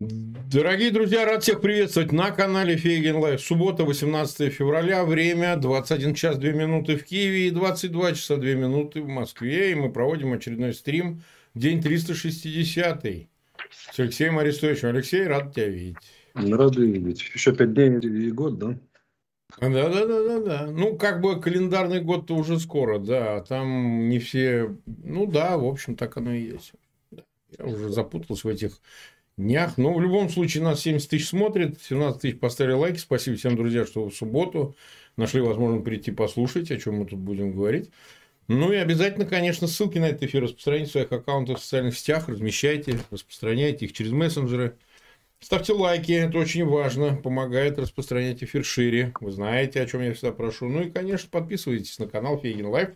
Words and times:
Дорогие 0.00 0.90
друзья, 0.90 1.26
рад 1.26 1.42
всех 1.42 1.60
приветствовать 1.60 2.10
на 2.10 2.30
канале 2.30 2.78
Фейгин 2.78 3.16
Live. 3.16 3.42
Суббота, 3.42 3.84
18 3.84 4.50
февраля, 4.50 5.04
время 5.04 5.56
21 5.56 6.14
час 6.14 6.38
2 6.38 6.52
минуты 6.52 6.96
в 6.96 7.04
Киеве 7.04 7.48
и 7.48 7.50
22 7.50 8.14
часа 8.14 8.36
2 8.36 8.44
минуты 8.54 9.02
в 9.02 9.08
Москве. 9.08 9.72
И 9.72 9.74
мы 9.74 9.92
проводим 9.92 10.32
очередной 10.32 10.72
стрим, 10.72 11.20
день 11.54 11.82
360 11.82 13.04
с 13.04 13.98
Алексеем 13.98 14.38
Арестовичем. 14.38 14.88
Алексей, 14.88 15.26
рад 15.26 15.54
тебя 15.54 15.68
видеть. 15.68 15.98
Рады 16.32 16.86
видеть. 16.86 17.30
Еще 17.34 17.54
пять 17.54 17.74
дней 17.74 17.98
и 17.98 18.30
год, 18.30 18.58
да? 18.58 18.78
Да, 19.60 19.68
да, 19.68 20.06
да, 20.06 20.22
да, 20.22 20.40
да. 20.40 20.66
Ну, 20.70 20.96
как 20.96 21.20
бы 21.20 21.38
календарный 21.38 22.00
год-то 22.00 22.36
уже 22.36 22.58
скоро, 22.58 22.98
да. 22.98 23.42
Там 23.42 24.08
не 24.08 24.18
все. 24.18 24.74
Ну 24.86 25.26
да, 25.26 25.58
в 25.58 25.66
общем, 25.66 25.94
так 25.94 26.16
оно 26.16 26.32
и 26.32 26.52
есть. 26.52 26.72
Я 27.58 27.66
уже 27.66 27.90
запутался 27.90 28.48
в 28.48 28.50
этих 28.50 28.80
днях. 29.40 29.78
Но 29.78 29.92
в 29.94 30.00
любом 30.00 30.28
случае 30.28 30.62
нас 30.62 30.80
70 30.80 31.08
тысяч 31.08 31.28
смотрит, 31.28 31.80
17 31.82 32.20
тысяч 32.20 32.38
поставили 32.38 32.74
лайки. 32.74 32.98
Спасибо 32.98 33.36
всем, 33.36 33.56
друзья, 33.56 33.86
что 33.86 34.08
в 34.08 34.14
субботу 34.14 34.76
нашли 35.16 35.40
возможность 35.40 35.84
прийти 35.84 36.10
послушать, 36.10 36.70
о 36.70 36.78
чем 36.78 36.96
мы 36.96 37.06
тут 37.06 37.18
будем 37.18 37.52
говорить. 37.52 37.90
Ну 38.48 38.72
и 38.72 38.76
обязательно, 38.76 39.26
конечно, 39.26 39.68
ссылки 39.68 39.98
на 39.98 40.08
этот 40.08 40.24
эфир 40.24 40.42
распространите 40.42 40.88
в 40.88 40.92
своих 40.92 41.12
аккаунтах 41.12 41.58
в 41.58 41.62
социальных 41.62 41.96
сетях, 41.96 42.28
размещайте, 42.28 42.98
распространяйте 43.10 43.86
их 43.86 43.92
через 43.92 44.10
мессенджеры. 44.10 44.76
Ставьте 45.38 45.72
лайки, 45.72 46.12
это 46.12 46.36
очень 46.36 46.66
важно, 46.66 47.16
помогает 47.16 47.78
распространять 47.78 48.42
эфир 48.42 48.64
шире. 48.64 49.12
Вы 49.20 49.30
знаете, 49.30 49.80
о 49.80 49.86
чем 49.86 50.02
я 50.02 50.12
всегда 50.12 50.32
прошу. 50.32 50.68
Ну 50.68 50.82
и, 50.82 50.90
конечно, 50.90 51.28
подписывайтесь 51.30 51.98
на 51.98 52.06
канал 52.08 52.38
Фейгин 52.38 52.66
Live 52.66 52.90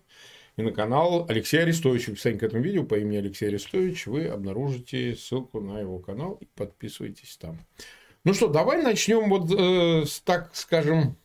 и 0.57 0.63
на 0.63 0.73
канал 0.73 1.27
Алексея 1.29 1.63
Арестовича. 1.63 2.07
В 2.07 2.15
описании 2.15 2.39
к 2.39 2.43
этому 2.43 2.63
видео 2.63 2.85
по 2.85 2.99
имени 2.99 3.17
Алексей 3.17 3.49
Арестович 3.49 4.07
вы 4.07 4.27
обнаружите 4.27 5.17
ссылку 5.17 5.61
на 5.61 5.81
его 5.81 5.99
канал 5.99 6.39
и 6.41 6.47
подписывайтесь 6.55 7.37
там. 7.37 7.59
Ну 8.25 8.33
что, 8.33 8.49
давай 8.49 8.83
начнем 8.83 9.29
вот 9.29 9.51
э, 9.51 10.07
с, 10.07 10.21
так 10.21 10.55
скажем, 10.55 11.17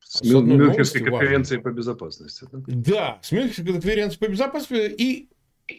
с, 0.00 0.22
Мюнхенской 0.22 1.02
конференции 1.02 1.58
по 1.58 1.70
безопасности. 1.70 2.46
Да, 2.50 2.62
да 2.66 3.18
с 3.22 3.30
Мюнхенской 3.30 3.66
конференции 3.66 4.18
по 4.18 4.28
безопасности 4.28 4.94
и 4.96 5.28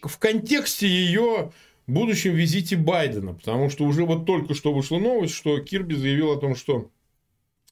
в 0.03 0.17
контексте 0.20 0.88
ее 0.88 1.52
будущем 1.88 2.33
визите 2.33 2.77
Байдена, 2.77 3.33
потому 3.33 3.70
что 3.70 3.86
уже 3.86 4.05
вот 4.05 4.25
только 4.25 4.53
что 4.53 4.73
вышла 4.73 5.00
новость, 5.00 5.33
что 5.33 5.59
Кирби 5.59 5.95
заявил 5.95 6.31
о 6.31 6.39
том, 6.39 6.55
что 6.55 6.89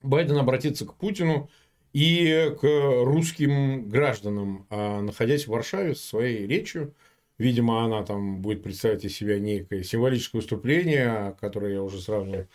Байден 0.03 0.38
обратится 0.38 0.86
к 0.86 0.95
Путину 0.95 1.50
и 1.94 2.53
к 2.59 2.64
русским 3.03 3.89
гражданам, 3.89 4.66
а, 4.70 5.02
находясь 5.02 5.45
в 5.45 5.50
Варшаве 5.50 5.95
со 5.95 6.08
своей 6.08 6.48
речью. 6.48 6.94
Видимо, 7.38 7.83
она 7.83 8.03
там 8.03 8.42
будет 8.42 8.64
представить 8.64 9.03
из 9.03 9.16
себя 9.16 9.39
некое 9.39 9.83
символическое 9.83 10.42
выступление, 10.42 11.36
которое 11.42 11.73
я 11.73 11.83
уже 11.83 12.00
сравнил 12.00 12.45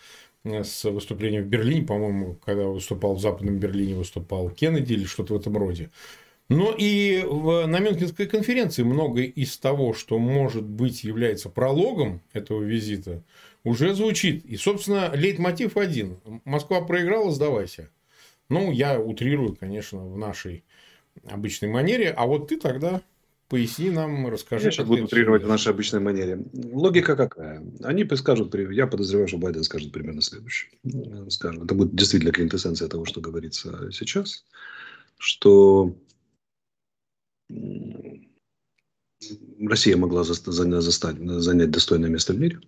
э, 0.45 0.63
с 0.63 0.89
выступлением 0.89 1.43
в 1.43 1.47
Берлине, 1.47 1.85
по-моему, 1.85 2.35
когда 2.35 2.67
выступал 2.67 3.15
в 3.15 3.21
Западном 3.21 3.57
Берлине, 3.57 3.95
выступал 3.95 4.49
Кеннеди 4.49 4.93
или 4.93 5.03
что-то 5.03 5.33
в 5.33 5.37
этом 5.37 5.57
роде. 5.57 5.89
Но 6.49 6.73
и 6.77 7.23
в, 7.25 7.65
на 7.65 7.79
Мюнхенской 7.79 8.27
конференции 8.27 8.83
многое 8.83 9.25
из 9.25 9.57
того, 9.57 9.93
что, 9.93 10.17
может 10.17 10.63
быть, 10.63 11.03
является 11.03 11.49
прологом 11.49 12.21
этого 12.31 12.63
визита, 12.63 13.23
уже 13.65 13.93
звучит. 13.93 14.45
И, 14.45 14.55
собственно, 14.55 15.11
лейтмотив 15.13 15.75
один. 15.75 16.17
Москва 16.45 16.79
проиграла, 16.81 17.31
сдавайся. 17.31 17.89
Ну, 18.49 18.71
я 18.71 18.99
утрирую, 18.99 19.55
конечно, 19.55 20.05
в 20.05 20.17
нашей 20.17 20.63
обычной 21.25 21.69
манере. 21.69 22.11
А 22.11 22.25
вот 22.25 22.47
ты 22.47 22.57
тогда 22.57 23.01
поясни 23.49 23.89
нам, 23.89 24.27
расскажи. 24.27 24.65
Я 24.65 24.71
сейчас 24.71 24.87
буду 24.87 25.05
утрировать 25.05 25.43
в 25.43 25.47
нашей 25.47 25.71
обычной 25.71 25.99
манере. 25.99 26.43
Логика 26.53 27.15
какая? 27.15 27.63
Они 27.83 28.07
скажут, 28.15 28.53
я 28.55 28.87
подозреваю, 28.87 29.27
что 29.27 29.37
Байден 29.37 29.63
скажет 29.63 29.91
примерно 29.91 30.21
следующее. 30.21 30.71
Скажем, 31.29 31.63
это 31.63 31.73
будет 31.75 31.95
действительно 31.95 32.31
квинтэссенция 32.31 32.87
того, 32.87 33.05
что 33.05 33.21
говорится 33.21 33.89
сейчас, 33.91 34.45
что 35.17 35.95
Россия 39.59 39.97
могла 39.97 40.23
застать, 40.23 41.17
занять 41.17 41.71
достойное 41.71 42.09
место 42.09 42.33
в 42.33 42.39
мире, 42.39 42.59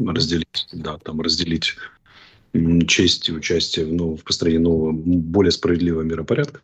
разделить, 0.00 0.68
да, 0.72 0.98
там 0.98 1.20
разделить 1.20 1.76
честь 2.86 3.28
и 3.28 3.32
участие 3.32 3.86
в, 3.86 3.92
ну, 3.92 4.16
в 4.16 4.24
построении 4.24 4.62
нового, 4.62 4.92
более 4.92 5.52
справедливого 5.52 6.02
миропорядка. 6.02 6.60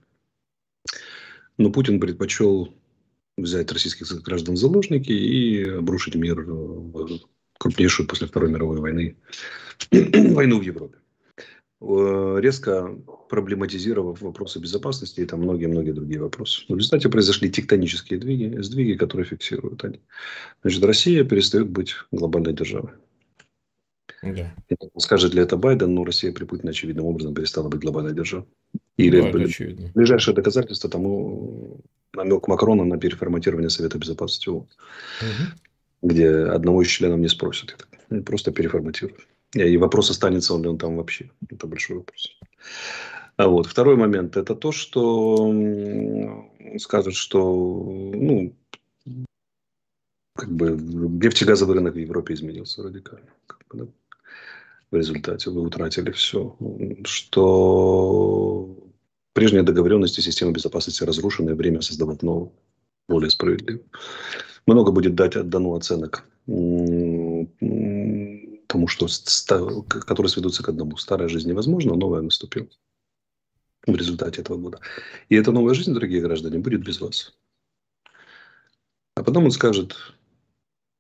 Но 1.58 1.70
Путин 1.70 2.00
предпочел 2.00 2.74
взять 3.36 3.70
российских 3.72 4.06
граждан 4.22 4.54
в 4.54 4.58
заложники 4.58 5.12
и 5.12 5.62
обрушить 5.64 6.14
мир 6.14 6.42
в 6.42 7.20
крупнейшую 7.58 8.08
после 8.08 8.26
Второй 8.26 8.50
мировой 8.50 8.78
войны 8.78 9.16
войну 9.91 10.58
в 10.58 10.62
Европе. 10.62 10.97
Э, 11.80 12.38
резко 12.41 12.98
проблематизировав 13.28 14.20
вопросы 14.22 14.58
безопасности 14.58 15.20
и 15.20 15.26
там 15.26 15.41
многие-многие 15.41 15.92
другие 15.92 16.20
вопросы. 16.20 16.62
В 16.68 16.76
результате 16.76 17.08
произошли 17.08 17.50
тектонические 17.50 18.18
сдвиги, 18.18 18.60
сдвиги, 18.62 18.94
которые 18.94 19.26
фиксируют 19.26 19.84
они. 19.84 20.00
Значит, 20.62 20.84
Россия 20.84 21.24
перестает 21.24 21.68
быть 21.68 21.94
глобальной 22.12 22.54
державой. 22.54 22.92
Да. 24.34 24.76
Скажет 24.98 25.34
ли 25.34 25.42
это 25.42 25.56
Байден, 25.56 25.94
но 25.94 26.04
Россия 26.04 26.32
при 26.32 26.44
Путине 26.44 26.70
очевидным 26.70 27.06
образом 27.06 27.34
перестала 27.34 27.69
быть 27.69 27.81
глобальной 27.81 28.14
державой. 28.14 28.47
Или 28.97 29.20
да, 29.20 29.28
это 29.28 29.38
ближайшее 29.94 30.34
доказательство 30.34 30.91
тому 30.91 31.81
намек 32.14 32.48
Макрона 32.48 32.84
на 32.84 32.98
переформатирование 32.98 33.70
Совета 33.70 33.98
Безопасности 33.98 34.48
ООН, 34.48 34.62
угу. 34.62 36.09
где 36.09 36.31
одного 36.31 36.82
из 36.82 36.88
членов 36.88 37.19
не 37.19 37.28
спросят, 37.28 37.76
просто 38.25 38.53
переформатируют. 38.53 39.26
И 39.54 39.76
вопрос, 39.76 40.10
останется 40.10 40.54
он 40.54 40.62
ли 40.62 40.69
он 40.69 40.78
там 40.78 40.97
вообще. 40.97 41.31
Это 41.48 41.66
большой 41.66 41.98
вопрос. 41.98 42.36
А 43.36 43.48
вот. 43.48 43.66
Второй 43.66 43.97
момент– 43.97 44.36
это 44.38 44.54
то, 44.54 44.72
что 44.72 46.44
скажут, 46.78 47.15
что 47.15 47.54
ну, 48.15 48.54
как 50.34 50.50
бы 50.50 50.70
нефтегазовый 50.70 51.76
рынок 51.76 51.94
в 51.94 51.98
Европе 51.98 52.34
изменился 52.34 52.82
радикально. 52.82 53.28
Как 53.47 53.60
бы, 53.69 53.78
да? 53.78 53.86
В 54.91 54.97
результате 54.97 55.50
вы 55.50 55.62
утратили 55.62 56.10
все. 56.12 56.56
Что 57.04 58.76
прежние 59.32 59.62
договоренности 59.62 60.20
системы 60.20 60.52
безопасности 60.52 61.02
разрушены, 61.04 61.54
время 61.54 61.80
создавать 61.82 62.22
новую, 62.22 62.52
более 63.08 63.30
справедливую. 63.30 63.84
Много 64.66 64.92
будет 64.92 65.14
дать 65.14 65.36
отдано 65.36 65.76
оценок 65.76 66.24
тому, 68.66 68.88
что, 68.88 69.06
которые 69.82 70.30
сведутся 70.30 70.62
к 70.62 70.69
одному. 70.69 70.97
Старая 70.97 71.28
жизнь 71.28 71.48
невозможна, 71.48 71.94
новая 71.94 72.22
наступила 72.22 72.68
в 73.86 73.94
результате 73.94 74.41
этого 74.41 74.56
года. 74.56 74.80
И 75.28 75.36
эта 75.36 75.53
новая 75.53 75.74
жизнь, 75.74 75.94
дорогие 75.94 76.20
граждане, 76.20 76.58
будет 76.58 76.84
без 76.84 77.00
вас. 77.00 77.34
А 79.14 79.22
потом 79.22 79.44
он 79.44 79.50
скажет, 79.50 79.97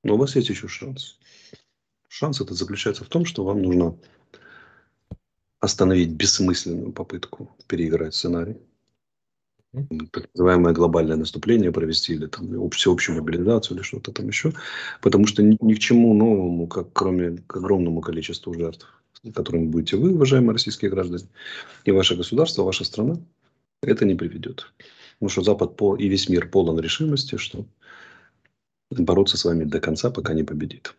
но 0.04 0.14
у 0.14 0.18
вас 0.18 0.36
есть 0.36 0.48
еще 0.48 0.68
шанс. 0.68 1.18
Шанс 2.08 2.40
этот 2.40 2.56
заключается 2.56 3.04
в 3.04 3.08
том, 3.08 3.24
что 3.24 3.44
вам 3.44 3.62
нужно 3.62 3.96
остановить 5.60 6.10
бессмысленную 6.10 6.92
попытку 6.92 7.50
переиграть 7.66 8.14
сценарий 8.14 8.56
так 10.12 10.28
называемое 10.34 10.72
глобальное 10.72 11.16
наступление 11.16 11.72
провести 11.72 12.14
или 12.14 12.26
там 12.26 12.70
всеобщую 12.70 13.18
мобилизацию 13.18 13.76
или 13.76 13.84
что-то 13.84 14.12
там 14.12 14.28
еще. 14.28 14.52
Потому 15.02 15.26
что 15.26 15.42
ни, 15.42 15.56
ни 15.60 15.74
к 15.74 15.78
чему 15.78 16.14
новому, 16.14 16.66
как 16.66 16.92
кроме 16.92 17.38
к 17.46 17.56
огромному 17.56 18.00
количеству 18.00 18.54
жертв, 18.54 18.86
которыми 19.34 19.66
будете 19.66 19.96
вы, 19.96 20.14
уважаемые 20.14 20.52
российские 20.52 20.90
граждане, 20.90 21.24
и 21.84 21.90
ваше 21.90 22.16
государство, 22.16 22.62
ваша 22.62 22.84
страна, 22.84 23.18
это 23.82 24.04
не 24.04 24.14
приведет. 24.14 24.72
Потому 25.18 25.30
что 25.30 25.42
Запад 25.42 25.76
по, 25.76 25.96
и 25.96 26.08
весь 26.08 26.28
мир 26.28 26.48
полон 26.48 26.78
решимости, 26.80 27.36
что 27.36 27.66
бороться 28.90 29.36
с 29.36 29.44
вами 29.44 29.64
до 29.64 29.80
конца, 29.80 30.10
пока 30.10 30.32
не 30.34 30.44
победит. 30.44 30.94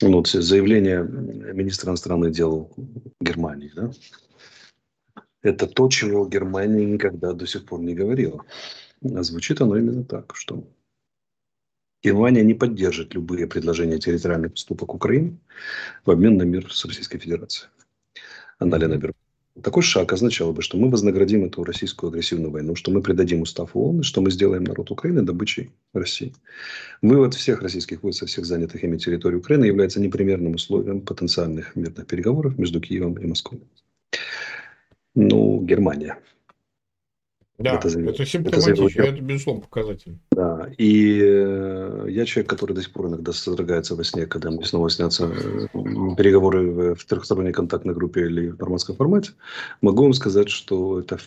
Ну, 0.00 0.12
вот 0.12 0.28
заявление 0.28 1.02
министра 1.02 1.90
иностранных 1.90 2.32
дел 2.32 2.72
Германии, 3.20 3.70
да, 3.74 3.90
это 5.42 5.66
то, 5.66 5.88
чего 5.88 6.26
Германия 6.26 6.84
никогда 6.84 7.32
до 7.32 7.46
сих 7.46 7.66
пор 7.66 7.80
не 7.80 7.94
говорила. 7.94 8.44
А 9.02 9.22
звучит 9.22 9.60
оно 9.60 9.76
именно 9.76 10.04
так, 10.04 10.34
что 10.34 10.64
Германия 12.02 12.42
не 12.42 12.54
поддержит 12.54 13.14
любые 13.14 13.46
предложения 13.46 13.98
территориальных 13.98 14.52
поступок 14.52 14.94
Украины 14.94 15.38
в 16.04 16.10
обмен 16.10 16.36
на 16.38 16.42
мир 16.42 16.72
с 16.72 16.84
Российской 16.84 17.18
Федерацией. 17.18 17.70
Анна-Лена 18.58 18.96
Бербак. 18.96 19.23
Такой 19.62 19.84
шаг 19.84 20.12
означал 20.12 20.52
бы, 20.52 20.62
что 20.62 20.76
мы 20.76 20.90
вознаградим 20.90 21.44
эту 21.44 21.62
российскую 21.62 22.10
агрессивную 22.10 22.50
войну, 22.50 22.74
что 22.74 22.90
мы 22.90 23.00
предадим 23.00 23.42
устав 23.42 23.76
ООН, 23.76 24.02
что 24.02 24.20
мы 24.20 24.32
сделаем 24.32 24.64
народ 24.64 24.90
Украины 24.90 25.22
добычей 25.22 25.70
России. 25.92 26.34
Вывод 27.02 27.34
всех 27.34 27.62
российских 27.62 28.02
войск 28.02 28.20
со 28.20 28.26
всех 28.26 28.46
занятых 28.46 28.82
ими 28.82 28.98
территорий 28.98 29.36
Украины 29.36 29.66
является 29.66 30.00
непримерным 30.00 30.54
условием 30.54 31.00
потенциальных 31.00 31.76
мирных 31.76 32.04
переговоров 32.08 32.58
между 32.58 32.80
Киевом 32.80 33.14
и 33.14 33.26
Москвой. 33.26 33.62
Ну, 35.14 35.60
Германия. 35.62 36.18
Да, 37.58 37.74
это, 37.76 37.88
это 37.88 38.26
симптоматично, 38.26 39.02
это, 39.02 39.02
это 39.10 39.20
безусловно 39.20 39.62
показатель. 39.62 40.18
Да, 40.32 40.68
и 40.76 41.20
э, 41.22 42.06
я 42.08 42.24
человек, 42.24 42.50
который 42.50 42.72
до 42.72 42.82
сих 42.82 42.92
пор 42.92 43.06
иногда 43.06 43.32
содрогается 43.32 43.94
во 43.94 44.02
сне, 44.02 44.26
когда 44.26 44.50
мне 44.50 44.64
снова 44.64 44.90
снятся 44.90 45.26
э, 45.26 45.68
переговоры 46.16 46.94
в 46.96 47.04
трехсторонней 47.04 47.52
контактной 47.52 47.94
группе 47.94 48.26
или 48.26 48.48
в 48.48 48.58
нормандском 48.58 48.96
формате, 48.96 49.32
могу 49.82 50.02
вам 50.02 50.14
сказать, 50.14 50.48
что 50.48 50.98
это 50.98 51.18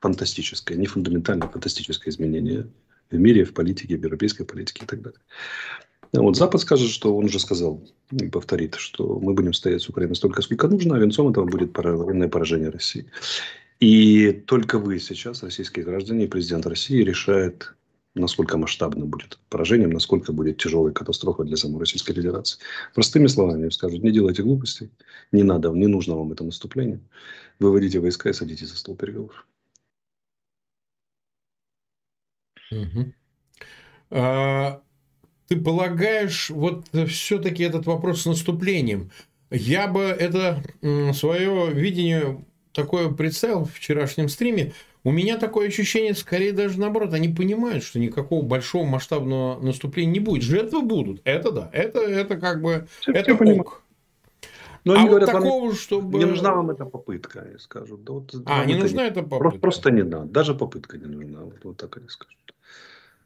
фантастическое, 0.00 0.76
не 0.76 0.86
фундаментальное, 0.86 1.48
фантастическое 1.48 2.10
изменение 2.10 2.66
в 3.10 3.18
мире, 3.18 3.44
в 3.44 3.52
политике, 3.52 3.98
в 3.98 4.02
европейской 4.02 4.44
политике 4.44 4.84
и 4.84 4.86
так 4.86 5.02
далее. 5.02 5.20
Вот 6.12 6.36
Запад 6.36 6.60
скажет, 6.60 6.90
что 6.90 7.16
он 7.16 7.26
уже 7.26 7.38
сказал 7.38 7.80
и 8.10 8.26
повторит, 8.28 8.74
что 8.74 9.20
мы 9.20 9.32
будем 9.34 9.52
стоять 9.52 9.82
с 9.82 9.88
Украиной 9.88 10.16
столько, 10.16 10.42
сколько 10.42 10.66
нужно, 10.66 10.96
а 10.96 10.98
венцом 10.98 11.28
этого 11.28 11.44
будет 11.44 11.76
военное 11.76 12.28
поражение 12.28 12.70
России. 12.70 13.06
И 13.80 14.32
только 14.32 14.78
вы 14.78 14.98
сейчас, 15.00 15.42
российские 15.42 15.86
граждане 15.86 16.26
и 16.26 16.28
президент 16.28 16.66
России, 16.66 17.02
решает, 17.02 17.74
насколько 18.14 18.58
масштабно 18.58 19.06
будет 19.06 19.38
поражением, 19.48 19.90
насколько 19.90 20.32
будет 20.34 20.58
тяжелая 20.58 20.92
катастрофа 20.92 21.44
для 21.44 21.56
самой 21.56 21.80
Российской 21.80 22.12
Федерации. 22.12 22.60
Простыми 22.94 23.26
словами 23.26 23.70
скажут, 23.70 24.02
не 24.02 24.12
делайте 24.12 24.42
глупостей, 24.42 24.90
не 25.32 25.42
надо, 25.42 25.70
не 25.70 25.86
нужно 25.86 26.14
вам 26.14 26.30
это 26.30 26.44
наступление. 26.44 27.00
Выводите 27.58 28.00
войска 28.00 28.28
и 28.28 28.34
садитесь 28.34 28.68
за 28.68 28.76
стол 28.76 28.96
переговоров. 28.96 29.46
А, 34.10 34.82
ты 35.48 35.58
полагаешь, 35.58 36.50
вот 36.50 36.86
все-таки 37.08 37.62
этот 37.62 37.86
вопрос 37.86 38.22
с 38.22 38.26
наступлением, 38.26 39.10
я 39.50 39.88
бы 39.88 40.02
это 40.02 40.62
свое 41.14 41.72
видение 41.72 42.44
такое 42.72 43.10
представил 43.10 43.64
в 43.64 43.74
вчерашнем 43.74 44.28
стриме, 44.28 44.72
у 45.02 45.12
меня 45.12 45.38
такое 45.38 45.68
ощущение, 45.68 46.14
скорее 46.14 46.52
даже 46.52 46.78
наоборот, 46.78 47.14
они 47.14 47.28
понимают, 47.28 47.84
что 47.84 47.98
никакого 47.98 48.42
большого 48.42 48.84
масштабного 48.84 49.60
наступления 49.60 50.12
не 50.12 50.20
будет. 50.20 50.42
Жертвы 50.42 50.82
будут, 50.82 51.22
это 51.24 51.50
да, 51.50 51.70
это, 51.72 52.00
это 52.00 52.36
как 52.36 52.62
бы, 52.62 52.86
Все 53.00 53.12
это 53.12 53.34
ок. 53.34 53.82
Но 54.84 54.94
а 54.94 55.00
вот 55.00 55.08
говорят, 55.10 55.30
такого, 55.30 55.66
вам, 55.66 55.74
чтобы... 55.74 56.18
Не 56.18 56.24
нужна 56.24 56.54
вам 56.54 56.70
эта 56.70 56.86
попытка, 56.86 57.42
они 57.42 57.58
скажут. 57.58 58.02
Да, 58.02 58.14
вот, 58.14 58.34
а, 58.46 58.64
не 58.64 58.74
нужна 58.74 59.06
эта 59.06 59.22
попытка? 59.22 59.38
Просто, 59.38 59.60
просто 59.60 59.90
не 59.90 60.02
надо, 60.02 60.26
даже 60.26 60.54
попытка 60.54 60.96
не 60.96 61.04
нужна, 61.04 61.40
вот, 61.40 61.58
вот 61.64 61.76
так 61.76 61.96
они 61.98 62.08
скажут. 62.08 62.36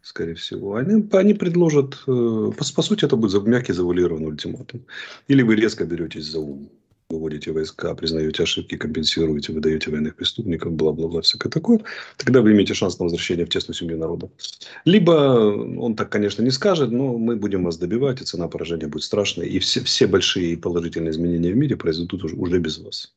Скорее 0.03 0.35
всего. 0.35 0.75
Они, 0.75 1.09
они 1.13 1.35
предложат, 1.35 1.95
э, 2.07 2.51
по, 2.59 2.65
по 2.77 2.83
сути, 2.83 3.05
это 3.05 3.17
будет 3.17 3.47
мягкий 3.47 3.73
завуалированный 3.73 4.27
ультиматум. 4.27 4.83
Или 5.29 5.43
вы 5.43 5.57
резко 5.57 5.85
беретесь 5.87 6.27
за 6.27 6.41
ум 6.41 6.69
выводите 7.11 7.53
войска, 7.53 7.95
признаете 7.95 8.43
ошибки, 8.43 8.77
компенсируете, 8.77 9.53
выдаете 9.53 9.91
военных 9.91 10.17
преступников, 10.17 10.73
бла-бла-бла, 10.73 11.21
всякое 11.21 11.51
такое, 11.51 11.81
тогда 12.17 12.41
вы 12.41 12.53
имеете 12.53 12.75
шанс 12.75 12.99
на 12.99 13.05
возвращение 13.05 13.47
в 13.47 13.51
тесную 13.51 13.75
семью 13.75 13.99
народа. 13.99 14.31
Либо 14.85 15.11
он 15.11 15.97
так, 15.97 16.11
конечно, 16.11 16.43
не 16.43 16.51
скажет, 16.51 16.91
но 16.91 17.17
мы 17.19 17.37
будем 17.37 17.65
вас 17.65 17.77
добивать, 17.77 18.21
и 18.21 18.25
цена 18.25 18.49
поражения 18.49 18.87
будет 18.87 19.03
страшной, 19.03 19.49
и 19.49 19.59
все, 19.59 19.83
все 19.85 20.07
большие 20.07 20.57
положительные 20.57 21.11
изменения 21.11 21.53
в 21.53 21.57
мире 21.57 21.77
произойдут 21.77 22.25
уже, 22.25 22.37
уже 22.37 22.59
без 22.59 22.79
вас. 22.79 23.15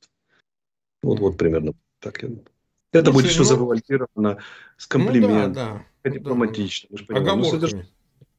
Вот, 1.04 1.20
вот 1.20 1.38
примерно 1.38 1.74
так 2.00 2.22
я 2.22 2.30
думаю. 2.30 2.46
Это 2.94 3.12
будет 3.12 3.28
все 3.28 3.40
ну, 3.40 3.46
завуалировано 3.46 4.38
с 4.78 4.88
комплиментом, 4.88 5.48
ну, 5.48 5.54
да, 5.54 5.86
да, 6.04 6.10
дипломатично. 6.10 6.90
Да. 7.08 7.44
Содержание, 7.44 7.88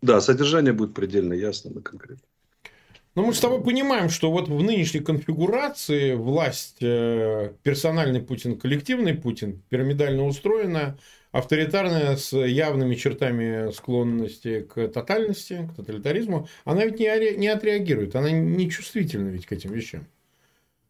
да, 0.01 0.21
содержание 0.21 0.73
будет 0.73 0.95
предельно 0.95 1.35
ясным 1.35 1.79
и 1.79 1.83
конкретным. 1.83 2.29
Но 3.19 3.25
мы 3.25 3.35
с 3.35 3.41
тобой 3.41 3.61
понимаем, 3.61 4.11
что 4.11 4.31
вот 4.31 4.47
в 4.47 4.63
нынешней 4.63 5.01
конфигурации 5.01 6.15
власть 6.15 6.77
э, 6.81 7.51
персональный 7.65 8.23
Путин, 8.23 8.57
коллективный 8.57 9.13
Путин, 9.13 9.61
пирамидально 9.69 10.25
устроена, 10.25 10.97
авторитарная, 11.33 12.15
с 12.15 12.33
явными 12.33 12.95
чертами 12.95 13.73
склонности 13.73 14.61
к 14.61 14.87
тотальности, 14.87 15.69
к 15.69 15.75
тоталитаризму, 15.75 16.47
она 16.65 16.85
ведь 16.85 17.01
не, 17.01 17.37
не 17.37 17.49
отреагирует, 17.49 18.15
она 18.15 18.31
не 18.31 18.71
чувствительна 18.71 19.31
ведь 19.31 19.47
к 19.47 19.53
этим 19.53 19.73
вещам. 19.73 20.07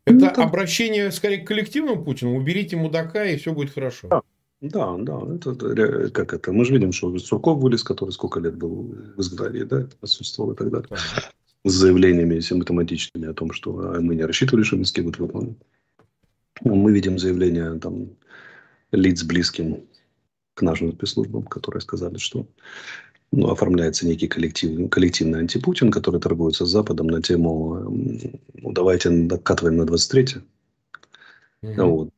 Это 0.04 0.34
ну, 0.36 0.42
обращение 0.42 1.10
скорее 1.12 1.38
к 1.38 1.48
коллективному 1.48 2.04
Путину, 2.04 2.36
уберите 2.36 2.76
мудака, 2.76 3.24
и 3.24 3.38
все 3.38 3.54
будет 3.54 3.72
хорошо. 3.72 4.08
Да. 4.08 4.22
Да, 4.60 4.96
да, 4.98 5.20
это 5.34 6.10
как 6.10 6.34
это. 6.34 6.52
Мы 6.52 6.66
же 6.66 6.74
видим, 6.74 6.92
что 6.92 7.16
Сурков 7.18 7.58
вылез, 7.62 7.82
который 7.84 8.10
сколько 8.10 8.38
лет 8.38 8.56
был 8.56 8.92
в 9.16 9.20
изгнании, 9.20 9.62
да, 9.62 9.88
отсутствовал 10.02 10.52
и 10.52 10.56
так 10.56 10.70
далее. 10.70 10.88
Да 10.90 11.30
с 11.64 11.72
заявлениями 11.72 12.40
симптоматичными 12.40 13.28
о 13.28 13.34
том, 13.34 13.52
что 13.52 13.72
мы 14.00 14.14
не 14.14 14.24
рассчитывали, 14.24 14.64
что 14.64 14.76
Минский 14.76 15.02
будет 15.02 15.18
выполнен. 15.18 15.56
Ну, 16.62 16.74
мы 16.74 16.92
видим 16.92 17.18
заявления 17.18 17.74
там, 17.78 18.10
лиц 18.92 19.22
близким 19.22 19.84
к 20.54 20.62
нашим 20.62 20.92
спецслужбам, 20.92 21.44
которые 21.44 21.80
сказали, 21.80 22.18
что 22.18 22.46
ну, 23.30 23.50
оформляется 23.50 24.06
некий 24.06 24.26
коллектив, 24.26 24.90
коллективный 24.90 25.40
антипутин, 25.40 25.90
который 25.90 26.20
торгуется 26.20 26.66
с 26.66 26.70
Западом 26.70 27.08
на 27.08 27.22
тему 27.22 27.90
ну, 28.54 28.72
давайте 28.72 29.10
накатываем 29.10 29.76
на 29.76 29.84
23 29.84 30.26
mm-hmm. 31.62 31.84
вот. 31.84 32.10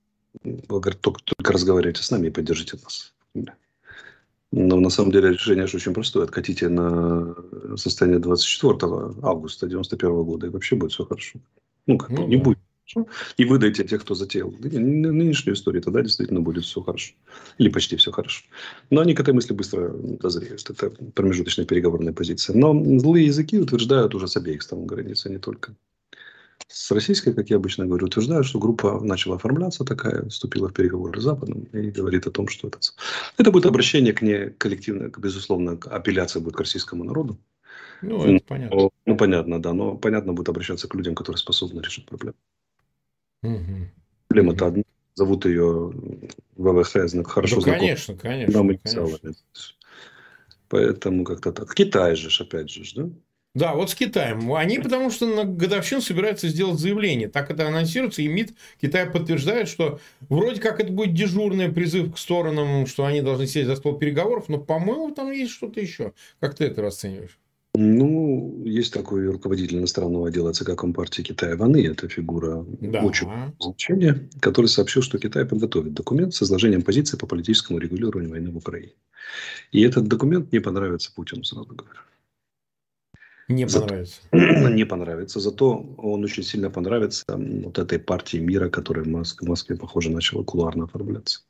только, 0.68 1.20
только 1.24 1.52
разговаривайте 1.52 2.02
с 2.02 2.10
нами 2.10 2.28
и 2.28 2.30
поддержите 2.30 2.78
нас. 2.82 3.12
Но 4.52 4.80
на 4.80 4.90
самом 4.90 5.12
деле 5.12 5.30
решение 5.30 5.66
же 5.66 5.76
очень 5.76 5.94
простое. 5.94 6.24
Откатите 6.24 6.68
на 6.68 7.34
состояние 7.76 8.18
24 8.18 8.76
августа 9.22 9.68
91 9.68 10.24
года, 10.24 10.46
и 10.46 10.50
вообще 10.50 10.76
будет 10.76 10.92
все 10.92 11.04
хорошо. 11.04 11.38
Ну, 11.86 11.98
как 11.98 12.10
ну, 12.10 12.26
не 12.26 12.36
да. 12.36 12.42
будет 12.42 12.58
хорошо. 12.92 13.08
И 13.36 13.44
выдайте 13.44 13.84
тех, 13.84 14.02
кто 14.02 14.14
затеял 14.14 14.52
нынешнюю 14.60 15.54
историю, 15.54 15.82
тогда 15.82 16.02
действительно 16.02 16.40
будет 16.40 16.64
все 16.64 16.82
хорошо. 16.82 17.14
Или 17.58 17.68
почти 17.68 17.96
все 17.96 18.10
хорошо. 18.10 18.44
Но 18.90 19.00
они 19.02 19.14
к 19.14 19.20
этой 19.20 19.34
мысли 19.34 19.54
быстро 19.54 19.90
дозреют. 19.90 20.68
Это 20.68 20.90
промежуточная 21.14 21.66
переговорная 21.66 22.12
позиция. 22.12 22.56
Но 22.56 22.74
злые 22.98 23.26
языки 23.26 23.58
утверждают 23.58 24.16
уже 24.16 24.26
с 24.26 24.36
обеих 24.36 24.62
сторон 24.62 24.86
границы, 24.86 25.30
не 25.30 25.38
только 25.38 25.76
с 26.68 26.90
российской, 26.90 27.32
как 27.32 27.50
я 27.50 27.56
обычно 27.56 27.86
говорю, 27.86 28.06
утверждаю, 28.06 28.44
что 28.44 28.58
группа 28.58 29.00
начала 29.00 29.36
оформляться 29.36 29.84
такая, 29.84 30.28
вступила 30.28 30.68
в 30.68 30.72
переговоры 30.72 31.20
с 31.20 31.24
Западом 31.24 31.64
и 31.72 31.90
говорит 31.90 32.26
о 32.26 32.30
том, 32.30 32.48
что 32.48 32.68
это, 32.68 32.78
это 33.38 33.50
будет 33.50 33.66
обращение 33.66 34.12
к 34.12 34.22
не 34.22 34.50
коллективно, 34.50 35.10
безусловно, 35.16 35.78
апелляция 35.86 36.40
будет 36.40 36.56
к 36.56 36.60
российскому 36.60 37.04
народу. 37.04 37.38
Ну, 38.02 38.24
это 38.24 38.44
понятно. 38.46 38.76
Но, 38.76 38.90
ну, 39.06 39.16
понятно, 39.16 39.62
да, 39.62 39.72
но 39.72 39.96
понятно 39.96 40.32
будет 40.32 40.48
обращаться 40.48 40.88
к 40.88 40.94
людям, 40.94 41.14
которые 41.14 41.38
способны 41.38 41.80
решить 41.80 42.06
проблему. 42.06 42.36
Угу. 43.42 43.90
Проблема-то 44.28 44.66
одна. 44.66 44.82
Зовут 45.14 45.44
ее 45.44 45.92
ВВХ, 46.56 46.92
хорошо 47.26 47.56
ну, 47.56 47.62
конечно, 47.62 48.14
знаком. 48.14 48.20
конечно, 48.22 48.78
конечно. 48.84 49.34
Поэтому 50.68 51.24
как-то 51.24 51.52
так. 51.52 51.74
Китай 51.74 52.14
же, 52.14 52.30
опять 52.42 52.70
же, 52.70 52.84
да? 52.94 53.10
Да, 53.54 53.74
вот 53.74 53.90
с 53.90 53.94
Китаем. 53.96 54.52
Они 54.54 54.78
потому 54.78 55.10
что 55.10 55.26
на 55.26 55.44
годовщину 55.44 56.00
собираются 56.00 56.48
сделать 56.48 56.78
заявление. 56.78 57.28
Так 57.28 57.50
это 57.50 57.66
анонсируется, 57.66 58.22
и 58.22 58.28
МИД 58.28 58.54
Китая 58.80 59.06
подтверждает, 59.06 59.68
что 59.68 59.98
вроде 60.28 60.60
как 60.60 60.78
это 60.78 60.92
будет 60.92 61.14
дежурный 61.14 61.68
призыв 61.68 62.14
к 62.14 62.18
сторонам, 62.18 62.86
что 62.86 63.04
они 63.04 63.22
должны 63.22 63.48
сесть 63.48 63.66
за 63.66 63.74
стол 63.74 63.98
переговоров, 63.98 64.48
но, 64.48 64.58
по-моему, 64.58 65.12
там 65.12 65.32
есть 65.32 65.50
что-то 65.50 65.80
еще. 65.80 66.12
Как 66.38 66.54
ты 66.54 66.64
это 66.64 66.80
расцениваешь? 66.80 67.38
Ну, 67.74 68.62
есть 68.64 68.92
такой 68.92 69.26
руководитель 69.28 69.78
иностранного 69.78 70.28
отдела 70.28 70.52
ЦК 70.52 70.76
Компартии 70.76 71.22
Китая 71.22 71.56
Ваны, 71.56 71.86
это 71.86 72.08
фигура 72.08 72.64
да. 72.80 73.00
очень 73.00 73.28
значения, 73.60 74.28
который 74.40 74.66
сообщил, 74.66 75.02
что 75.02 75.18
Китай 75.18 75.44
подготовит 75.44 75.94
документ 75.94 76.34
с 76.34 76.42
изложением 76.42 76.82
позиции 76.82 77.16
по 77.16 77.26
политическому 77.26 77.78
регулированию 77.78 78.30
войны 78.30 78.50
в 78.50 78.56
Украине. 78.56 78.92
И 79.70 79.82
этот 79.82 80.08
документ 80.08 80.52
не 80.52 80.60
понравится 80.60 81.12
Путину, 81.14 81.44
сразу 81.44 81.66
говорю. 81.66 82.00
Не 83.50 83.66
понравится. 83.66 84.20
Зато, 84.32 84.68
не 84.68 84.84
понравится. 84.84 85.40
Зато 85.40 85.94
он 85.98 86.24
очень 86.24 86.42
сильно 86.42 86.70
понравится 86.70 87.24
вот 87.28 87.78
этой 87.78 87.98
партии 87.98 88.38
мира, 88.38 88.68
которая 88.68 89.04
в 89.04 89.08
Москве, 89.08 89.46
в 89.46 89.48
Москве 89.50 89.76
похоже, 89.76 90.10
начала 90.10 90.44
кулуарно 90.44 90.84
оформляться. 90.84 91.40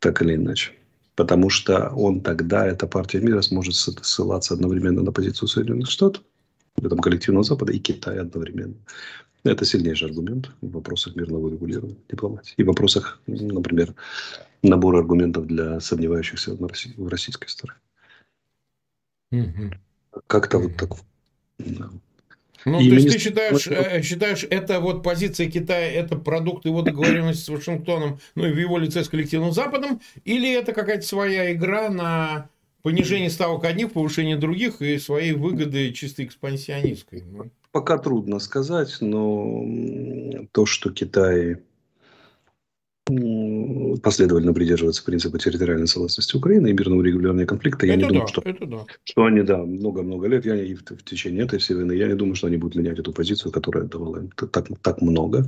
Так 0.00 0.20
или 0.22 0.34
иначе. 0.34 0.72
Потому 1.14 1.48
что 1.48 1.90
он 1.90 2.20
тогда, 2.20 2.66
эта 2.66 2.86
партия 2.86 3.20
мира, 3.20 3.40
сможет 3.40 3.74
ссылаться 3.74 4.54
одновременно 4.54 5.02
на 5.02 5.12
позицию 5.12 5.48
Соединенных 5.48 5.90
Штатов, 5.90 6.22
этом 6.82 6.98
коллективного 6.98 7.44
Запада 7.44 7.72
и 7.72 7.78
Китая 7.78 8.22
одновременно. 8.22 8.74
Это 9.44 9.64
сильнейший 9.64 10.08
аргумент 10.08 10.50
в 10.60 10.72
вопросах 10.72 11.14
мирного 11.14 11.48
регулирования 11.48 11.96
дипломатии. 12.10 12.54
И 12.56 12.64
в 12.64 12.66
вопросах, 12.66 13.20
например, 13.26 13.94
набора 14.62 14.98
аргументов 14.98 15.46
для 15.46 15.78
сомневающихся 15.80 16.56
в 16.56 17.08
российской 17.08 17.48
стороне. 17.48 17.78
Угу. 19.30 19.70
Как-то 20.26 20.58
вот 20.58 20.76
так. 20.76 20.90
Ну, 22.66 22.80
и 22.80 22.88
то 22.88 22.94
есть, 22.96 23.12
ты 23.12 23.18
считаешь, 23.18 23.68
э, 23.68 24.02
считаешь, 24.02 24.44
это 24.50 24.80
вот 24.80 25.04
позиция 25.04 25.48
Китая, 25.48 25.88
это 25.88 26.16
продукт 26.16 26.64
его 26.64 26.82
договоренности 26.82 27.44
с 27.44 27.48
Вашингтоном, 27.48 28.18
ну 28.34 28.44
и 28.44 28.52
в 28.52 28.58
его 28.58 28.76
лице 28.76 29.04
с 29.04 29.08
коллективным 29.08 29.52
Западом, 29.52 30.00
или 30.24 30.52
это 30.52 30.72
какая-то 30.72 31.06
своя 31.06 31.52
игра 31.52 31.90
на 31.90 32.48
понижение 32.82 33.30
ставок 33.30 33.64
одних, 33.64 33.92
повышение 33.92 34.36
других 34.36 34.82
и 34.82 34.98
своей 34.98 35.32
выгоды 35.32 35.92
чисто 35.92 36.24
экспансионистской? 36.24 37.22
Ну. 37.22 37.50
Пока 37.70 37.98
трудно 37.98 38.40
сказать, 38.40 38.96
но 39.00 39.64
то, 40.50 40.66
что 40.66 40.90
Китай 40.90 41.58
последовательно 44.02 44.52
придерживаться 44.52 45.04
принципа 45.04 45.38
территориальной 45.38 45.86
целостности 45.86 46.36
Украины 46.36 46.68
и 46.68 46.72
мирного 46.72 47.02
регулирования 47.02 47.46
конфликта. 47.46 47.86
Я 47.86 47.94
это 47.94 48.02
не 48.02 48.02
да, 48.02 48.08
думаю, 48.08 48.28
что, 48.28 48.42
да. 48.66 48.86
что 49.04 49.24
они, 49.24 49.42
да, 49.42 49.58
много-много 49.58 50.26
лет, 50.26 50.44
я 50.44 50.56
и 50.56 50.74
в, 50.74 50.82
в 50.82 51.04
течение 51.04 51.44
этой 51.44 51.60
всей 51.60 51.74
войны, 51.74 51.92
я 51.92 52.08
не 52.08 52.14
думаю, 52.14 52.34
что 52.34 52.48
они 52.48 52.56
будут 52.56 52.74
менять 52.74 52.98
эту 52.98 53.12
позицию, 53.12 53.52
которая 53.52 53.84
давала 53.84 54.16
им 54.18 54.30
так, 54.50 54.66
так 54.82 55.02
много 55.02 55.44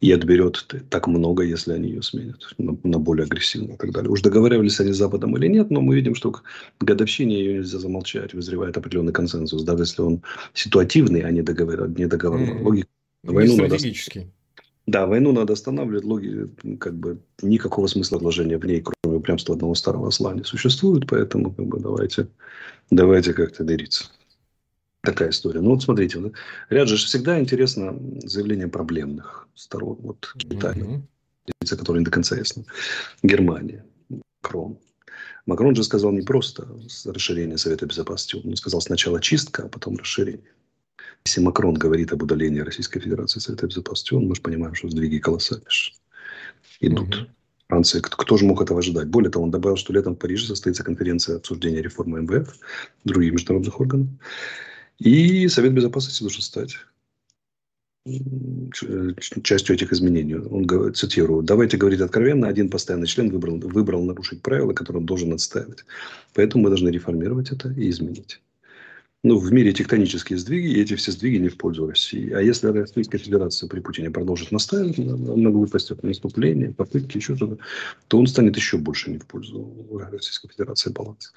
и 0.00 0.12
отберет 0.12 0.64
так 0.90 1.08
много, 1.08 1.42
если 1.42 1.72
они 1.72 1.88
ее 1.88 2.02
сменят 2.02 2.54
на, 2.58 2.76
на 2.84 2.98
более 3.00 3.24
агрессивную 3.24 3.74
и 3.74 3.78
так 3.78 3.90
далее. 3.90 4.10
Уж 4.10 4.22
договаривались 4.22 4.78
они 4.78 4.92
с 4.92 4.96
Западом 4.96 5.36
или 5.36 5.48
нет, 5.48 5.70
но 5.70 5.80
мы 5.80 5.96
видим, 5.96 6.14
что 6.14 6.30
к 6.30 6.44
годовщине 6.80 7.36
ее 7.36 7.54
нельзя 7.54 7.78
замолчать, 7.80 8.32
вызревает 8.32 8.76
определенный 8.76 9.12
консенсус, 9.12 9.64
даже 9.64 9.82
если 9.82 10.02
он 10.02 10.22
ситуативный, 10.54 11.22
а 11.22 11.32
не, 11.32 11.42
договор, 11.42 11.88
не 11.88 12.06
договорной. 12.06 12.50
Mm-hmm. 12.50 12.62
Логика. 12.62 12.88
Войну 13.24 13.56
надо 13.56 13.78
да, 14.86 15.06
войну 15.06 15.32
надо 15.32 15.52
останавливать, 15.52 16.04
логи, 16.04 16.50
как 16.78 16.94
бы 16.94 17.20
никакого 17.40 17.86
смысла 17.86 18.18
вложения 18.18 18.58
в 18.58 18.66
ней, 18.66 18.82
кроме 18.82 19.18
упрямства 19.18 19.54
одного 19.54 19.74
старого 19.74 20.08
осла, 20.08 20.34
не 20.34 20.42
существует, 20.42 21.06
поэтому 21.06 21.52
как 21.54 21.66
бы, 21.66 21.78
давайте, 21.78 22.28
давайте 22.90 23.32
как-то 23.32 23.62
дериться. 23.62 24.10
Такая 25.02 25.30
история. 25.30 25.60
Ну 25.60 25.70
вот 25.70 25.82
смотрите, 25.82 26.18
да, 26.18 26.30
ряд 26.70 26.88
же 26.88 26.96
всегда 26.96 27.40
интересно 27.40 27.96
заявление 28.24 28.68
проблемных 28.68 29.48
сторон. 29.54 29.98
Вот 30.00 30.32
Италия, 30.36 31.02
mm-hmm. 31.60 31.76
которая 31.76 32.00
не 32.00 32.04
до 32.04 32.10
конца 32.10 32.36
ясна. 32.36 32.64
Германия, 33.22 33.84
Макрон. 34.42 34.78
Макрон 35.46 35.74
же 35.74 35.82
сказал 35.82 36.12
не 36.12 36.22
просто 36.22 36.68
расширение 37.04 37.58
Совета 37.58 37.86
Безопасности, 37.86 38.40
он 38.44 38.54
сказал 38.56 38.80
сначала 38.80 39.20
чистка, 39.20 39.64
а 39.64 39.68
потом 39.68 39.96
расширение. 39.96 40.52
Если 41.24 41.40
Макрон 41.40 41.74
говорит 41.74 42.12
об 42.12 42.22
удалении 42.22 42.60
Российской 42.60 43.00
Федерации 43.00 43.40
Совета 43.40 43.66
Безопасности, 43.66 44.14
он, 44.14 44.26
мы 44.26 44.34
же 44.34 44.42
понимаем, 44.42 44.74
что 44.74 44.88
сдвиги 44.88 45.18
колоссальные 45.18 45.66
идут. 46.80 47.14
Угу. 47.14 47.26
Франция, 47.68 48.02
кто, 48.02 48.16
кто 48.16 48.36
же 48.36 48.44
мог 48.44 48.60
этого 48.60 48.80
ожидать? 48.80 49.08
Более 49.08 49.30
того, 49.30 49.44
он 49.44 49.50
добавил, 49.50 49.76
что 49.76 49.92
летом 49.92 50.14
в 50.14 50.18
Париже 50.18 50.46
состоится 50.46 50.82
конференция 50.82 51.36
обсуждения 51.36 51.80
реформы 51.80 52.20
МВФ, 52.20 52.54
других 53.04 53.32
международных 53.32 53.80
органов. 53.80 54.08
И 54.98 55.48
Совет 55.48 55.72
Безопасности 55.72 56.22
должен 56.22 56.42
стать 56.42 56.76
частью 59.44 59.76
этих 59.76 59.92
изменений. 59.92 60.34
Он 60.34 60.66
говорит, 60.66 60.96
цитирую, 60.96 61.42
давайте 61.42 61.76
говорить 61.76 62.00
откровенно, 62.00 62.48
один 62.48 62.68
постоянный 62.68 63.06
член 63.06 63.30
выбрал, 63.30 63.58
выбрал 63.58 64.04
нарушить 64.04 64.42
правила, 64.42 64.72
которые 64.72 65.00
он 65.00 65.06
должен 65.06 65.32
отстаивать. 65.32 65.84
Поэтому 66.34 66.64
мы 66.64 66.70
должны 66.70 66.88
реформировать 66.88 67.52
это 67.52 67.70
и 67.70 67.88
изменить 67.88 68.40
ну, 69.24 69.38
в 69.38 69.52
мире 69.52 69.72
тектонические 69.72 70.38
сдвиги, 70.38 70.66
и 70.66 70.80
эти 70.80 70.96
все 70.96 71.12
сдвиги 71.12 71.36
не 71.36 71.48
в 71.48 71.56
пользу 71.56 71.86
России. 71.86 72.32
А 72.32 72.40
если 72.40 72.66
Российская 72.68 73.18
Федерация 73.18 73.68
при 73.68 73.78
Путине 73.78 74.10
продолжит 74.10 74.50
настаивать 74.50 74.98
на, 74.98 75.16
на 75.16 75.50
глупостях, 75.50 76.02
наступления, 76.02 76.72
попытки, 76.72 77.18
еще 77.18 77.36
что-то, 77.36 77.58
то 78.08 78.18
он 78.18 78.26
станет 78.26 78.56
еще 78.56 78.78
больше 78.78 79.10
не 79.10 79.18
в 79.18 79.26
пользу 79.26 79.72
Российской 80.10 80.48
Федерации 80.48 80.90
баланс. 80.90 81.32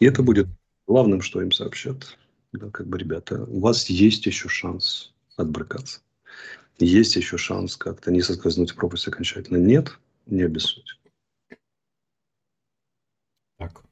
И 0.00 0.06
это 0.06 0.22
будет 0.22 0.46
главным, 0.86 1.20
что 1.20 1.42
им 1.42 1.52
сообщат. 1.52 2.16
Да, 2.52 2.70
как 2.70 2.86
бы, 2.86 2.98
ребята, 2.98 3.44
у 3.44 3.60
вас 3.60 3.90
есть 3.90 4.24
еще 4.24 4.48
шанс 4.48 5.12
отбрыкаться. 5.36 6.00
Есть 6.78 7.16
еще 7.16 7.36
шанс 7.36 7.76
как-то 7.76 8.10
не 8.10 8.22
соскользнуть 8.22 8.70
в 8.70 8.76
пропасть 8.76 9.08
окончательно. 9.08 9.58
Нет, 9.58 9.98
не 10.24 10.42
обессудь. 10.42 10.98
Так. 13.58 13.82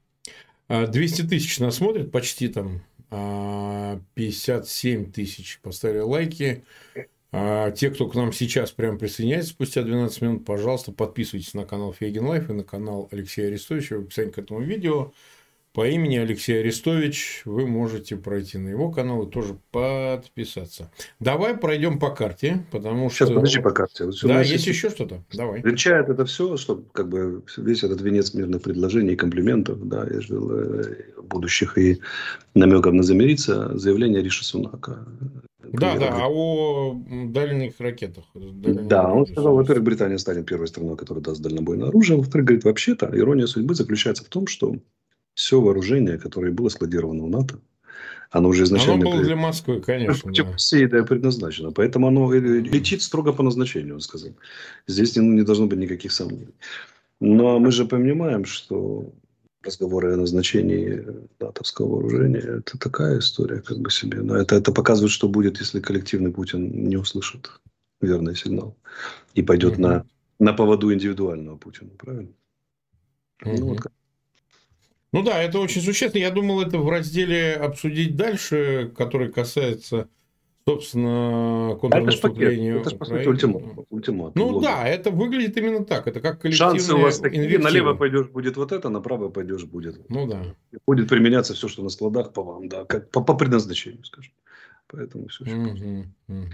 200 0.67 1.21
а, 1.21 1.27
тысяч 1.27 1.59
нас 1.59 1.75
смотрят, 1.75 2.11
почти 2.11 2.47
там 2.47 2.81
57 3.09 5.03
а, 5.03 5.11
тысяч 5.11 5.59
поставили 5.61 5.99
лайки. 5.99 6.63
А 7.37 7.71
те, 7.71 7.89
кто 7.89 8.07
к 8.07 8.15
нам 8.15 8.31
сейчас 8.31 8.71
прям 8.71 8.97
присоединяется 8.97 9.49
спустя 9.49 9.83
12 9.83 10.21
минут, 10.21 10.45
пожалуйста, 10.45 10.93
подписывайтесь 10.93 11.53
на 11.53 11.65
канал 11.65 11.91
Фейгин 11.91 12.25
Live 12.25 12.49
и 12.49 12.53
на 12.53 12.63
канал 12.63 13.09
Алексея 13.11 13.47
Арестовича 13.47 13.97
в 13.97 14.03
описании 14.03 14.31
к 14.31 14.37
этому 14.37 14.61
видео. 14.61 15.11
По 15.75 15.85
имени 15.85 16.15
Алексей 16.15 16.61
Арестович 16.61 17.41
вы 17.43 17.67
можете 17.67 18.15
пройти 18.15 18.57
на 18.57 18.69
его 18.69 18.89
канал 18.89 19.23
и 19.23 19.29
тоже 19.29 19.57
подписаться. 19.71 20.89
Давай 21.19 21.57
пройдем 21.57 21.99
по 21.99 22.11
карте, 22.11 22.65
потому 22.71 23.09
Сейчас, 23.09 23.27
что... 23.27 23.35
подожди 23.35 23.59
по 23.59 23.71
карте. 23.71 24.05
Вот 24.05 24.15
да, 24.23 24.39
есть 24.39 24.67
еще 24.67 24.89
что-то? 24.89 25.21
Давай. 25.33 25.61
Венчает 25.61 26.07
это 26.07 26.23
все, 26.23 26.55
что 26.55 26.81
как 26.93 27.09
бы 27.09 27.43
весь 27.57 27.83
этот 27.83 27.99
венец 27.99 28.33
мирных 28.33 28.61
предложений 28.61 29.11
и 29.11 29.15
комплиментов, 29.17 29.85
да, 29.85 30.07
я 30.09 30.21
ждал 30.21 30.49
будущих 31.27 31.77
и 31.77 31.99
намеков 32.53 32.93
на 32.93 33.03
замириться, 33.03 33.77
заявление 33.77 34.21
Риши 34.21 34.43
Сунака. 34.43 35.05
Да, 35.73 35.97
да, 35.97 36.09
а 36.11 36.27
о 36.29 37.01
дальних 37.25 37.79
ракетах. 37.79 38.25
Дальних 38.33 38.87
да, 38.87 39.11
он 39.11 39.25
сказал, 39.25 39.55
во-первых, 39.55 39.83
Британия 39.83 40.17
станет 40.17 40.45
первой 40.45 40.67
страной, 40.67 40.95
которая 40.95 41.23
даст 41.23 41.41
дальнобойное 41.41 41.89
оружие. 41.89 42.17
Во-вторых, 42.17 42.47
говорит, 42.47 42.63
вообще-то 42.63 43.09
ирония 43.13 43.47
судьбы 43.47 43.75
заключается 43.75 44.23
в 44.23 44.29
том, 44.29 44.47
что 44.47 44.75
все 45.33 45.59
вооружение, 45.59 46.17
которое 46.17 46.51
было 46.51 46.69
складировано 46.69 47.23
у 47.23 47.27
НАТО, 47.27 47.59
оно 48.31 48.49
уже 48.49 48.63
изначально... 48.63 49.01
Оно 49.01 49.11
было 49.11 49.23
для 49.23 49.35
Москвы, 49.35 49.81
конечно. 49.81 50.31
Да. 50.31 50.55
Всей 50.57 50.87
да, 50.87 51.03
предназначено. 51.03 51.71
Поэтому 51.71 52.07
оно 52.07 52.31
летит 52.33 53.01
строго 53.01 53.33
по 53.33 53.43
назначению, 53.43 53.95
он 53.95 54.01
сказал. 54.01 54.31
Здесь 54.87 55.15
не, 55.15 55.25
не 55.27 55.43
должно 55.43 55.67
быть 55.67 55.79
никаких 55.79 56.11
сомнений. 56.11 56.53
Но 57.19 57.59
мы 57.59 57.71
же 57.71 57.85
понимаем, 57.85 58.45
что 58.45 59.13
разговоры 59.65 60.13
о 60.13 60.17
назначении 60.17 61.03
натовского 61.39 61.95
вооружения– 61.95 62.39
это 62.59 62.77
такая 62.77 63.19
история 63.19 63.61
как 63.61 63.79
бы 63.79 63.91
себе. 63.91 64.21
Но 64.21 64.35
это, 64.35 64.55
это 64.55 64.71
показывает, 64.71 65.11
что 65.11 65.27
будет, 65.27 65.59
если 65.59 65.79
коллективный 65.79 66.31
Путин 66.31 66.87
не 66.87 66.97
услышит 66.97 67.49
верный 68.01 68.35
сигнал 68.35 68.75
и 69.33 69.41
пойдет 69.41 69.77
на, 69.77 70.05
на 70.39 70.53
поводу 70.53 70.93
индивидуального 70.93 71.57
Путина. 71.57 71.91
Правильно? 71.97 72.31
Ну, 73.43 73.67
вот 73.67 73.79
ну 75.15 75.23
да, 75.23 75.41
это 75.41 75.59
очень 75.59 75.81
существенно. 75.81 76.21
Я 76.21 76.29
думал, 76.29 76.61
это 76.61 76.77
в 76.77 76.89
разделе 76.89 77.53
обсудить 77.53 78.17
дальше, 78.17 78.91
который 78.97 79.31
касается, 79.31 80.09
собственно, 80.67 81.77
контрнаступления. 81.79 82.79
Это 82.79 82.89
же, 82.89 82.95
по 82.95 83.05
сути, 83.05 83.27
ультиматум. 83.27 83.85
ультиматум 83.89 84.33
ну 84.35 84.47
логика. 84.47 84.71
да, 84.71 84.87
это 84.87 85.11
выглядит 85.11 85.57
именно 85.57 85.85
так. 85.85 86.07
Это 86.07 86.19
как 86.19 86.41
коллективная 86.41 86.79
Шансы 86.79 86.93
у 86.95 86.99
вас 86.99 87.19
такие. 87.19 87.59
Налево 87.59 87.93
пойдешь, 87.93 88.27
будет 88.27 88.57
вот 88.57 88.71
это, 88.71 88.89
направо 88.89 89.29
пойдешь, 89.29 89.63
будет. 89.65 90.09
Ну 90.09 90.27
да. 90.27 90.43
Будет 90.87 91.09
применяться 91.09 91.53
все, 91.53 91.67
что 91.67 91.83
на 91.83 91.89
складах 91.89 92.33
по 92.33 92.43
вам, 92.43 92.67
да, 92.67 92.85
как 92.85 93.09
по, 93.11 93.21
по 93.21 93.35
предназначению, 93.35 94.03
скажем. 94.03 94.33
Поэтому 94.87 95.27
все. 95.27 95.43
Угу, 95.45 96.05
угу. 96.27 96.45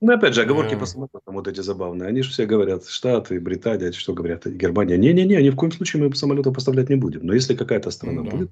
Ну, 0.00 0.12
опять 0.12 0.34
же, 0.34 0.42
оговорки 0.42 0.74
по 0.74 0.84
самолетам 0.84 1.34
вот 1.34 1.48
эти 1.48 1.60
забавные. 1.60 2.08
Они 2.08 2.22
же 2.22 2.30
все 2.30 2.44
говорят, 2.44 2.86
Штаты, 2.86 3.40
Британия, 3.40 3.92
что 3.92 4.12
говорят, 4.12 4.46
Германия. 4.46 4.98
Не-не-не, 4.98 5.42
ни 5.42 5.50
в 5.50 5.56
коем 5.56 5.72
случае 5.72 6.02
мы 6.02 6.14
самолеты 6.14 6.52
поставлять 6.52 6.90
не 6.90 6.96
будем. 6.96 7.24
Но 7.24 7.32
если 7.32 7.54
какая-то 7.54 7.90
страна 7.90 8.22
ну, 8.22 8.30
да. 8.30 8.36
будет, 8.36 8.50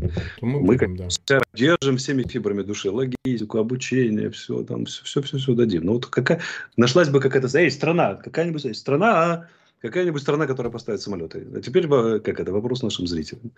то 0.00 0.46
мы, 0.46 0.60
мы 0.60 0.76
будем, 0.76 0.96
да. 0.96 1.40
держим 1.54 1.96
всеми 1.96 2.22
фибрами 2.22 2.62
души, 2.62 2.90
логистику, 2.90 3.58
обучение, 3.58 4.30
все 4.30 4.62
там, 4.64 4.84
все, 4.86 5.04
все, 5.04 5.22
все, 5.22 5.38
все 5.38 5.54
дадим. 5.54 5.84
Но 5.84 5.94
вот 5.94 6.06
какая, 6.06 6.40
нашлась 6.76 7.08
бы 7.08 7.20
какая-то, 7.20 7.48
эй, 7.58 7.70
страна, 7.70 8.14
какая-нибудь 8.14 8.76
страна, 8.76 9.48
какая-нибудь 9.80 10.22
страна, 10.22 10.46
которая 10.46 10.72
поставит 10.72 11.00
самолеты. 11.00 11.46
А 11.54 11.60
теперь, 11.60 11.88
как 11.88 12.40
это, 12.40 12.52
вопрос 12.52 12.82
нашим 12.82 13.06
зрителям 13.06 13.52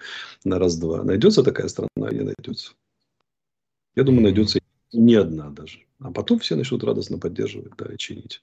на 0.45 0.59
раз-два. 0.59 1.03
Найдется 1.03 1.43
такая 1.43 1.69
страна, 1.69 1.89
не 1.97 2.21
найдется? 2.21 2.73
Я 3.95 4.05
думаю, 4.05 4.23
найдется 4.23 4.59
не 4.93 5.15
одна 5.15 5.51
даже. 5.51 5.81
А 6.01 6.11
потом 6.11 6.41
все 6.41 6.57
начнут 6.57 6.83
радостно 6.85 7.19
поддерживать, 7.19 7.73
да, 7.79 7.87
и 7.93 7.97
чинить. 7.97 8.41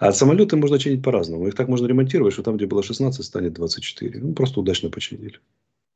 А 0.00 0.12
самолеты 0.12 0.56
можно 0.56 0.78
чинить 0.78 1.02
по-разному. 1.02 1.46
Их 1.46 1.54
так 1.54 1.68
можно 1.68 1.86
ремонтировать, 1.86 2.34
что 2.34 2.42
там, 2.42 2.56
где 2.56 2.66
было 2.66 2.82
16, 2.82 3.24
станет 3.24 3.54
24. 3.54 4.20
Ну, 4.20 4.34
просто 4.34 4.60
удачно 4.60 4.90
починили. 4.90 5.38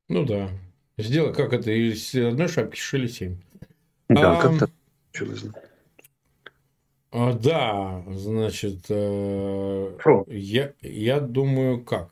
Ну, 0.09 0.25
да. 0.25 0.51
Сделай, 0.99 1.33
как 1.33 1.53
это, 1.53 1.71
из 1.71 2.15
одной 2.15 2.49
шапки 2.49 2.79
шили 2.79 3.07
7. 3.07 3.37
Да, 4.09 4.39
а, 4.39 4.43
как-то 4.43 4.71
а, 7.13 7.33
Да, 7.33 8.05
значит, 8.09 8.87
э. 8.89 10.25
Я, 10.29 10.73
я 10.83 11.21
думаю, 11.21 11.83
как? 11.83 12.11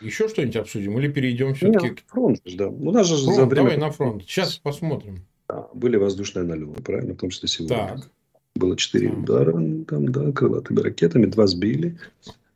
Еще 0.00 0.28
что-нибудь 0.28 0.56
обсудим? 0.56 0.98
Или 0.98 1.08
перейдем 1.08 1.54
все-таки 1.54 1.90
к... 1.90 2.06
Фронт, 2.06 2.40
да. 2.44 2.68
У 2.68 2.92
нас 2.92 3.06
же 3.06 3.16
фронт, 3.16 3.36
за 3.36 3.46
время... 3.46 3.70
Давай 3.70 3.76
на 3.76 3.90
фронт. 3.90 4.22
Сейчас 4.24 4.56
посмотрим. 4.56 5.24
Да, 5.48 5.68
были 5.74 5.96
воздушные 5.96 6.44
налеты, 6.44 6.82
правильно, 6.82 7.14
в 7.14 7.18
том 7.18 7.30
числе 7.30 7.48
сегодня. 7.48 7.76
Так. 7.76 8.10
Было 8.56 8.76
четыре 8.76 9.10
удара, 9.10 9.52
там, 9.52 10.08
да, 10.08 10.32
крылатыми 10.32 10.80
ракетами, 10.80 11.26
два 11.26 11.46
сбили, 11.46 11.98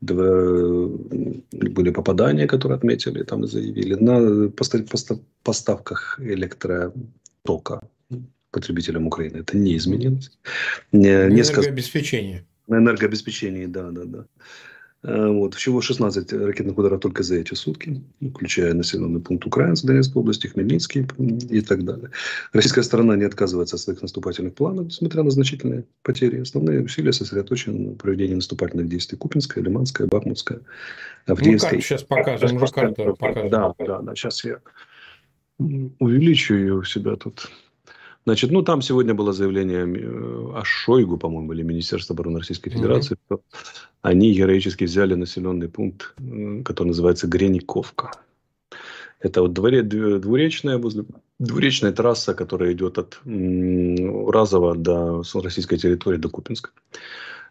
были 0.00 1.90
попадания, 1.90 2.47
которые 2.47 2.76
отметили, 2.76 3.23
там 3.23 3.47
заявили. 3.47 3.95
На 3.95 4.50
поставках 5.42 6.19
электротока 6.21 7.80
потребителям 8.50 9.07
Украины 9.07 9.38
это 9.38 9.57
не 9.57 9.76
изменилось. 9.76 10.30
Не, 10.92 11.28
Энергообеспечение. 11.28 12.45
На 12.66 12.76
энергообеспечении, 12.76 13.66
да, 13.66 13.90
да, 13.90 14.04
да. 14.04 14.25
Э, 15.02 15.28
вот, 15.28 15.54
всего 15.54 15.80
16 15.80 16.33
ракетных 16.35 16.76
ударов 16.76 17.00
только 17.00 17.23
за 17.23 17.37
эти 17.37 17.54
сутки, 17.54 18.02
включая 18.21 18.75
населенный 18.75 19.21
пункт 19.21 19.47
Украинска, 19.47 19.87
Донецкой 19.87 20.21
области, 20.21 20.47
Хмельницкий 20.47 21.07
и 21.49 21.61
так 21.62 21.85
далее. 21.85 22.11
Российская 22.52 22.83
сторона 22.83 23.16
не 23.16 23.25
отказывается 23.25 23.76
от 23.76 23.83
своих 23.83 24.02
наступательных 24.02 24.54
планов, 24.54 24.87
несмотря 24.87 25.23
на 25.23 25.30
значительные 25.30 25.85
потери. 26.02 26.40
Основные 26.40 26.83
усилия 26.83 27.14
сосредоточены 27.14 27.90
на 27.90 27.97
проведении 27.97 28.35
наступательных 28.35 28.88
действий 28.88 29.16
Купинская, 29.16 29.64
Лиманская, 29.64 30.07
Бахмутская, 30.07 30.61
Авдеевская. 31.26 31.75
Ну, 31.75 31.80
сейчас 31.80 32.02
показываем, 32.02 32.57
уже 32.57 32.73
карта 32.73 33.04
показывает. 33.14 33.50
Да, 33.50 33.75
да, 33.78 34.02
да, 34.02 34.14
сейчас 34.14 34.45
я 34.45 34.59
увеличу 35.59 36.54
ее 36.54 36.75
у 36.75 36.85
себя 36.85 37.16
тут. 37.16 37.50
Значит, 38.27 38.50
ну 38.50 38.62
там 38.62 38.83
сегодня 38.83 39.15
было 39.15 39.33
заявление 39.33 39.87
э, 39.87 40.59
о 40.59 40.62
Шойгу, 40.65 41.17
по-моему, 41.17 41.53
или 41.53 41.62
Министерства 41.62 42.15
обороны 42.15 42.39
Российской 42.39 42.71
Федерации, 42.71 43.15
mm-hmm. 43.15 43.37
что 43.39 43.41
они 44.03 44.33
героически 44.33 44.85
взяли 44.85 45.15
населенный 45.15 45.69
пункт, 45.69 46.15
который 46.65 46.89
называется 46.89 47.27
Грениковка. 47.27 48.12
Это 49.21 49.43
вот 49.43 49.53
дворе, 49.53 49.83
двуречная, 49.83 50.79
возле, 50.79 51.05
двуречная 51.39 51.93
трасса, 51.93 52.35
которая 52.35 52.73
идет 52.73 52.99
от 52.99 53.21
Разова 53.25 54.75
до 54.75 55.23
российской 55.35 55.77
территории, 55.77 56.17
до 56.17 56.31
Купинска. 56.31 56.71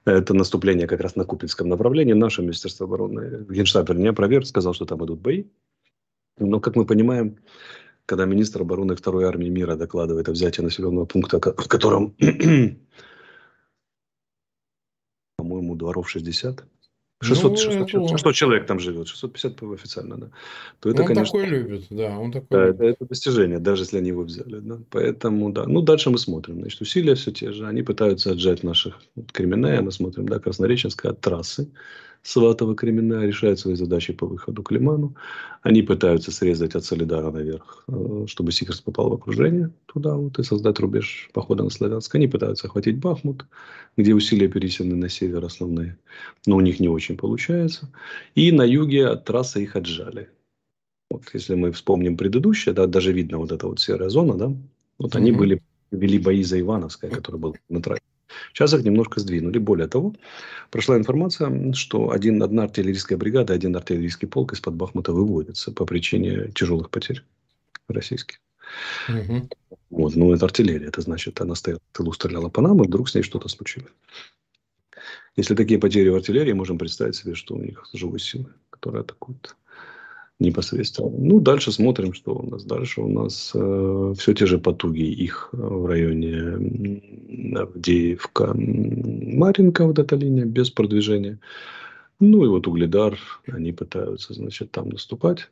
Это 0.05 0.33
наступление 0.33 0.87
как 0.87 1.01
раз 1.01 1.15
на 1.15 1.25
Купинском 1.25 1.69
направлении. 1.69 2.13
Наше 2.13 2.41
Министерство 2.41 2.87
обороны, 2.87 3.45
Генштаб, 3.49 3.87
вернее, 3.89 4.13
проверк, 4.13 4.47
сказал, 4.47 4.73
что 4.73 4.85
там 4.85 5.03
идут 5.05 5.19
бои. 5.19 5.43
Но, 6.39 6.59
как 6.59 6.75
мы 6.75 6.85
понимаем, 6.85 7.37
когда 8.09 8.25
министр 8.25 8.61
обороны 8.61 8.95
Второй 8.95 9.25
армии 9.25 9.49
мира 9.49 9.75
докладывает 9.75 10.27
о 10.29 10.31
взятии 10.31 10.63
населенного 10.63 11.05
пункта, 11.05 11.37
в 11.37 11.67
котором, 11.67 12.15
по-моему, 15.37 15.75
дворов 15.75 16.09
60, 16.09 16.63
600, 17.21 17.51
ну, 17.51 17.57
600, 17.57 17.89
600, 17.89 18.09
600 18.09 18.35
человек 18.35 18.65
там 18.65 18.79
живет, 18.79 19.07
650 19.09 19.61
официально, 19.73 20.17
да. 20.17 20.31
То 20.79 20.89
это, 20.89 21.03
он 21.03 21.07
конечно, 21.07 21.39
такой 21.39 21.45
любит, 21.45 21.85
да, 21.91 22.17
он 22.17 22.31
такой 22.31 22.47
да, 22.49 22.65
любит. 22.65 22.81
Это, 22.81 22.85
это 22.89 23.05
достижение, 23.05 23.59
даже 23.59 23.83
если 23.83 23.99
они 23.99 24.07
его 24.07 24.23
взяли, 24.23 24.59
да. 24.59 24.79
Поэтому, 24.89 25.51
да. 25.51 25.65
Ну, 25.67 25.83
дальше 25.83 26.09
мы 26.09 26.17
смотрим, 26.17 26.61
значит, 26.61 26.81
усилия 26.81 27.13
все 27.13 27.31
те 27.31 27.51
же. 27.51 27.67
Они 27.67 27.83
пытаются 27.83 28.31
отжать 28.31 28.63
наших 28.63 28.99
вот, 29.15 29.31
Кременная, 29.31 29.81
мы 29.83 29.91
смотрим, 29.91 30.27
да, 30.27 30.39
Краснореченская 30.39 31.11
от 31.11 31.21
трассы. 31.21 31.69
Сватово-Кременная 32.21 33.25
решают 33.25 33.59
свои 33.59 33.75
задачи 33.75 34.13
по 34.13 34.27
выходу 34.27 34.61
к 34.61 34.71
Лиману. 34.71 35.15
Они 35.61 35.81
пытаются 35.81 36.31
срезать 36.31 36.75
от 36.75 36.83
Солидара 36.83 37.31
наверх, 37.31 37.83
э, 37.87 38.25
чтобы 38.27 38.51
Северск 38.51 38.81
попал 38.81 39.09
в 39.09 39.13
окружение 39.13 39.71
туда 39.85 40.15
вот, 40.15 40.37
и 40.39 40.43
создать 40.43 40.79
рубеж 40.79 41.29
похода 41.33 41.63
на 41.63 41.69
Славянск. 41.69 42.13
Они 42.15 42.27
пытаются 42.27 42.67
охватить 42.67 42.97
Бахмут, 42.99 43.45
где 43.97 44.13
усилия 44.13 44.47
перенесены 44.47 44.95
на 44.95 45.09
север 45.09 45.45
основные, 45.45 45.97
но 46.45 46.57
у 46.57 46.61
них 46.61 46.79
не 46.79 46.89
очень 46.89 47.17
получается. 47.17 47.89
И 48.35 48.51
на 48.51 48.63
юге 48.63 49.15
трасса 49.15 49.59
их 49.59 49.75
отжали. 49.75 50.29
Вот, 51.09 51.23
если 51.33 51.55
мы 51.55 51.71
вспомним 51.71 52.17
предыдущее, 52.17 52.73
да, 52.73 52.85
даже 52.85 53.13
видно 53.13 53.39
вот 53.39 53.51
эта 53.51 53.67
вот 53.67 53.79
серая 53.79 54.09
зона, 54.09 54.35
да, 54.35 54.53
вот 54.99 55.15
mm-hmm. 55.15 55.17
они 55.17 55.31
были, 55.31 55.61
вели 55.91 56.19
бои 56.19 56.43
за 56.43 56.59
Ивановское, 56.59 57.09
который 57.09 57.37
был 57.37 57.55
на 57.69 57.81
трассе. 57.81 58.03
Сейчас 58.53 58.73
их 58.73 58.83
немножко 58.83 59.19
сдвинули. 59.19 59.57
Более 59.57 59.87
того, 59.87 60.15
прошла 60.71 60.97
информация, 60.97 61.73
что 61.73 62.11
один, 62.11 62.41
одна 62.43 62.63
артиллерийская 62.63 63.17
бригада, 63.17 63.53
один 63.53 63.75
артиллерийский 63.75 64.27
полк 64.27 64.53
из-под 64.53 64.75
Бахмута 64.75 65.13
выводится 65.13 65.71
по 65.71 65.85
причине 65.85 66.51
тяжелых 66.53 66.89
потерь 66.89 67.23
российских. 67.87 68.39
Угу. 69.07 69.49
Вот, 69.89 70.15
ну, 70.15 70.33
это 70.33 70.45
артиллерия. 70.45 70.87
Это 70.87 71.01
значит, 71.01 71.41
она 71.41 71.55
стояла 71.55 71.81
тылу, 71.91 72.13
стреляла 72.13 72.49
по 72.49 72.61
нам, 72.61 72.81
и 72.83 72.87
вдруг 72.87 73.09
с 73.09 73.15
ней 73.15 73.23
что-то 73.23 73.49
случилось. 73.49 73.91
Если 75.35 75.55
такие 75.55 75.79
потери 75.79 76.09
в 76.09 76.15
артиллерии, 76.15 76.53
можем 76.53 76.77
представить 76.77 77.15
себе, 77.15 77.33
что 77.33 77.55
у 77.55 77.61
них 77.61 77.87
живые 77.93 78.19
силы, 78.19 78.47
которые 78.69 79.01
атакуют 79.01 79.55
непосредственно. 80.39 81.09
Ну, 81.09 81.39
дальше 81.39 81.71
смотрим, 81.71 82.13
что 82.13 82.33
у 82.35 82.49
нас. 82.49 82.63
Дальше 82.63 83.01
у 83.01 83.09
нас 83.09 83.51
э, 83.53 84.13
все 84.17 84.33
те 84.33 84.45
же 84.45 84.57
потуги 84.57 85.03
их 85.03 85.49
в 85.51 85.85
районе 85.85 87.57
Авдеевка, 87.57 88.53
Маринка, 88.55 89.85
вот 89.85 89.99
эта 89.99 90.15
линия, 90.15 90.45
без 90.45 90.69
продвижения. 90.69 91.39
Ну, 92.19 92.45
и 92.45 92.47
вот 92.47 92.67
Угледар, 92.67 93.17
они 93.47 93.71
пытаются, 93.71 94.33
значит, 94.33 94.71
там 94.71 94.89
наступать, 94.89 95.49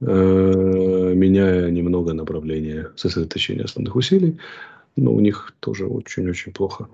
э, 0.00 1.12
меняя 1.14 1.70
немного 1.70 2.14
направление 2.14 2.90
сосредоточения 2.96 3.64
основных 3.64 3.96
усилий. 3.96 4.38
Но 4.96 5.12
у 5.12 5.20
них 5.20 5.52
тоже 5.60 5.86
очень-очень 5.86 6.52
плохо 6.52 6.88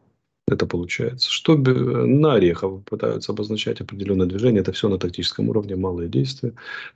это 0.50 0.66
получается. 0.66 1.30
Что 1.30 1.56
на 1.56 2.34
орехов 2.34 2.84
пытаются 2.84 3.32
обозначать 3.32 3.80
определенное 3.80 4.26
движение, 4.26 4.60
это 4.60 4.72
все 4.72 4.88
на 4.88 4.98
тактическом 4.98 5.48
уровне, 5.48 5.76
малые 5.76 6.08
действия. 6.08 6.52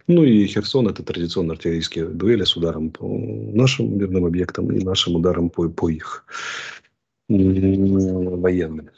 Ну 0.06 0.24
и 0.24 0.46
Херсон 0.46 0.88
это 0.88 1.02
традиционно 1.02 1.52
артиллерийские 1.52 2.06
дуэли 2.06 2.44
с 2.44 2.56
ударом 2.56 2.90
по 2.90 3.06
нашим 3.06 3.96
мирным 3.96 4.24
объектам 4.26 4.70
и 4.72 4.82
нашим 4.82 5.16
ударом 5.16 5.50
по, 5.50 5.68
по 5.68 5.88
их 5.88 6.26
военным. 7.28 8.90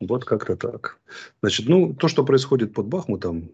Вот 0.00 0.24
как-то 0.24 0.56
так. 0.56 0.98
Значит, 1.42 1.68
ну, 1.68 1.94
то, 1.94 2.08
что 2.08 2.24
происходит 2.24 2.72
под 2.72 2.86
Бахмутом, 2.86 3.50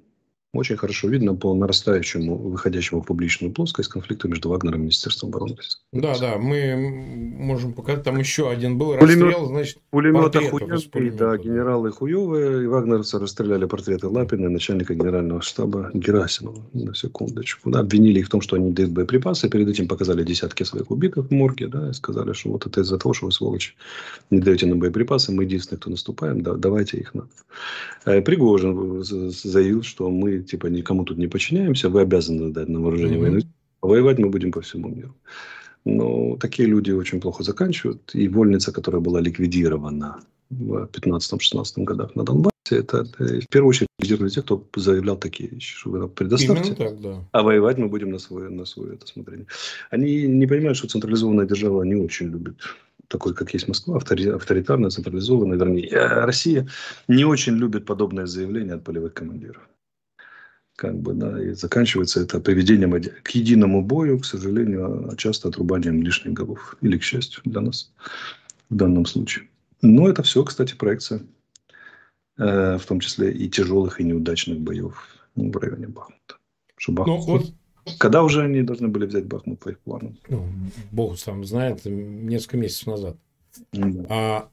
очень 0.56 0.76
хорошо 0.76 1.08
видно 1.08 1.34
по 1.34 1.54
нарастающему, 1.54 2.36
выходящему 2.36 3.00
в 3.00 3.06
публичную 3.06 3.52
плоскость 3.52 3.88
конфликту 3.88 4.28
между 4.28 4.48
Вагнером 4.48 4.80
и 4.80 4.82
Министерством 4.82 5.30
обороны. 5.30 5.56
Да, 5.92 6.18
да, 6.18 6.36
мы 6.38 6.74
можем 6.76 7.72
показать, 7.72 8.04
там 8.04 8.18
еще 8.18 8.50
один 8.50 8.78
был 8.78 8.94
расстрел, 8.94 9.18
Пулемет, 9.18 9.48
значит, 9.48 9.78
пулемета 9.90 10.40
хуевый, 10.40 11.10
да, 11.10 11.36
генералы 11.36 11.92
хуевые, 11.92 12.64
и 12.64 12.66
вагнеровцы 12.66 13.18
расстреляли 13.18 13.64
портреты 13.66 14.08
Лапина, 14.08 14.48
начальника 14.48 14.94
генерального 14.94 15.42
штаба 15.42 15.90
Герасимова, 15.94 16.62
на 16.72 16.94
секундочку. 16.94 17.70
Да, 17.70 17.80
обвинили 17.80 18.20
их 18.20 18.26
в 18.26 18.30
том, 18.30 18.40
что 18.40 18.56
они 18.56 18.72
дают 18.72 18.92
боеприпасы, 18.92 19.48
перед 19.48 19.68
этим 19.68 19.88
показали 19.88 20.24
десятки 20.24 20.62
своих 20.62 20.90
убитых 20.90 21.28
в 21.28 21.30
морге, 21.32 21.68
да, 21.68 21.90
и 21.90 21.92
сказали, 21.92 22.32
что 22.32 22.50
вот 22.50 22.66
это 22.66 22.80
из-за 22.80 22.98
того, 22.98 23.14
что 23.14 23.26
вы, 23.26 23.32
сволочи, 23.32 23.74
не 24.30 24.40
даете 24.40 24.66
нам 24.66 24.78
боеприпасы, 24.78 25.32
мы 25.32 25.44
единственные, 25.44 25.80
кто 25.80 25.90
наступаем, 25.90 26.42
да, 26.42 26.54
давайте 26.54 26.98
их 26.98 27.14
нам. 27.14 27.28
Э, 28.04 28.20
Пригожин 28.20 29.02
заявил, 29.02 29.82
что 29.82 30.10
мы 30.10 30.42
типа 30.46 30.68
никому 30.68 31.04
тут 31.04 31.18
не 31.18 31.28
подчиняемся, 31.28 31.88
вы 31.88 32.00
обязаны 32.00 32.52
дать 32.52 32.68
на 32.68 32.80
вооружение 32.80 33.18
mm-hmm. 33.18 33.22
войны. 33.22 33.42
Воевать 33.82 34.18
мы 34.18 34.30
будем 34.30 34.52
по 34.52 34.60
всему 34.60 34.88
миру. 34.88 35.14
Но 35.84 36.36
такие 36.36 36.68
люди 36.68 36.90
очень 36.90 37.20
плохо 37.20 37.44
заканчивают. 37.44 38.14
И 38.14 38.28
вольница, 38.28 38.72
которая 38.72 39.00
была 39.00 39.20
ликвидирована 39.20 40.20
в 40.50 40.88
15-16 40.92 41.84
годах 41.84 42.16
на 42.16 42.24
Донбассе, 42.24 42.50
это, 42.70 43.06
это 43.18 43.40
в 43.40 43.48
первую 43.48 43.70
очередь 43.70 43.88
ликвидировали 43.98 44.30
те, 44.30 44.42
кто 44.42 44.64
заявлял 44.76 45.16
такие 45.16 45.48
вещи, 45.48 45.76
что 45.76 45.90
вы 45.90 45.98
нам 45.98 46.10
предоставьте, 46.10 46.74
так, 46.74 47.00
да. 47.00 47.24
а 47.32 47.42
воевать 47.42 47.78
мы 47.78 47.88
будем 47.88 48.10
на 48.10 48.18
свое, 48.18 48.48
на 48.48 48.64
свое 48.64 48.94
это 48.94 49.06
смотрение. 49.06 49.46
Они 49.90 50.26
не 50.26 50.46
понимают, 50.46 50.76
что 50.76 50.88
централизованная 50.88 51.46
держава 51.46 51.84
не 51.84 51.94
очень 51.94 52.26
любит 52.26 52.56
такой, 53.08 53.34
как 53.34 53.54
есть 53.54 53.68
Москва, 53.68 53.96
авторитарная, 53.96 54.90
централизованная, 54.90 55.56
вернее, 55.56 55.88
Россия 56.24 56.66
не 57.06 57.24
очень 57.24 57.54
любит 57.54 57.86
подобное 57.86 58.26
заявление 58.26 58.74
от 58.74 58.84
полевых 58.84 59.14
командиров 59.14 59.68
как 60.76 60.98
бы, 61.00 61.14
да, 61.14 61.42
и 61.42 61.52
заканчивается 61.52 62.20
это 62.20 62.38
приведением 62.38 62.92
к 63.22 63.30
единому 63.30 63.82
бою, 63.82 64.18
к 64.20 64.26
сожалению, 64.26 65.10
а 65.10 65.16
часто 65.16 65.48
отрубанием 65.48 66.02
лишних 66.02 66.34
голов. 66.34 66.76
Или 66.82 66.98
к 66.98 67.02
счастью 67.02 67.42
для 67.44 67.62
нас 67.62 67.90
в 68.68 68.76
данном 68.76 69.06
случае. 69.06 69.48
Но 69.80 70.08
это 70.08 70.22
все, 70.22 70.44
кстати, 70.44 70.74
проекция, 70.74 71.22
э, 72.38 72.78
в 72.78 72.86
том 72.86 73.00
числе 73.00 73.32
и 73.32 73.48
тяжелых, 73.48 74.00
и 74.00 74.04
неудачных 74.04 74.60
боев 74.60 75.08
в 75.34 75.56
районе 75.56 75.88
Бахмута. 75.88 76.36
Что 76.76 76.92
ну, 76.92 76.96
Бахмут, 76.98 77.26
ну, 77.26 77.32
вот... 77.38 77.54
Когда 77.98 78.22
уже 78.22 78.42
они 78.42 78.62
должны 78.62 78.88
были 78.88 79.06
взять 79.06 79.26
Бахмут 79.26 79.60
по 79.60 79.70
их 79.70 79.78
планам? 79.78 80.18
Ну, 80.28 80.46
Бог 80.90 81.18
сам 81.18 81.44
знает, 81.44 81.84
несколько 81.84 82.56
месяцев 82.56 82.88
назад. 82.88 83.16
Mm-hmm. 83.72 84.06
А, 84.10 84.48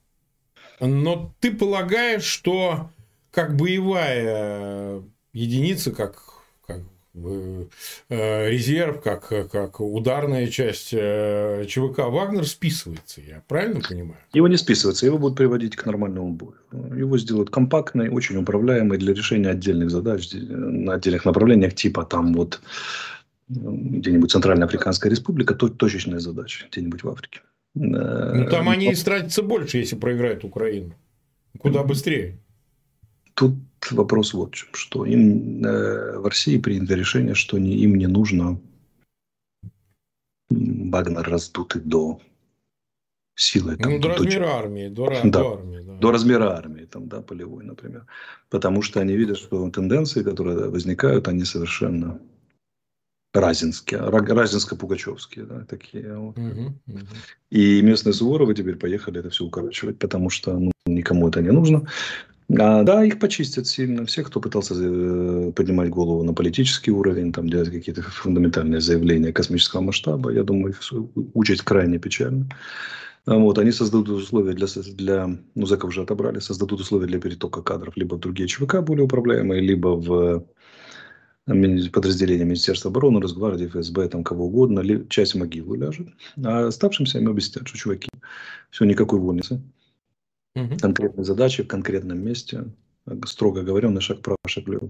но 0.80 1.34
ты 1.40 1.52
полагаешь, 1.52 2.24
что 2.24 2.92
как 3.32 3.58
боевая 3.58 5.02
единицы, 5.34 5.92
как, 5.92 6.24
как 6.66 6.80
э, 7.16 8.50
резерв, 8.50 9.02
как, 9.02 9.28
как 9.52 9.80
ударная 9.82 10.48
часть 10.48 10.90
э, 10.94 11.66
ЧВК 11.68 12.00
Вагнер 12.10 12.48
списывается, 12.48 13.22
я 13.22 13.44
правильно 13.48 13.82
понимаю? 13.82 14.20
Его 14.34 14.48
не 14.48 14.58
списывается, 14.58 15.06
его 15.06 15.18
будут 15.18 15.38
приводить 15.38 15.76
к 15.76 15.86
нормальному 15.86 16.30
бою. 16.32 16.56
Его 16.72 17.18
сделают 17.18 17.50
компактной, 17.50 18.10
очень 18.10 18.38
управляемой 18.38 18.98
для 18.98 19.14
решения 19.14 19.50
отдельных 19.50 19.90
задач 19.92 20.30
на 20.32 20.94
отдельных 20.94 21.26
направлениях, 21.26 21.74
типа 21.74 22.06
там 22.06 22.34
вот 22.34 22.62
где-нибудь 23.48 24.32
Центральная 24.32 24.68
Африканская 24.68 25.10
Республика, 25.10 25.54
то 25.54 25.68
точечная 25.68 26.20
задача 26.20 26.66
где-нибудь 26.72 27.04
в 27.04 27.10
Африке. 27.10 27.42
Ну, 27.76 28.50
там 28.50 28.70
они 28.70 28.92
истратятся 28.94 29.42
больше, 29.42 29.80
если 29.80 29.96
проиграют 29.96 30.44
Украину. 30.44 30.94
Куда 31.60 31.84
быстрее. 31.84 32.40
Тут 33.34 33.56
вопрос 33.92 34.34
вот 34.34 34.54
в 34.54 34.56
чем, 34.56 34.70
что 34.74 35.06
им 35.06 35.64
э, 35.66 36.18
в 36.18 36.26
России 36.26 36.58
принято 36.58 36.96
решение, 36.96 37.36
что 37.36 37.58
не, 37.58 37.78
им 37.78 37.96
не 37.96 38.08
нужно 38.08 38.60
Вагнер 40.50 41.28
раздутый 41.28 41.82
до 41.82 42.20
силой. 43.36 43.78
Там, 43.78 43.94
ну, 43.94 44.00
до, 44.00 44.10
до 44.10 44.16
размера 44.16 44.46
до, 44.46 44.58
армии, 44.58 44.88
до, 44.90 45.06
да, 45.24 45.30
до 45.30 45.54
армии. 45.54 45.82
Да. 45.82 45.98
До 45.98 46.12
размера 46.12 46.58
армии, 46.58 46.86
там, 46.86 47.08
да, 47.08 47.22
полевой, 47.22 47.64
например. 47.64 48.06
Потому 48.50 48.82
что 48.82 49.00
они 49.00 49.16
видят, 49.16 49.38
что 49.38 49.70
тенденции, 49.70 50.24
которые 50.24 50.70
возникают, 50.70 51.28
они 51.28 51.46
совершенно 51.46 52.20
разинские, 53.34 54.00
разинско-пугачевские, 54.02 55.46
да, 55.46 55.66
такие 55.66 56.16
вот. 56.18 56.38
Угу, 56.38 56.74
угу. 56.88 57.00
И 57.50 57.82
местные 57.82 58.14
Суворовы 58.14 58.54
теперь 58.54 58.76
поехали 58.76 59.20
это 59.20 59.32
все 59.32 59.44
укорачивать, 59.44 59.98
потому 59.98 60.30
что 60.30 60.60
ну, 60.60 60.72
никому 60.86 61.30
это 61.30 61.42
не 61.42 61.52
нужно. 61.52 61.88
А, 62.50 62.84
да, 62.84 63.04
их 63.04 63.20
почистят 63.20 63.68
сильно. 63.68 64.06
Все, 64.06 64.24
кто 64.24 64.40
пытался 64.40 64.76
э, 64.78 65.52
поднимать 65.56 65.90
голову 65.90 66.24
на 66.24 66.34
политический 66.34 66.92
уровень, 66.92 67.32
там 67.32 67.50
делать 67.50 67.72
какие-то 67.72 68.02
фундаментальные 68.02 68.82
заявления 68.82 69.32
космического 69.32 69.82
масштаба, 69.82 70.32
я 70.32 70.44
думаю, 70.44 70.74
их 70.74 70.82
участь 71.34 71.62
крайне 71.62 72.00
печально. 72.00 72.48
А 73.26 73.36
вот, 73.38 73.58
они 73.58 73.72
создадут 73.72 74.10
условия 74.10 74.54
для, 74.54 74.68
для, 74.68 75.38
ну, 75.56 75.66
зэков 75.66 75.90
уже 75.90 76.02
отобрали, 76.02 76.40
создадут 76.40 76.82
условия 76.82 77.08
для 77.08 77.20
перетока 77.20 77.62
кадров 77.62 77.96
либо 77.96 78.16
в 78.16 78.20
другие 78.20 78.48
ЧВК 78.48 78.82
более 78.82 79.06
управляемые, 79.06 79.62
либо 79.62 79.96
в 79.96 80.46
подразделения 81.46 82.46
Министерства 82.46 82.90
обороны, 82.90 83.22
Росгвардии, 83.22 83.68
ФСБ, 83.68 84.10
там 84.10 84.24
кого 84.24 84.46
угодно, 84.46 84.84
часть 85.10 85.36
могилы 85.36 85.78
ляжет. 85.78 86.08
А 86.44 86.68
оставшимся 86.68 87.20
им 87.20 87.30
объяснят, 87.30 87.68
что, 87.68 87.78
чуваки, 87.78 88.10
все, 88.70 88.86
никакой 88.86 89.20
вольницы. 89.20 89.62
Угу. 90.56 90.78
Конкретные 90.80 91.26
задачи 91.26 91.64
в 91.64 91.68
конкретном 91.68 92.20
месте. 92.20 92.66
Строго 93.26 93.64
говоря, 93.64 93.90
на 93.90 94.00
шаг 94.00 94.22
прав, 94.22 94.38
шаг 94.48 94.66
влево. 94.66 94.90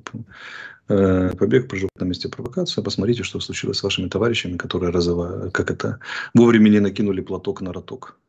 Э, 0.88 1.32
побег, 1.36 1.68
прыжок 1.68 1.90
на 1.96 2.06
месте 2.06 2.30
провокации. 2.30 2.82
Посмотрите, 2.82 3.24
что 3.24 3.40
случилось 3.40 3.78
с 3.78 3.84
вашими 3.84 4.08
товарищами, 4.08 4.58
которые 4.58 4.92
разова... 4.92 5.50
как 5.50 5.72
это, 5.72 6.00
вовремя 6.36 6.70
не 6.70 6.80
накинули 6.80 7.22
платок 7.22 7.62
на 7.62 7.74
роток. 7.74 8.20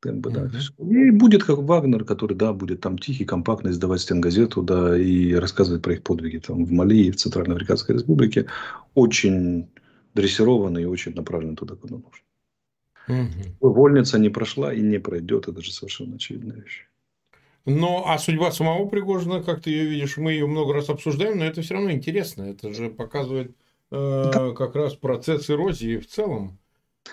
Как 0.00 0.16
бы, 0.16 0.30
да, 0.30 0.50
И 0.78 1.10
будет 1.10 1.44
как 1.44 1.58
Вагнер, 1.58 2.04
который, 2.04 2.34
да, 2.34 2.54
будет 2.54 2.80
там 2.80 2.96
тихий, 2.96 3.26
компактный, 3.26 3.72
издавать 3.72 4.00
стенгазету, 4.00 4.62
да, 4.62 4.98
и 4.98 5.34
рассказывать 5.34 5.82
про 5.82 5.92
их 5.92 6.02
подвиги 6.02 6.38
там 6.38 6.64
в 6.64 6.72
Мали 6.72 6.96
и 6.96 7.10
в 7.10 7.16
Центральноафриканской 7.16 7.96
Республике. 7.96 8.46
Очень 8.94 9.68
дрессированный 10.14 10.82
и 10.82 10.86
очень 10.86 11.14
направлен 11.14 11.54
туда, 11.54 11.74
куда 11.74 11.96
нужно. 11.96 12.29
Угу. 13.08 13.70
Вольница 13.70 14.18
не 14.18 14.28
прошла 14.28 14.72
и 14.72 14.80
не 14.80 14.98
пройдет, 14.98 15.48
это 15.48 15.60
же 15.62 15.72
совершенно 15.72 16.16
очевидная 16.16 16.56
вещь. 16.56 16.86
Но 17.66 18.04
а 18.06 18.18
судьба 18.18 18.52
самого 18.52 18.88
Пригожина, 18.88 19.42
как 19.42 19.62
ты 19.62 19.70
ее 19.70 19.84
видишь, 19.86 20.16
мы 20.16 20.32
ее 20.32 20.46
много 20.46 20.72
раз 20.74 20.88
обсуждаем, 20.88 21.38
но 21.38 21.44
это 21.44 21.62
все 21.62 21.74
равно 21.74 21.90
интересно. 21.90 22.44
Это 22.44 22.72
же 22.72 22.88
показывает 22.88 23.54
э, 23.90 24.30
да. 24.32 24.52
как 24.52 24.74
раз 24.74 24.94
процесс 24.94 25.50
эрозии 25.50 25.98
в 25.98 26.06
целом, 26.06 26.58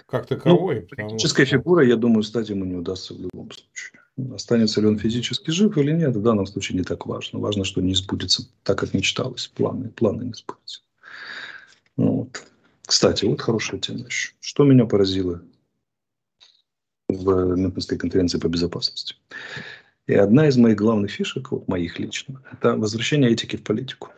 как 0.05 0.25
таковой. 0.25 0.87
Ну, 0.89 0.95
политическая 0.95 1.45
что... 1.45 1.57
фигура, 1.57 1.85
я 1.85 1.97
думаю, 1.97 2.23
стать 2.23 2.49
ему 2.49 2.65
не 2.65 2.75
удастся 2.75 3.13
в 3.13 3.19
любом 3.19 3.51
случае. 3.51 4.01
Останется 4.33 4.81
ли 4.81 4.87
он 4.87 4.97
физически 4.97 5.51
жив 5.51 5.77
или 5.77 5.91
нет, 5.91 6.15
в 6.15 6.21
данном 6.21 6.47
случае 6.47 6.77
не 6.77 6.83
так 6.83 7.05
важно. 7.05 7.39
Важно, 7.39 7.63
что 7.63 7.81
не 7.81 7.93
сбудется 7.93 8.49
так, 8.63 8.79
как 8.79 8.93
мечталось. 8.93 9.47
Планы, 9.47 9.89
планы 9.89 10.23
не 10.23 10.33
сбудутся. 10.33 10.81
Ну 11.97 12.11
вот. 12.13 12.43
Кстати, 12.85 13.25
вот 13.25 13.41
хорошая 13.41 13.79
тема 13.79 14.05
еще. 14.05 14.31
Что 14.39 14.63
меня 14.63 14.85
поразило 14.85 15.41
в 17.09 17.55
Мюнхенской 17.55 17.97
конференции 17.97 18.37
по 18.37 18.47
безопасности. 18.47 19.15
И 20.07 20.13
одна 20.13 20.47
из 20.47 20.57
моих 20.57 20.77
главных 20.77 21.11
фишек, 21.11 21.51
вот 21.51 21.67
моих 21.67 21.99
лично, 21.99 22.41
это 22.51 22.75
возвращение 22.75 23.31
этики 23.31 23.55
в 23.55 23.63
политику. 23.63 24.09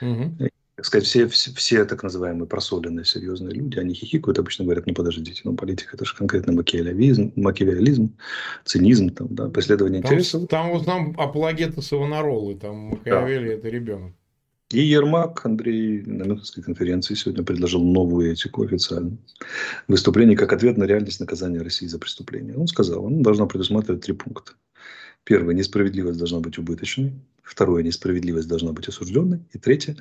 Угу. 0.00 0.44
И, 0.44 0.48
так 0.76 0.84
сказать, 0.84 1.06
все, 1.06 1.26
все, 1.28 1.52
все 1.54 1.84
так 1.84 2.04
называемые 2.04 2.46
просоленные 2.46 3.04
серьезные 3.04 3.52
люди, 3.52 3.78
они 3.78 3.94
хихикают, 3.94 4.38
обычно 4.38 4.64
говорят, 4.64 4.86
ну 4.86 4.94
подождите, 4.94 5.40
ну 5.44 5.54
политика 5.54 5.96
это 5.96 6.04
же 6.04 6.14
конкретно 6.14 6.52
макиавелизм, 6.52 7.32
макиавелизм 7.34 8.16
цинизм, 8.64 9.10
там, 9.10 9.34
да, 9.34 9.48
преследование 9.48 10.02
там, 10.02 10.12
интересов. 10.12 10.48
Там 10.48 10.70
вот 10.70 10.86
нам 10.86 11.14
апологеты 11.18 11.82
Савонаролы, 11.82 12.56
там 12.56 12.76
Макиавелли 12.76 13.48
да. 13.48 13.54
это 13.54 13.68
ребенок. 13.68 14.12
И 14.70 14.82
Ермак 14.82 15.46
Андрей 15.46 16.02
на 16.02 16.24
Мюнхенской 16.24 16.62
конференции 16.62 17.14
сегодня 17.14 17.42
предложил 17.42 17.82
новую 17.82 18.30
этику 18.30 18.64
официально. 18.64 19.16
Выступление 19.86 20.36
как 20.36 20.52
ответ 20.52 20.76
на 20.76 20.84
реальность 20.84 21.20
наказания 21.20 21.62
России 21.62 21.86
за 21.86 21.98
преступление. 21.98 22.54
Он 22.54 22.66
сказал, 22.66 23.02
он 23.02 23.22
должна 23.22 23.46
предусматривать 23.46 24.02
три 24.02 24.12
пункта. 24.12 24.52
Первое, 25.24 25.54
несправедливость 25.54 26.18
должна 26.18 26.40
быть 26.40 26.58
убыточной. 26.58 27.14
Второе, 27.42 27.82
несправедливость 27.82 28.48
должна 28.48 28.72
быть 28.72 28.88
осужденной. 28.88 29.40
И 29.52 29.58
третье, 29.58 29.96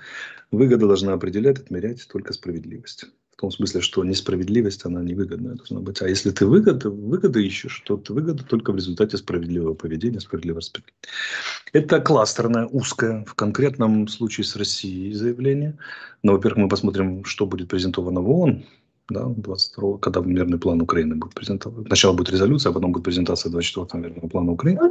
выгода 0.52 0.86
должна 0.86 1.14
определять, 1.14 1.60
отмерять 1.60 2.06
только 2.12 2.34
справедливость. 2.34 3.06
В 3.38 3.42
том 3.42 3.52
смысле, 3.52 3.82
что 3.82 4.04
несправедливость, 4.04 4.84
она 4.84 5.04
невыгодная 5.04 5.54
должна 5.54 5.80
быть. 5.80 6.02
А 6.02 6.10
если 6.10 6.32
ты 6.32 6.48
выгоды, 6.48 6.90
выгоды 6.90 7.46
ищешь, 7.46 7.84
то 7.86 7.96
ты 7.96 8.12
выгода 8.12 8.44
только 8.44 8.72
в 8.72 8.76
результате 8.78 9.18
справедливого 9.18 9.76
поведения, 9.76 10.20
справедливого 10.20 10.60
распределения. 10.60 10.98
Это 11.72 12.00
кластерное, 12.00 12.66
узкое, 12.66 13.24
в 13.26 13.36
конкретном 13.36 14.08
случае 14.08 14.44
с 14.44 14.56
Россией 14.56 15.14
заявление. 15.14 15.78
Но, 16.24 16.32
во-первых, 16.32 16.64
мы 16.64 16.68
посмотрим, 16.68 17.26
что 17.26 17.46
будет 17.46 17.68
презентовано 17.68 18.22
в 18.22 18.30
ООН, 18.32 18.66
да, 19.10 19.26
22 19.26 20.00
когда 20.00 20.22
мирный 20.22 20.58
план 20.58 20.82
Украины 20.82 21.14
будет 21.14 21.36
презентован. 21.36 21.86
Сначала 21.86 22.14
будет 22.14 22.32
резолюция, 22.32 22.72
а 22.72 22.74
потом 22.74 22.92
будет 22.92 23.04
презентация 23.04 23.52
24-го 23.52 24.00
мирного 24.00 24.28
плана 24.30 24.52
Украины 24.54 24.90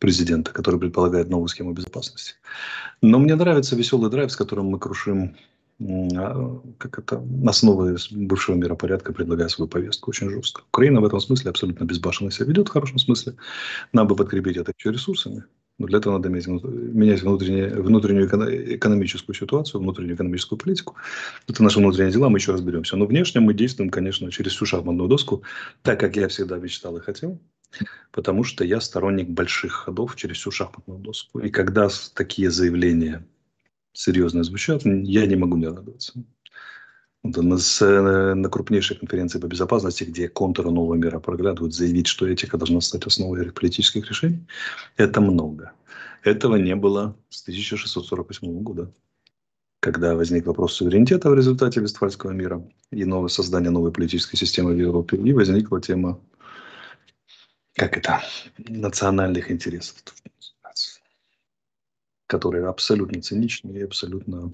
президента, 0.00 0.52
который 0.52 0.78
предполагает 0.78 1.30
новую 1.30 1.48
схему 1.48 1.72
безопасности. 1.72 2.34
Но 3.00 3.18
мне 3.18 3.36
нравится 3.36 3.74
веселый 3.74 4.10
драйв, 4.10 4.30
с 4.30 4.36
которым 4.36 4.66
мы 4.66 4.78
крушим 4.78 5.34
как 5.78 6.98
это, 6.98 7.22
основы 7.46 7.96
бывшего 8.10 8.56
миропорядка, 8.56 9.12
предлагая 9.12 9.48
свою 9.48 9.68
повестку 9.68 10.10
очень 10.10 10.30
жестко. 10.30 10.62
Украина 10.68 11.00
в 11.00 11.04
этом 11.04 11.20
смысле 11.20 11.50
абсолютно 11.50 11.84
безбашенно 11.84 12.30
себя 12.30 12.46
ведет, 12.46 12.68
в 12.68 12.72
хорошем 12.72 12.98
смысле. 12.98 13.34
Нам 13.92 14.06
бы 14.06 14.16
подкрепить 14.16 14.56
это 14.56 14.72
еще 14.76 14.90
ресурсами. 14.90 15.44
Но 15.78 15.86
для 15.86 15.98
этого 15.98 16.14
надо 16.14 16.30
иметь, 16.30 16.46
менять 16.46 17.22
внутреннюю, 17.22 17.82
внутреннюю 17.82 18.26
экономическую 18.76 19.36
ситуацию, 19.36 19.82
внутреннюю 19.82 20.14
экономическую 20.14 20.58
политику. 20.58 20.94
Это 21.46 21.62
наши 21.62 21.78
внутренние 21.78 22.12
дела, 22.12 22.30
мы 22.30 22.38
еще 22.38 22.52
разберемся. 22.52 22.96
Но 22.96 23.04
внешне 23.04 23.42
мы 23.42 23.52
действуем, 23.52 23.90
конечно, 23.90 24.30
через 24.30 24.52
всю 24.52 24.64
шахматную 24.64 25.08
доску, 25.08 25.42
так, 25.82 26.00
как 26.00 26.16
я 26.16 26.28
всегда 26.28 26.56
мечтал 26.56 26.96
и 26.96 27.00
хотел. 27.00 27.38
Потому 28.10 28.42
что 28.42 28.64
я 28.64 28.80
сторонник 28.80 29.28
больших 29.28 29.72
ходов 29.72 30.16
через 30.16 30.38
всю 30.38 30.50
шахматную 30.50 30.98
доску. 30.98 31.40
И 31.40 31.50
когда 31.50 31.90
такие 32.14 32.50
заявления 32.50 33.26
серьезно 33.96 34.44
звучат, 34.44 34.82
я 34.84 35.26
не 35.26 35.36
могу 35.36 35.56
не 35.56 35.66
радоваться. 35.66 36.12
На 37.22 38.48
крупнейшей 38.48 38.96
конференции 38.96 39.40
по 39.40 39.46
безопасности, 39.46 40.04
где 40.04 40.28
контуры 40.28 40.70
нового 40.70 40.94
мира 40.94 41.18
проглядывают, 41.18 41.74
заявить, 41.74 42.06
что 42.06 42.28
этика 42.28 42.56
должна 42.56 42.80
стать 42.80 43.06
основой 43.06 43.50
политических 43.50 44.08
решений, 44.08 44.46
это 44.96 45.20
много. 45.20 45.72
Этого 46.22 46.56
не 46.56 46.76
было 46.76 47.16
с 47.28 47.42
1648 47.42 48.62
года, 48.62 48.92
когда 49.80 50.14
возник 50.14 50.46
вопрос 50.46 50.74
суверенитета 50.74 51.30
в 51.30 51.34
результате 51.34 51.80
Вестфальского 51.80 52.30
мира 52.30 52.62
и 52.92 53.04
новое 53.04 53.28
создание 53.28 53.70
новой 53.70 53.92
политической 53.92 54.36
системы 54.36 54.74
в 54.74 54.78
Европе, 54.78 55.16
и 55.16 55.32
возникла 55.32 55.80
тема, 55.80 56.20
как 57.74 57.96
это, 57.96 58.22
национальных 58.58 59.50
интересов 59.50 59.96
которые 62.26 62.66
абсолютно 62.66 63.22
циничны 63.22 63.72
и 63.72 63.82
абсолютно 63.82 64.52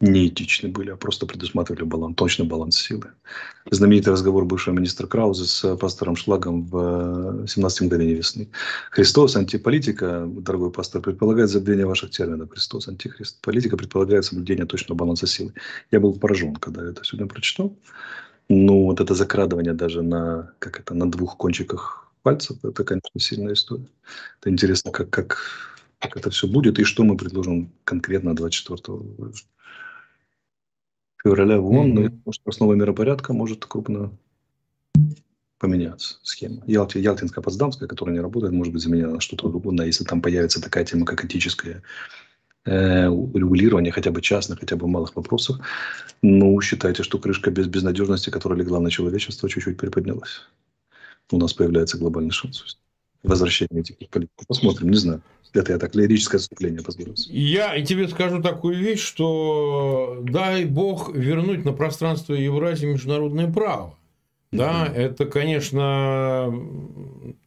неэтичны 0.00 0.68
были, 0.68 0.90
а 0.90 0.96
просто 0.96 1.26
предусматривали 1.26 1.82
баланс, 1.82 2.16
точный 2.16 2.46
баланс 2.46 2.78
силы. 2.78 3.08
Знаменитый 3.70 4.12
разговор 4.12 4.44
бывшего 4.44 4.74
министра 4.74 5.06
Крауза 5.06 5.44
с 5.44 5.76
пастором 5.76 6.14
Шлагом 6.14 6.62
в 6.66 7.46
17 7.48 7.80
мгновений 7.82 8.14
весны. 8.14 8.48
Христос, 8.90 9.34
антиполитика, 9.34 10.24
дорогой 10.28 10.70
пастор, 10.70 11.02
предполагает 11.02 11.50
забвение 11.50 11.86
ваших 11.86 12.10
терминов. 12.10 12.50
Христос, 12.50 12.86
антихрист. 12.86 13.40
Политика 13.40 13.76
предполагает 13.76 14.24
соблюдение 14.24 14.66
точного 14.66 14.98
баланса 14.98 15.26
силы. 15.26 15.52
Я 15.90 15.98
был 15.98 16.16
поражен, 16.16 16.54
когда 16.56 16.88
это 16.88 17.04
сегодня 17.04 17.26
прочитал. 17.26 17.76
Ну, 18.48 18.84
вот 18.84 19.00
это 19.00 19.14
закрадывание 19.14 19.74
даже 19.74 20.02
на, 20.02 20.52
как 20.60 20.78
это, 20.80 20.94
на 20.94 21.10
двух 21.10 21.36
кончиках 21.36 22.08
пальцев, 22.22 22.56
это, 22.62 22.84
конечно, 22.84 23.18
сильная 23.18 23.54
история. 23.54 23.88
Это 24.40 24.50
интересно, 24.50 24.90
как, 24.90 25.10
как 25.10 25.38
как 25.98 26.16
это 26.16 26.30
все 26.30 26.46
будет 26.46 26.78
и 26.78 26.84
что 26.84 27.04
мы 27.04 27.16
предложим 27.16 27.72
конкретно 27.84 28.34
24 28.34 29.04
февраля 31.22 31.58
в 31.58 31.66
ООН. 31.66 31.98
Mm-hmm. 31.98 32.08
Но 32.10 32.20
может, 32.24 32.42
основа 32.46 32.74
миропорядка 32.74 33.32
может 33.32 33.64
крупно 33.66 34.16
поменяться 35.58 36.18
схема. 36.22 36.62
Ялти, 36.66 36.98
Ялтинская, 36.98 37.42
Потсдамская, 37.42 37.88
которая 37.88 38.14
не 38.14 38.20
работает, 38.20 38.52
может 38.52 38.72
быть 38.72 38.82
заменена 38.82 39.14
на 39.14 39.20
что-то 39.20 39.48
другое, 39.48 39.86
если 39.86 40.04
там 40.04 40.22
появится 40.22 40.62
такая 40.62 40.84
тема, 40.84 41.04
как 41.04 41.24
этическое 41.24 41.82
э, 42.64 43.06
регулирование 43.06 43.92
хотя 43.92 44.12
бы 44.12 44.22
частных, 44.22 44.60
хотя 44.60 44.76
бы 44.76 44.86
малых 44.86 45.16
вопросов. 45.16 45.58
Ну, 46.22 46.60
считайте, 46.60 47.02
что 47.02 47.18
крышка 47.18 47.50
без 47.50 47.66
безнадежности, 47.66 48.30
которая 48.30 48.60
легла 48.60 48.78
на 48.78 48.90
человечество, 48.90 49.48
чуть-чуть 49.48 49.76
приподнялась. 49.76 50.42
У 51.30 51.38
нас 51.38 51.52
появляется 51.52 51.98
глобальный 51.98 52.30
шанс 52.30 52.78
возвращения 53.22 53.80
этих 53.80 53.96
политик. 54.08 54.32
Посмотрим, 54.46 54.90
не 54.90 54.96
знаю. 54.96 55.22
Это 55.54 55.72
я 55.72 55.78
так 55.78 55.94
лирическое 55.94 56.38
отступление 56.38 56.82
позволил. 56.82 57.14
Я 57.28 57.80
тебе 57.82 58.06
скажу 58.08 58.42
такую 58.42 58.76
вещь, 58.76 59.00
что 59.00 60.22
дай 60.22 60.64
бог 60.64 61.14
вернуть 61.14 61.64
на 61.64 61.72
пространство 61.72 62.34
Евразии 62.34 62.86
международное 62.86 63.50
право. 63.50 63.94
Да, 64.50 64.86
mm 64.86 64.94
это, 64.94 65.26
конечно, 65.26 66.50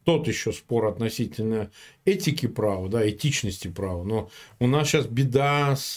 тот 0.04 0.28
еще 0.28 0.52
спор 0.52 0.86
относительно 0.86 1.70
этики 2.04 2.46
права, 2.46 2.88
да, 2.88 3.08
этичности 3.08 3.66
права. 3.66 4.04
Но 4.04 4.30
у 4.60 4.68
нас 4.68 4.88
сейчас 4.88 5.06
беда 5.06 5.74
с, 5.74 5.94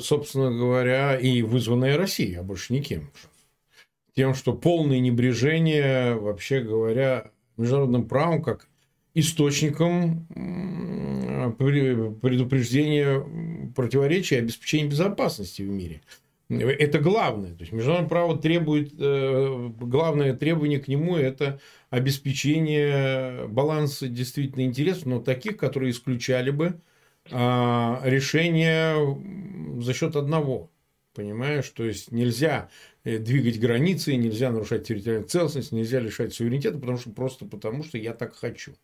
собственно 0.00 0.52
говоря, 0.56 1.18
и 1.18 1.42
вызванная 1.42 1.96
Россией, 1.96 2.36
а 2.36 2.44
больше 2.44 2.72
никем. 2.72 3.10
Тем, 4.14 4.34
что 4.34 4.52
полное 4.52 5.00
небрежение, 5.00 6.14
вообще 6.14 6.60
говоря, 6.60 7.32
международным 7.56 8.06
правом 8.06 8.42
как 8.42 8.68
источником 9.14 10.26
предупреждения 11.58 13.24
противоречия 13.74 14.36
и 14.36 14.40
обеспечения 14.40 14.88
безопасности 14.88 15.62
в 15.62 15.68
мире. 15.68 16.00
Это 16.48 16.98
главное. 16.98 17.54
То 17.54 17.60
есть 17.60 17.72
международное 17.72 18.08
право 18.08 18.36
требует, 18.36 18.92
э, 18.98 19.70
главное 19.80 20.34
требование 20.34 20.80
к 20.80 20.88
нему 20.88 21.16
это 21.16 21.60
обеспечение 21.90 23.46
баланса 23.46 24.08
действительно 24.08 24.62
интересов, 24.62 25.06
но 25.06 25.20
таких, 25.20 25.56
которые 25.56 25.92
исключали 25.92 26.50
бы 26.50 26.80
а, 27.30 28.00
решение 28.04 29.18
за 29.80 29.94
счет 29.94 30.16
одного. 30.16 30.70
Понимаешь? 31.12 31.68
То 31.70 31.84
есть 31.84 32.12
нельзя 32.12 32.70
э, 33.02 33.18
двигать 33.18 33.58
границы, 33.58 34.14
нельзя 34.14 34.50
нарушать 34.52 34.86
территориальную 34.86 35.28
целостность, 35.28 35.72
нельзя 35.72 35.98
лишать 35.98 36.32
суверенитета, 36.34 36.78
потому 36.78 36.98
что 36.98 37.10
просто 37.10 37.46
потому, 37.46 37.82
что 37.82 37.98
я 37.98 38.14
так 38.14 38.36
хочу. 38.36 38.74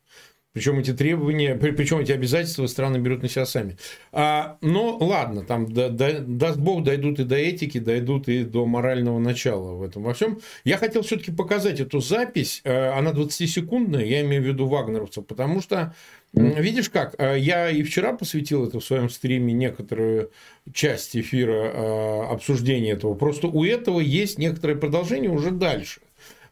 Причем 0.56 0.78
эти 0.78 0.94
требования, 0.94 1.54
причем 1.54 1.98
эти 1.98 2.12
обязательства 2.12 2.66
страны 2.66 2.96
берут 2.96 3.20
на 3.20 3.28
себя 3.28 3.44
сами. 3.44 3.76
А, 4.10 4.56
но 4.62 4.96
ладно, 4.96 5.42
там 5.42 5.70
да, 5.70 5.90
да, 5.90 6.12
даст 6.20 6.56
Бог 6.56 6.82
дойдут 6.82 7.20
и 7.20 7.24
до 7.24 7.36
этики, 7.36 7.78
дойдут 7.78 8.26
и 8.28 8.42
до 8.42 8.64
морального 8.64 9.18
начала 9.18 9.72
в 9.72 9.82
этом 9.82 10.02
во 10.02 10.14
всем. 10.14 10.40
Я 10.64 10.78
хотел 10.78 11.02
все-таки 11.02 11.30
показать 11.30 11.78
эту 11.80 12.00
запись, 12.00 12.62
э, 12.64 12.88
она 12.88 13.10
20-секундная, 13.10 14.06
я 14.06 14.22
имею 14.22 14.42
в 14.42 14.46
виду 14.46 14.66
вагнеровцев, 14.66 15.26
потому 15.26 15.60
что 15.60 15.94
Видишь 16.32 16.90
как, 16.90 17.14
э, 17.18 17.38
я 17.38 17.70
и 17.70 17.82
вчера 17.82 18.12
посвятил 18.12 18.66
это 18.66 18.78
в 18.80 18.84
своем 18.84 19.08
стриме 19.08 19.54
некоторую 19.54 20.30
часть 20.72 21.16
эфира 21.16 21.70
э, 21.72 22.32
обсуждения 22.32 22.92
этого. 22.92 23.14
Просто 23.14 23.46
у 23.46 23.64
этого 23.64 24.00
есть 24.00 24.38
некоторое 24.38 24.74
продолжение 24.74 25.30
уже 25.30 25.50
дальше 25.50 26.00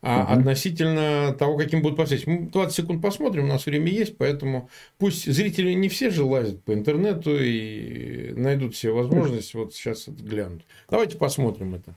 а 0.06 0.24
угу. 0.24 0.32
относительно 0.34 1.32
того, 1.32 1.56
каким 1.56 1.80
будут 1.80 1.96
последствия. 1.96 2.34
Мы 2.34 2.50
20 2.50 2.76
секунд 2.76 3.00
посмотрим, 3.00 3.44
у 3.44 3.48
нас 3.48 3.64
время 3.64 3.90
есть, 3.90 4.18
поэтому 4.18 4.68
пусть 4.98 5.24
зрители 5.24 5.72
не 5.72 5.88
все 5.88 6.10
же 6.10 6.24
лазят 6.24 6.62
по 6.62 6.74
интернету 6.74 7.34
и 7.34 8.32
найдут 8.34 8.74
все 8.74 8.90
возможности 8.90 9.56
вот 9.56 9.74
сейчас 9.74 10.06
это 10.06 10.22
глянуть. 10.22 10.66
Давайте 10.90 11.16
посмотрим 11.16 11.74
это. 11.74 11.96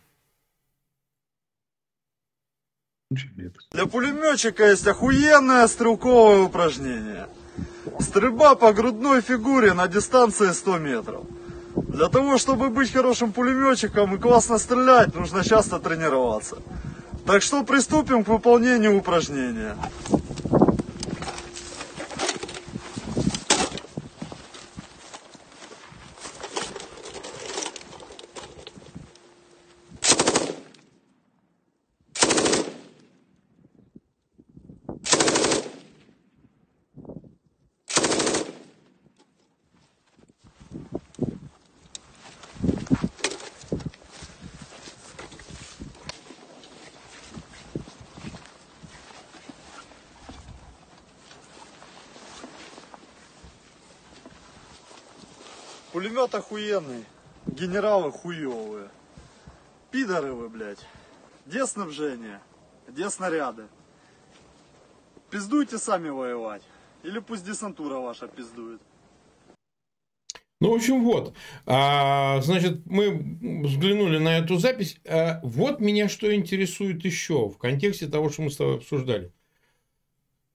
Для 3.71 3.85
пулеметчика 3.85 4.69
есть 4.69 4.87
охуенное 4.87 5.67
стрелковое 5.67 6.43
упражнение. 6.43 7.27
Стрельба 7.99 8.55
по 8.55 8.71
грудной 8.71 9.21
фигуре 9.21 9.73
на 9.73 9.87
дистанции 9.87 10.51
100 10.51 10.77
метров. 10.77 11.25
Для 11.75 12.07
того, 12.07 12.37
чтобы 12.37 12.69
быть 12.69 12.91
хорошим 12.91 13.33
пулеметчиком 13.33 14.15
и 14.15 14.17
классно 14.17 14.57
стрелять, 14.57 15.13
нужно 15.13 15.43
часто 15.43 15.79
тренироваться. 15.79 16.57
Так 17.27 17.41
что 17.41 17.61
приступим 17.63 18.23
к 18.23 18.29
выполнению 18.29 18.97
упражнения. 18.97 19.75
Пулемет 55.97 56.35
охуенный. 56.35 57.05
Генералы 57.47 58.11
хуевые. 58.11 58.89
Пидоры 59.89 60.31
вы, 60.31 60.47
блядь. 60.47 60.77
Где 61.47 61.65
снабжение? 61.65 62.39
Где 62.87 63.09
снаряды? 63.09 63.63
Пиздуйте 65.31 65.79
сами 65.79 66.09
воевать. 66.09 66.61
Или 67.01 67.17
пусть 67.17 67.43
десантура 67.43 67.95
ваша 67.95 68.27
пиздует. 68.27 68.79
Ну, 70.61 70.71
в 70.71 70.75
общем, 70.75 71.03
вот. 71.03 71.33
А, 71.65 72.41
значит, 72.41 72.85
мы 72.85 73.39
взглянули 73.63 74.19
на 74.19 74.37
эту 74.37 74.57
запись. 74.57 74.99
А, 75.03 75.39
вот 75.41 75.79
меня 75.79 76.09
что 76.09 76.31
интересует 76.31 77.03
еще 77.05 77.49
в 77.49 77.57
контексте 77.57 78.05
того, 78.05 78.29
что 78.29 78.43
мы 78.43 78.51
с 78.51 78.57
тобой 78.57 78.75
обсуждали. 78.75 79.33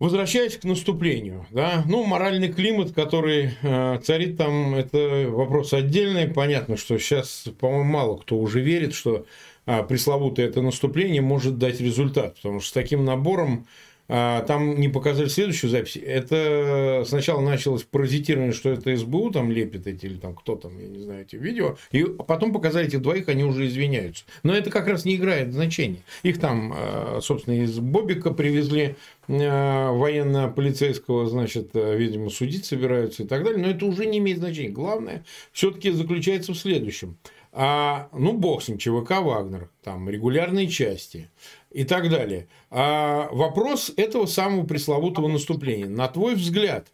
Возвращаясь 0.02 0.56
к 0.56 0.64
наступлению, 0.64 1.46
да, 1.52 1.84
ну, 1.86 2.04
моральный 2.04 2.52
климат, 2.52 2.90
который 2.90 3.50
э, 3.62 4.00
царит 4.02 4.36
там, 4.36 4.74
это 4.74 5.28
вопрос 5.28 5.72
отдельный. 5.72 6.26
Понятно, 6.26 6.76
что 6.76 6.98
сейчас, 6.98 7.44
по-моему, 7.60 7.84
мало 7.84 8.16
кто 8.16 8.36
уже 8.36 8.60
верит, 8.60 8.94
что 8.94 9.26
э, 9.64 9.84
пресловутое 9.84 10.48
это 10.48 10.60
наступление 10.60 11.22
может 11.22 11.56
дать 11.56 11.80
результат, 11.80 12.34
потому 12.34 12.58
что 12.58 12.70
с 12.70 12.72
таким 12.72 13.04
набором 13.04 13.68
там 14.12 14.79
не 14.79 14.88
показали 14.88 15.29
следующую 15.29 15.70
запись. 15.70 15.96
Это 15.96 17.03
сначала 17.07 17.40
началось 17.40 17.83
паразитирование, 17.85 18.53
что 18.53 18.68
это 18.68 18.94
СБУ 18.94 19.31
там 19.31 19.51
лепит 19.51 19.87
эти, 19.87 20.07
или 20.07 20.16
там 20.16 20.35
кто 20.35 20.57
там, 20.57 20.79
я 20.79 20.87
не 20.87 20.98
знаю, 20.98 21.22
эти 21.22 21.37
видео. 21.37 21.77
И 21.92 22.05
потом 22.05 22.53
показали 22.53 22.88
этих 22.88 23.01
двоих, 23.01 23.29
они 23.29 23.44
уже 23.44 23.66
извиняются. 23.66 24.25
Но 24.42 24.55
это 24.55 24.70
как 24.70 24.87
раз 24.88 25.05
не 25.07 25.16
играет 25.16 25.53
значения. 25.53 26.03
Их 26.22 26.38
там, 26.38 26.75
а, 26.77 27.20
собственно, 27.22 27.62
из 27.62 27.79
Бобика 27.79 28.33
привезли 28.33 28.96
а, 29.29 29.92
военно-полицейского, 29.92 31.27
значит, 31.27 31.70
видимо, 31.72 32.29
судить 32.29 32.66
собираются 32.66 33.22
и 33.22 33.27
так 33.27 33.44
далее. 33.44 33.62
Но 33.62 33.70
это 33.70 33.87
уже 33.87 34.05
не 34.05 34.18
имеет 34.18 34.38
значения. 34.38 34.68
Главное 34.70 35.25
все-таки 35.53 35.90
заключается 35.90 36.53
в 36.53 36.59
следующем. 36.59 37.16
А, 37.54 38.08
ну, 38.12 38.32
бог 38.32 38.62
с 38.62 38.68
ним, 38.68 38.78
ЧВК 38.78 39.20
«Вагнер», 39.20 39.68
там 39.82 40.08
регулярные 40.08 40.68
части 40.68 41.28
и 41.70 41.84
так 41.84 42.08
далее. 42.08 42.48
А 42.70 43.28
вопрос 43.30 43.92
этого 43.94 44.24
самого 44.24 44.64
пресловутого 44.64 45.28
наступления. 45.28 45.86
На 45.86 46.08
твой 46.08 46.34
взгляд, 46.34 46.88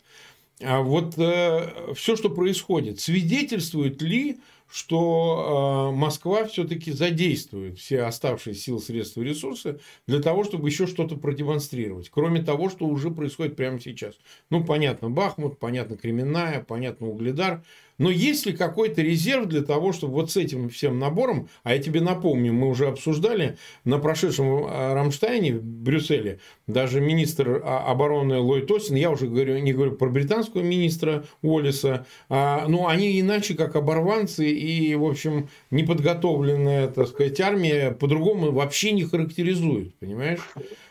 а 0.61 0.81
вот 0.81 1.15
э, 1.17 1.93
все, 1.95 2.17
что 2.17 2.29
происходит, 2.29 2.99
свидетельствует 2.99 4.03
ли, 4.03 4.39
что 4.69 5.93
э, 5.93 5.97
Москва 5.97 6.45
все-таки 6.47 6.91
задействует 6.91 7.79
все 7.79 8.03
оставшиеся 8.03 8.61
силы, 8.61 8.81
средства 8.81 9.23
и 9.23 9.27
ресурсы 9.27 9.79
для 10.09 10.21
того, 10.21 10.43
чтобы 10.43 10.69
еще 10.69 10.89
что-то 10.89 11.17
продемонстрировать, 11.17 12.11
кроме 12.11 12.43
того, 12.43 12.69
что 12.69 12.87
уже 12.87 13.13
происходит 13.13 13.55
прямо 13.55 13.81
сейчас. 13.81 14.17
Ну, 14.51 14.65
понятно, 14.65 15.09
Бахмут, 15.09 15.61
понятно, 15.61 15.97
Кременная, 15.97 16.65
понятно, 16.67 17.07
Угледар– 17.07 17.63
но 17.99 18.11
есть 18.11 18.47
ли 18.47 18.53
какой-то 18.53 19.03
резерв 19.03 19.47
для 19.47 19.63
того, 19.63 19.93
чтобы 19.93 20.15
вот 20.15 20.31
с 20.31 20.37
этим 20.37 20.69
всем 20.69 20.99
набором, 20.99 21.49
а 21.63 21.75
я 21.75 21.83
тебе 21.83 22.01
напомню, 22.01 22.53
мы 22.53 22.69
уже 22.69 22.87
обсуждали 22.87 23.59
на 23.85 23.99
прошедшем 23.99 24.65
э, 24.65 24.95
Рамштайне 24.95 25.55
в 25.55 25.63
Брюсселе, 25.63 26.39
даже 26.67 27.01
министр 27.01 27.61
а, 27.65 27.91
обороны 27.91 28.39
Ллойд 28.39 28.71
Остин, 28.71 28.97
я 28.97 29.11
уже 29.11 29.27
говорю, 29.27 29.59
не 29.59 29.73
говорю 29.73 29.93
про 29.93 30.09
британского 30.09 30.63
министра 30.63 31.25
Уоллиса, 31.43 32.07
а, 32.29 32.67
ну, 32.69 32.87
они 32.87 33.21
иначе 33.21 33.55
как 33.55 33.77
оборванцы 33.77 34.49
и, 34.49 34.95
в 34.95 35.05
общем, 35.05 35.49
неподготовленная, 35.71 36.89
так 36.89 37.09
сказать, 37.09 37.41
армия 37.41 37.91
по-другому 37.91 38.53
вообще 38.53 38.93
не 38.93 39.05
характеризуют, 39.05 39.95
понимаешь? 39.97 40.41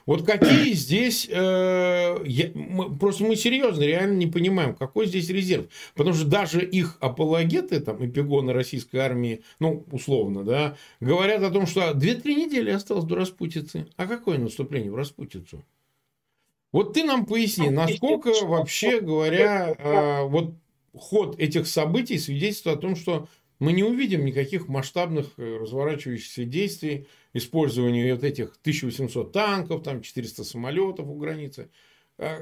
Вот 0.07 0.25
какие 0.25 0.71
здесь, 0.73 1.27
э, 1.29 2.17
я, 2.25 2.51
мы, 2.55 2.97
просто 2.97 3.25
мы 3.25 3.35
серьезно 3.35 3.83
реально 3.83 4.15
не 4.15 4.25
понимаем, 4.25 4.73
какой 4.73 5.05
здесь 5.05 5.29
резерв. 5.29 5.65
Потому 5.95 6.15
что 6.15 6.25
даже 6.25 6.65
их 6.65 6.97
апологеты, 7.01 7.81
там, 7.81 8.03
эпигоны 8.03 8.53
российской 8.53 8.97
армии, 8.97 9.43
ну, 9.59 9.85
условно, 9.91 10.45
да, 10.45 10.77
говорят 11.01 11.43
о 11.43 11.51
том, 11.51 11.67
что 11.67 11.91
2-3 11.91 12.23
недели 12.33 12.71
осталось 12.71 13.03
до 13.03 13.15
распутицы. 13.15 13.87
А 13.97 14.07
какое 14.07 14.37
наступление 14.37 14.91
в 14.91 14.95
распутицу? 14.95 15.65
Вот 16.71 16.93
ты 16.93 17.03
нам 17.03 17.25
поясни, 17.25 17.69
насколько 17.69 18.31
вообще 18.45 19.01
говоря, 19.01 19.75
э, 19.77 20.23
вот 20.23 20.53
ход 20.95 21.37
этих 21.37 21.67
событий 21.67 22.17
свидетельствует 22.17 22.77
о 22.77 22.81
том, 22.81 22.95
что 22.95 23.27
мы 23.59 23.73
не 23.73 23.83
увидим 23.83 24.23
никаких 24.23 24.67
масштабных 24.67 25.31
э, 25.37 25.57
разворачивающихся 25.59 26.45
действий, 26.45 27.07
использования 27.37 28.13
вот 28.13 28.23
этих 28.23 28.57
1800 28.61 29.31
танков, 29.31 29.83
там 29.83 30.01
400 30.01 30.43
самолетов 30.43 31.07
у 31.07 31.15
границы. 31.15 31.69
А, 32.17 32.39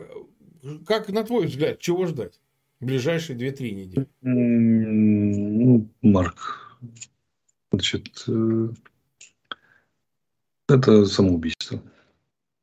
как, 0.86 1.10
на 1.10 1.24
твой 1.24 1.48
взгляд, 1.48 1.80
чего 1.80 2.06
ждать 2.06 2.40
в 2.80 2.86
ближайшие 2.86 3.38
2-3 3.38 3.72
недели? 3.72 4.08
Ну, 4.22 5.90
Марк, 6.02 6.80
значит, 7.72 8.24
э, 8.28 8.70
это 10.68 11.06
самоубийство. 11.06 11.82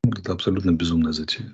Это 0.03 0.33
абсолютно 0.33 0.71
безумная 0.71 1.13
затея. 1.13 1.53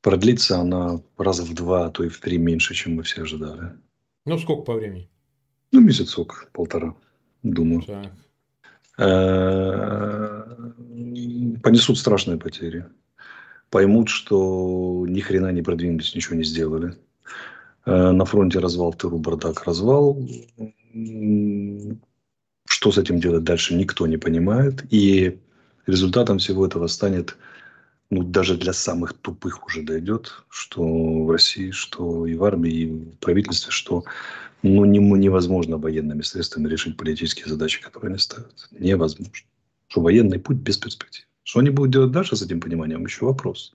Продлится 0.00 0.60
она 0.60 1.00
раза 1.16 1.42
в 1.42 1.54
два, 1.54 1.86
а 1.86 1.90
то 1.90 2.04
и 2.04 2.08
в 2.08 2.20
три 2.20 2.38
меньше, 2.38 2.74
чем 2.74 2.94
мы 2.94 3.02
все 3.02 3.22
ожидали. 3.22 3.76
Ну, 4.24 4.38
сколько 4.38 4.62
по 4.62 4.74
времени? 4.74 5.10
Ну, 5.72 5.80
месяцок, 5.80 6.50
полтора, 6.52 6.94
думаю. 7.42 7.82
Так. 7.82 8.12
Э, 8.98 10.42
понесут 11.62 11.98
страшные 11.98 12.36
потери. 12.36 12.86
Поймут, 13.70 14.08
что 14.08 15.06
ни 15.08 15.20
хрена 15.20 15.52
не 15.52 15.62
продвинулись, 15.62 16.14
ничего 16.14 16.36
не 16.36 16.44
сделали. 16.44 16.96
Э, 17.86 18.10
на 18.10 18.24
фронте 18.24 18.58
развал, 18.58 18.92
тыру, 18.92 19.18
бардак, 19.18 19.64
развал. 19.64 20.18
Что 22.66 22.92
с 22.92 22.98
этим 22.98 23.20
делать 23.20 23.44
дальше, 23.44 23.74
никто 23.74 24.06
не 24.06 24.16
понимает. 24.16 24.84
И 24.90 25.38
результатом 25.86 26.38
всего 26.38 26.66
этого 26.66 26.86
станет 26.88 27.36
ну, 28.10 28.22
даже 28.22 28.56
для 28.56 28.72
самых 28.72 29.12
тупых 29.12 29.66
уже 29.66 29.82
дойдет, 29.82 30.32
что 30.48 30.82
в 30.82 31.30
России, 31.30 31.70
что 31.70 32.26
и 32.26 32.34
в 32.34 32.44
армии, 32.44 32.72
и 32.72 32.86
в 32.86 33.18
правительстве, 33.18 33.70
что 33.70 34.04
ну, 34.62 34.84
не, 34.84 34.98
невозможно 34.98 35.78
военными 35.78 36.22
средствами 36.22 36.68
решить 36.68 36.96
политические 36.96 37.46
задачи, 37.46 37.82
которые 37.82 38.10
они 38.10 38.18
ставят. 38.18 38.68
Невозможно. 38.72 39.34
Что 39.88 40.00
военный 40.00 40.38
путь 40.38 40.58
без 40.58 40.76
перспектив. 40.76 41.24
Что 41.44 41.60
они 41.60 41.70
будут 41.70 41.92
делать 41.92 42.12
дальше 42.12 42.36
с 42.36 42.42
этим 42.42 42.60
пониманием, 42.60 43.06
еще 43.06 43.24
вопрос. 43.24 43.74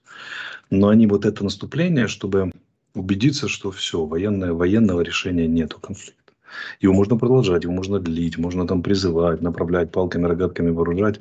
Но 0.70 0.88
они 0.88 1.06
вот 1.06 1.24
это 1.24 1.42
наступление, 1.42 2.06
чтобы 2.06 2.52
убедиться, 2.94 3.48
что 3.48 3.70
все, 3.70 4.04
военное, 4.04 4.52
военного 4.52 5.00
решения 5.00 5.48
нету 5.48 5.80
конфликта. 5.80 6.32
Его 6.80 6.94
можно 6.94 7.16
продолжать, 7.16 7.64
его 7.64 7.72
можно 7.72 7.98
длить, 7.98 8.38
можно 8.38 8.64
там 8.66 8.82
призывать, 8.82 9.40
направлять 9.40 9.90
палками, 9.90 10.26
рогатками 10.26 10.70
вооружать, 10.70 11.18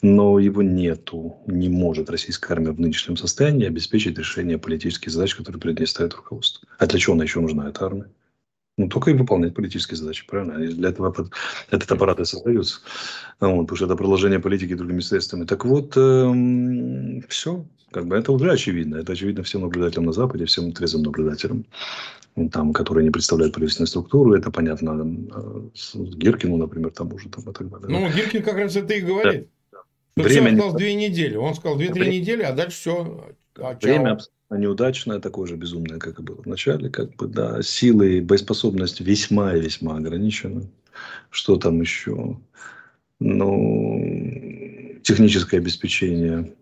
но 0.00 0.40
его 0.40 0.62
нету, 0.62 1.36
не 1.46 1.68
может 1.68 2.10
российская 2.10 2.54
армия 2.54 2.72
в 2.72 2.80
нынешнем 2.80 3.16
состоянии 3.16 3.66
обеспечить 3.66 4.18
решение 4.18 4.58
политических 4.58 5.12
задач, 5.12 5.36
которые 5.36 5.60
перед 5.60 5.78
ней 5.78 5.86
ставит 5.86 6.14
руководство. 6.14 6.66
А 6.78 6.86
для 6.86 6.98
чего 6.98 7.14
она 7.14 7.22
еще 7.22 7.40
нужна, 7.40 7.68
эта 7.68 7.86
армия? 7.86 8.10
Ну, 8.82 8.88
только 8.88 9.12
и 9.12 9.14
выполнять 9.14 9.54
политические 9.54 9.96
задачи, 9.96 10.26
правильно? 10.26 10.60
И 10.64 10.74
для 10.74 10.88
этого 10.88 11.14
этот 11.70 11.92
аппарат 11.92 12.18
и 12.18 12.24
создается. 12.24 12.80
Вот, 13.38 13.62
потому 13.62 13.76
что 13.76 13.84
это 13.86 13.94
продолжение 13.94 14.40
политики 14.40 14.74
другими 14.74 15.00
средствами. 15.00 15.44
Так 15.44 15.64
вот, 15.64 15.96
эм, 15.96 17.22
все. 17.28 17.64
Как 17.92 18.06
бы 18.06 18.16
это 18.16 18.32
уже 18.32 18.50
очевидно. 18.50 18.96
Это 18.96 19.12
очевидно 19.12 19.44
всем 19.44 19.60
наблюдателям 19.60 20.06
на 20.06 20.12
Западе, 20.12 20.46
всем 20.46 20.72
трезвым 20.72 21.04
наблюдателям, 21.04 21.64
там, 22.50 22.72
которые 22.72 23.04
не 23.04 23.10
представляют 23.10 23.54
правительственную 23.54 23.86
структуру. 23.86 24.34
Это 24.34 24.50
понятно 24.50 24.90
э, 25.00 25.60
Гиркину, 25.94 26.56
например, 26.56 26.90
тому 26.90 27.18
же. 27.18 27.28
Там, 27.28 27.50
и 27.50 27.52
так 27.52 27.70
далее. 27.70 27.88
Ну, 27.88 28.08
Гиркин 28.12 28.42
как 28.42 28.56
раз 28.56 28.74
это 28.74 28.94
и 28.94 29.00
говорит. 29.00 29.48
Да. 29.70 29.78
Время 30.16 30.48
все 30.48 30.56
осталось 30.56 30.74
две 30.74 30.94
недели. 30.94 31.36
Он 31.36 31.54
сказал 31.54 31.78
две-три 31.78 32.18
недели, 32.18 32.42
а 32.42 32.52
дальше 32.52 32.76
все. 32.76 33.26
А, 33.60 33.78
Время 33.80 34.12
абсолютно 34.12 34.41
неудачное, 34.56 35.20
такое 35.20 35.46
же 35.46 35.56
безумное, 35.56 35.98
как 35.98 36.18
и 36.18 36.22
было 36.22 36.42
в 36.42 36.46
начале. 36.46 36.90
Как 36.90 37.14
бы, 37.16 37.26
да, 37.26 37.62
силы 37.62 38.18
и 38.18 38.20
боеспособность 38.20 39.00
весьма 39.00 39.54
и 39.54 39.60
весьма 39.60 39.96
ограничены. 39.96 40.68
Что 41.30 41.56
там 41.56 41.80
еще? 41.80 42.38
Ну, 43.20 44.98
техническое 45.02 45.58
обеспечение 45.58 46.54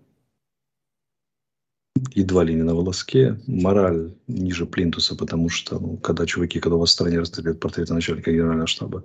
едва 2.15 2.45
ли 2.45 2.55
не 2.55 2.63
на 2.63 2.75
волоске. 2.75 3.39
Мораль 3.47 4.13
ниже 4.27 4.67
плинтуса, 4.67 5.17
потому 5.17 5.49
что, 5.49 5.79
ну, 5.79 5.97
когда 5.97 6.27
чуваки, 6.27 6.61
когда 6.61 6.77
у 6.77 6.81
вас 6.81 6.91
в 6.91 6.93
стране 6.93 7.19
расстреляют 7.19 7.61
портреты 7.61 7.95
начальника 7.95 8.33
генерального 8.33 8.67
штаба 8.67 9.05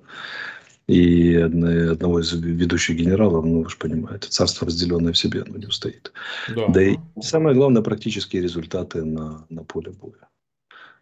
и 0.88 1.36
одного 1.36 2.20
из 2.20 2.32
ведущих 2.34 2.98
генералов, 2.98 3.44
ну, 3.46 3.64
вы 3.64 3.70
же 3.70 3.78
понимаете, 3.78 4.30
царство 4.30 4.68
разделенное 4.68 5.14
в 5.14 5.18
себе, 5.18 5.42
оно 5.42 5.58
не 5.58 5.66
устоит. 5.66 6.12
Да, 6.56 6.68
да 6.68 6.84
и 6.84 6.98
самое 7.22 7.56
главное, 7.56 7.82
практические 7.82 8.44
результаты 8.44 9.04
на, 9.04 9.46
на 9.50 9.64
поле 9.64 9.92
боя. 9.92 10.30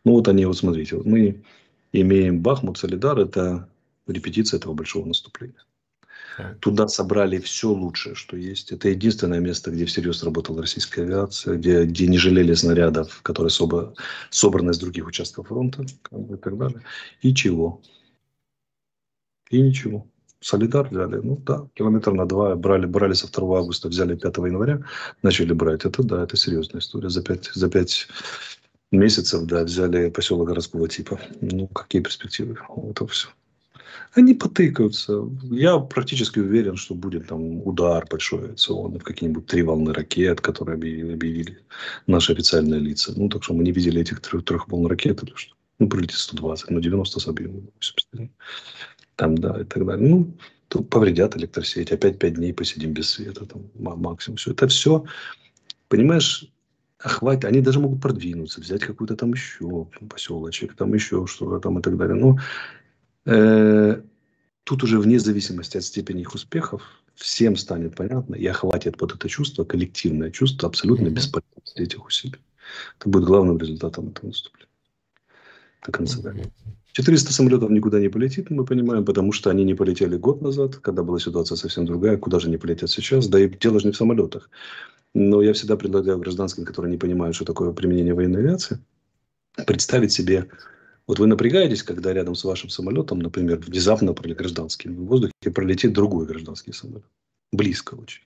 Ну, 0.06 0.13
вот 0.13 0.28
они, 0.28 0.46
вот 0.46 0.58
смотрите, 0.58 0.96
вот 0.96 1.06
мы 1.06 1.43
имеем 1.91 2.41
Бахмут, 2.41 2.78
Солидар, 2.78 3.19
это 3.19 3.67
репетиция 4.08 4.58
этого 4.58 4.74
большого 4.74 5.06
наступления. 5.06 5.63
Туда 6.62 6.88
собрали 6.88 7.38
все 7.38 7.69
лучшее, 7.69 8.15
что 8.15 8.36
есть. 8.36 8.72
Это 8.72 8.89
единственное 8.89 9.39
место, 9.39 9.69
где 9.69 9.86
всерьез 9.86 10.24
работала 10.24 10.62
российская 10.62 11.04
авиация, 11.04 11.58
где, 11.58 11.84
где 11.84 12.08
не 12.08 12.17
жалели 12.17 12.54
снарядов, 12.56 13.22
которые 13.22 13.52
собраны 14.32 14.72
из 14.72 14.80
других 14.80 15.06
участков 15.06 15.50
фронта 15.50 15.86
как 16.02 16.19
бы, 16.19 16.36
и 16.36 16.39
так 16.39 16.58
далее. 16.58 16.82
И 17.22 17.36
чего? 17.36 17.82
И 19.54 19.62
ничего. 19.62 20.08
Солидар 20.39 20.89
взяли, 20.89 21.18
ну 21.24 21.38
да, 21.46 21.68
километр 21.76 22.12
на 22.12 22.26
два, 22.26 22.56
брали, 22.56 22.88
брали 22.88 23.13
со 23.13 23.32
2 23.32 23.60
августа, 23.60 23.88
взяли 23.88 24.16
5 24.16 24.38
января, 24.38 24.84
начали 25.22 25.54
брать. 25.54 25.86
Это 25.86 26.02
да, 26.02 26.24
это 26.24 26.36
серьезная 26.38 26.82
история. 26.82 27.10
За 27.10 27.22
5, 27.22 27.52
за 27.54 27.70
5 27.70 28.08
месяцев, 28.92 29.44
да, 29.44 29.63
взяли 29.63 30.10
поселок 30.10 30.48
городского 30.48 30.88
типа. 30.88 31.20
Ну, 31.42 31.68
какие 31.68 32.02
перспективы? 32.02 32.58
Вот 32.68 33.00
это 33.00 33.06
все. 33.06 33.30
Они 34.16 34.34
потыкаются. 34.34 35.30
Я 35.52 35.78
практически 35.78 36.39
уверен, 36.39 36.78
что 36.78 36.96
будет 36.96 37.28
там 37.28 37.62
удар 37.68 38.08
большой 38.10 38.46
авиационный 38.46 39.00
какие-нибудь 39.00 39.46
три 39.46 39.62
волны 39.62 39.94
ракет, 39.94 40.42
которые 40.42 40.76
объявили, 40.76 41.13
объявили 41.13 41.60
наши 42.08 42.34
официальные 42.34 42.80
лица. 42.80 43.13
Ну, 43.16 43.30
так 43.30 43.44
что 43.44 43.54
мы 43.54 43.63
не 43.63 43.72
видели 43.72 44.02
этих 44.02 44.20
трех, 44.20 44.46
трех 44.46 44.68
волн 44.68 44.88
ракет 44.88 45.22
или 45.22 45.34
что. 45.36 45.54
Ну, 45.80 45.89
прилетит 45.89 46.18
120, 46.18 46.70
ну, 46.70 46.80
90 46.80 47.20
собьем. 47.20 47.70
Там, 49.15 49.38
да, 49.38 49.62
и 49.62 49.63
так 49.63 49.86
далее. 49.86 50.08
Ну, 50.08 50.38
то 50.67 50.84
повредят 50.84 51.38
электросеть. 51.38 51.91
Опять 51.91 52.19
пять 52.19 52.36
дней 52.36 52.54
посидим 52.54 52.93
без 52.93 53.12
света. 53.12 53.45
Там, 53.45 53.69
максимум. 53.76 54.38
Все. 54.38 54.52
Это 54.52 54.67
все, 54.67 55.06
понимаешь, 55.88 56.52
охватит. 56.99 57.45
Они 57.45 57.62
даже 57.62 57.80
могут 57.80 58.02
продвинуться, 58.02 58.62
взять 58.62 58.82
какую-то 58.82 59.15
там 59.15 59.34
еще 59.34 59.88
поселочек, 60.10 60.76
там 60.76 60.93
еще 60.93 61.28
что-то 61.28 61.60
там 61.60 61.80
и 61.80 61.82
так 61.82 61.97
далее. 61.97 62.15
Но 62.15 62.38
Э, 63.26 64.02
тут 64.63 64.84
уже 64.84 64.99
вне 64.99 65.19
зависимости 65.19 65.78
от 65.78 65.84
степени 65.84 66.21
их 66.21 66.34
успехов 66.34 66.84
всем 67.15 67.56
станет 67.56 67.95
понятно 67.95 68.36
и 68.36 68.45
охватит 68.47 68.99
вот 68.99 69.13
это 69.13 69.30
чувство, 69.30 69.63
коллективное 69.63 70.32
чувство 70.32 70.67
абсолютно 70.67 71.08
mm-hmm. 71.08 71.12
бесполезности 71.12 71.82
этих 71.82 72.06
усилий. 72.06 72.39
Это 72.99 73.10
будет 73.10 73.26
главным 73.26 73.58
результатом 73.58 74.10
этого 74.10 74.28
выступления. 74.28 74.71
До 75.86 75.91
конца 75.91 76.19
mm-hmm. 76.19 76.52
400 76.93 77.34
самолетов 77.34 77.69
никуда 77.71 77.99
не 77.99 78.10
полетит, 78.10 78.49
мы 78.49 78.65
понимаем, 78.65 79.03
потому 79.03 79.32
что 79.32 79.49
они 79.49 79.63
не 79.63 79.73
полетели 79.73 80.15
год 80.15 80.41
назад, 80.41 80.77
когда 80.77 81.03
была 81.03 81.19
ситуация 81.19 81.56
совсем 81.56 81.86
другая. 81.86 82.17
Куда 82.17 82.39
же 82.39 82.47
они 82.47 82.58
полетят 82.58 82.89
сейчас? 82.89 83.27
Да 83.27 83.39
и 83.39 83.49
дело 83.49 83.79
же 83.79 83.88
не 83.88 83.91
в 83.91 83.97
самолетах. 83.97 84.49
Но 85.13 85.41
я 85.41 85.53
всегда 85.53 85.75
предлагаю 85.75 86.19
гражданским, 86.19 86.65
которые 86.65 86.91
не 86.91 86.97
понимают, 86.97 87.36
что 87.36 87.45
такое 87.45 87.71
применение 87.71 88.13
военной 88.13 88.39
авиации, 88.39 88.79
представить 89.65 90.12
себе 90.12 90.49
вот 91.06 91.19
вы 91.19 91.27
напрягаетесь, 91.27 91.84
когда 91.84 92.13
рядом 92.13 92.36
с 92.36 92.43
вашим 92.43 92.69
самолетом, 92.69 93.19
например, 93.19 93.58
внезапно 93.60 94.13
гражданский 94.13 94.89
в 94.89 95.06
воздухе 95.06 95.51
пролетит 95.53 95.93
другой 95.93 96.25
гражданский 96.25 96.71
самолет. 96.71 97.03
Близко 97.51 97.95
очень. 97.95 98.23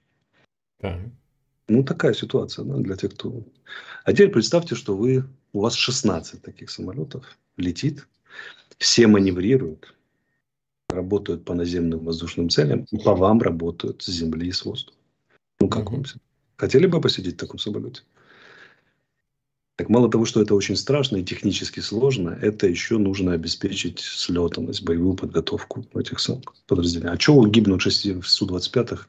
Ага. 0.82 1.10
Ну, 1.68 1.84
такая 1.84 2.14
ситуация 2.14 2.64
да, 2.66 2.78
для 2.78 2.96
тех, 2.96 3.14
кто... 3.14 3.44
А 4.04 4.14
теперь 4.14 4.30
представьте, 4.30 4.76
что 4.76 4.96
вы, 4.96 5.26
у 5.54 5.62
вас 5.62 5.74
16 5.74 6.42
таких 6.42 6.70
самолетов 6.70 7.26
летит, 7.58 8.08
все 8.78 9.08
маневрируют, 9.08 9.96
работают 10.90 11.46
по 11.46 11.54
наземным 11.54 12.00
воздушным 12.00 12.50
целям, 12.50 12.86
и 12.92 12.98
по 12.98 13.16
вам 13.16 13.42
работают 13.42 14.02
с 14.04 14.08
земли 14.08 14.48
и 14.48 14.52
с 14.52 14.66
воздуха. 14.66 14.98
Ну, 15.60 15.68
как 15.70 15.88
угу. 15.88 15.98
вам? 15.98 16.06
Хотели 16.58 16.88
бы 16.88 17.02
посидеть 17.02 17.36
в 17.36 17.40
таком 17.40 17.60
самолете? 17.60 18.02
Так 19.78 19.90
мало 19.90 20.10
того, 20.10 20.26
что 20.26 20.42
это 20.42 20.56
очень 20.56 20.76
страшно 20.76 21.18
и 21.18 21.24
технически 21.24 21.82
сложно, 21.82 22.30
это 22.42 22.66
еще 22.68 22.98
нужно 22.98 23.34
обеспечить 23.34 24.00
слетанность, 24.00 24.84
боевую 24.84 25.16
подготовку 25.16 25.86
этих 25.94 26.20
самых 26.20 26.56
подразделений. 26.66 27.14
А 27.14 27.18
чего 27.18 27.46
гибнут 27.46 27.84
в 27.84 28.28
Су-25 28.28 29.00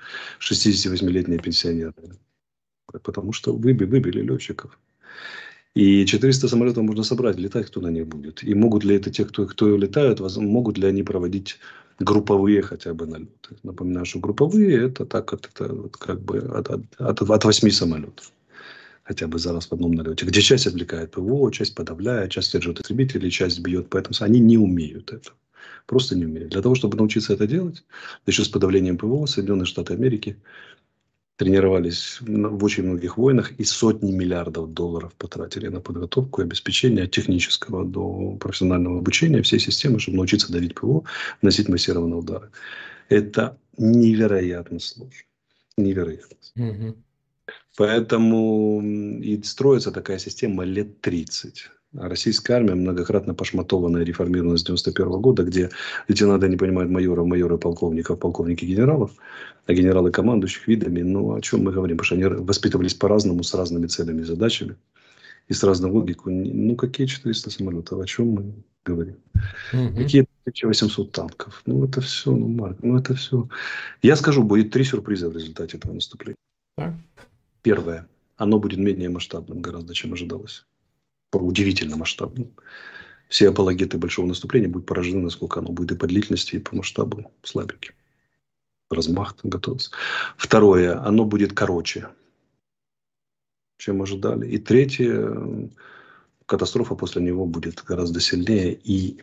68-летние 0.41 1.39
пенсионеры? 1.39 1.95
Потому 3.03 3.33
что 3.33 3.55
выби, 3.55 3.85
выбили 3.85 4.21
летчиков. 4.21 4.79
И 5.79 6.05
400 6.05 6.49
самолетов 6.49 6.83
можно 6.83 7.05
собрать, 7.05 7.39
летать 7.39 7.67
кто 7.67 7.81
на 7.81 7.87
них 7.87 8.09
будет. 8.09 8.43
И 8.43 8.53
могут 8.55 8.83
ли 8.85 8.97
это 8.97 9.11
те, 9.11 9.25
кто, 9.25 9.47
кто 9.47 9.77
летают, 9.77 10.21
могут 10.37 10.77
ли 10.77 10.89
они 10.89 11.05
проводить 11.05 11.61
групповые 12.01 12.63
хотя 12.63 12.95
бы 12.95 13.07
налеты. 13.07 13.57
Напоминаю, 13.63 14.05
что 14.05 14.19
групповые 14.19 14.87
это 14.87 15.07
так, 15.07 15.33
это, 15.33 15.73
вот 15.73 15.97
как 15.97 16.21
бы 16.21 16.39
от, 16.39 16.69
от, 16.69 16.81
от, 16.99 17.31
от 17.31 17.45
8 17.45 17.71
самолетов 17.71 18.33
хотя 19.05 19.29
бы 19.29 19.39
зараз 19.39 19.69
в 19.69 19.73
одном 19.73 19.93
налете, 19.93 20.27
где 20.27 20.41
часть 20.41 20.67
отвлекает 20.67 21.13
ПВО, 21.13 21.53
часть 21.53 21.77
подавляет, 21.77 22.33
часть 22.33 22.53
держит 22.53 22.81
истребители, 22.81 23.31
часть 23.31 23.61
бьет. 23.61 23.87
Поэтому 23.89 24.15
они 24.21 24.41
не 24.41 24.59
умеют 24.59 25.13
это. 25.13 25.31
Просто 25.87 26.17
не 26.17 26.27
умеют. 26.27 26.51
Для 26.51 26.61
того, 26.61 26.75
чтобы 26.75 26.97
научиться 26.97 27.35
это 27.35 27.47
делать, 27.47 27.85
еще 28.27 28.43
с 28.43 28.49
подавлением 28.49 28.99
ПВО, 28.99 29.27
Соединенные 29.27 29.67
Штаты 29.67 29.95
Америки 29.95 30.37
тренировались 31.39 32.19
в 32.21 32.65
очень 32.65 32.83
многих 32.83 33.17
войнах 33.17 33.53
и 33.53 33.65
сотни 33.65 34.11
миллиардов 34.11 34.75
долларов 34.75 35.15
потратили 35.15 35.69
на 35.69 35.81
подготовку 35.81 36.43
и 36.43 36.45
обеспечение 36.45 37.05
от 37.05 37.13
технического 37.13 37.85
до 37.85 38.37
профессионального 38.41 38.99
обучения 38.99 39.41
всей 39.43 39.61
системы, 39.61 40.01
чтобы 40.01 40.17
научиться 40.17 40.53
давить 40.53 40.75
ПВО, 40.75 41.05
носить 41.41 41.69
массированные 41.69 42.17
удары. 42.17 42.51
Это 43.09 43.57
невероятно 43.77 44.81
сложно. 44.81 45.15
Невероятно. 45.77 46.37
Угу. 46.57 46.97
Поэтому 47.77 48.83
и 48.83 49.41
строится 49.45 49.93
такая 49.93 50.19
система 50.19 50.65
лет 50.65 51.01
30. 51.01 51.71
Российская 51.95 52.55
армия, 52.55 52.75
многократно 52.75 53.35
пошматованная, 53.35 54.05
реформированная 54.05 54.59
с 54.59 54.65
91 54.65 55.21
года, 55.21 55.43
где 55.43 55.71
лейтенанты 56.07 56.49
не 56.49 56.57
понимают 56.57 56.91
майоров, 56.91 57.27
майоры 57.27 57.57
полковников, 57.57 58.19
полковники 58.19 58.67
генералов, 58.67 59.13
а 59.67 59.73
генералы 59.73 60.11
командующих 60.11 60.69
видами. 60.69 61.01
Ну, 61.01 61.35
о 61.35 61.41
чем 61.41 61.63
мы 61.63 61.73
говорим? 61.73 61.97
Потому 61.97 62.07
что 62.07 62.15
они 62.17 62.45
воспитывались 62.45 62.93
по-разному, 62.93 63.43
с 63.43 63.55
разными 63.55 63.87
целями 63.87 64.21
и 64.21 64.25
задачами 64.25 64.77
и 65.49 65.55
с 65.55 65.63
разной 65.65 65.91
логикой. 65.91 66.35
Ну, 66.35 66.77
какие 66.77 67.07
400 67.07 67.51
самолетов? 67.51 68.01
О 68.01 68.07
чем 68.07 68.29
мы 68.29 68.55
говорим? 68.85 69.17
Угу. 69.73 69.97
Какие 69.97 70.27
1800 70.45 71.13
танков? 71.13 71.63
Ну, 71.65 71.85
это 71.85 72.03
все, 72.03 72.31
ну, 72.31 72.49
Марк, 72.49 72.79
ну, 72.83 72.99
это 72.99 73.15
все. 73.15 73.49
Я 74.03 74.17
скажу, 74.17 74.43
будет 74.43 74.73
три 74.73 74.85
сюрприза 74.85 75.31
в 75.31 75.35
результате 75.35 75.79
этого 75.79 75.95
наступления. 75.95 76.37
Так. 76.77 76.93
Первое. 77.63 78.07
Оно 78.37 78.59
будет 78.59 78.79
менее 78.79 79.09
масштабным 79.09 79.63
гораздо, 79.63 79.95
чем 79.95 80.13
ожидалось. 80.13 80.67
Удивительно 81.33 81.97
масштабным. 81.97 82.53
Все 83.29 83.51
апологеты 83.51 83.99
большого 83.99 84.27
наступления 84.27 84.69
будут 84.69 84.87
поражены, 84.87 85.21
насколько 85.21 85.61
оно 85.61 85.71
будет 85.71 85.93
и 85.93 85.97
по 85.97 86.07
длительности, 86.07 86.57
и 86.57 86.61
по 86.61 86.75
масштабу 86.75 87.31
слабеньким. 87.43 87.95
Размах 88.91 89.37
там 89.37 89.51
готовится. 89.51 89.91
Второе. 90.37 90.99
Оно 91.05 91.27
будет 91.27 91.53
короче 91.53 92.09
чем 93.79 94.03
ожидали. 94.03 94.47
И 94.47 94.59
третье, 94.59 95.71
катастрофа 96.47 96.95
после 96.95 97.23
него 97.23 97.47
будет 97.47 97.83
гораздо 97.85 98.21
сильнее 98.21 98.75
и 98.75 99.23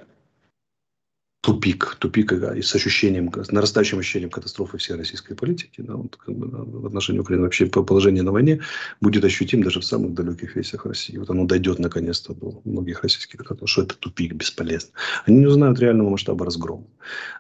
тупик, 1.46 1.96
тупик 2.00 2.34
и 2.34 2.62
с 2.64 2.74
ощущением, 2.74 3.32
с 3.32 3.52
нарастающим 3.52 4.00
ощущением 4.00 4.32
катастрофы 4.32 4.80
всей 4.80 4.96
российской 4.96 5.36
политики, 5.36 5.82
да, 5.82 5.94
вот, 5.94 6.16
как 6.16 6.36
бы, 6.36 6.48
в 6.48 6.88
отношении 6.88 7.20
Украины 7.20 7.44
вообще 7.44 7.68
положение 7.68 8.24
на 8.24 8.32
войне 8.32 8.62
будет 9.00 9.24
ощутим 9.24 9.62
даже 9.62 9.80
в 9.80 9.86
самых 9.86 10.16
далеких 10.16 10.56
весях 10.56 10.88
России. 10.88 11.18
Вот 11.18 11.30
оно 11.30 11.46
дойдет 11.46 11.78
наконец-то 11.78 12.34
до 12.34 12.62
многих 12.66 13.04
российских 13.04 13.40
что 13.66 13.84
это 13.84 13.96
тупик, 13.96 14.34
бесполезно. 14.34 14.90
Они 15.26 15.38
не 15.38 15.46
узнают 15.46 15.80
реального 15.80 16.10
масштаба 16.10 16.46
разгрома. 16.46 16.88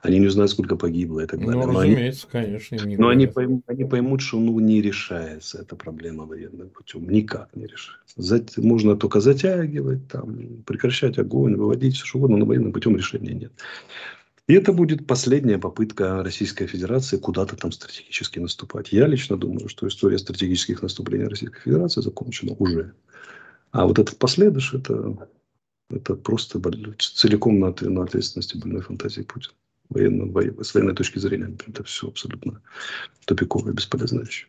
Они 0.03 0.19
не 0.19 0.27
узнают, 0.27 0.51
сколько 0.51 0.75
погибло 0.75 1.21
и 1.21 1.25
так 1.25 1.39
далее. 1.39 1.55
Ну, 1.55 1.65
но 1.65 1.79
разумеется, 1.79 2.27
они, 2.31 2.45
конечно. 2.45 2.75
Не 2.85 2.97
но 2.97 3.07
они 3.07 3.25
поймут, 3.25 3.63
они 3.65 3.85
поймут, 3.85 4.21
что 4.21 4.39
ну, 4.39 4.59
не 4.59 4.83
решается 4.83 5.61
эта 5.61 5.75
проблема 5.75 6.25
военным 6.25 6.69
путем. 6.69 7.09
Никак 7.09 7.55
не 7.55 7.65
решается. 7.65 8.61
Можно 8.61 8.95
только 8.95 9.19
затягивать, 9.19 10.07
там, 10.07 10.63
прекращать 10.65 11.17
огонь, 11.17 11.55
выводить 11.55 11.95
все 11.95 12.05
что 12.05 12.19
угодно, 12.19 12.37
но 12.37 12.45
военным 12.45 12.71
путем 12.71 12.95
решения 12.95 13.33
нет. 13.33 13.51
И 14.47 14.53
это 14.53 14.73
будет 14.73 15.07
последняя 15.07 15.57
попытка 15.57 16.23
Российской 16.23 16.67
Федерации 16.67 17.17
куда-то 17.17 17.55
там 17.55 17.71
стратегически 17.71 18.37
наступать. 18.37 18.91
Я 18.91 19.07
лично 19.07 19.37
думаю, 19.37 19.69
что 19.69 19.87
история 19.87 20.19
стратегических 20.19 20.83
наступлений 20.83 21.25
Российской 21.25 21.61
Федерации 21.61 22.01
закончена 22.01 22.53
уже. 22.59 22.93
А 23.71 23.87
вот 23.87 23.97
этот 23.97 24.17
последующий, 24.19 24.77
это, 24.77 25.29
это 25.89 26.15
просто 26.15 26.61
целиком 26.99 27.59
на, 27.59 27.73
на 27.81 28.03
ответственности 28.03 28.57
больной 28.57 28.81
фантазии 28.81 29.21
Путина. 29.21 29.55
Военно, 29.89 30.25
во, 30.25 30.63
с 30.63 30.73
военной 30.73 30.95
точки 30.95 31.17
зрения, 31.17 31.55
это 31.67 31.83
все 31.83 32.07
абсолютно 32.07 32.61
тупиковое, 33.25 33.73
бесполезная 33.73 34.23
вещь. 34.25 34.47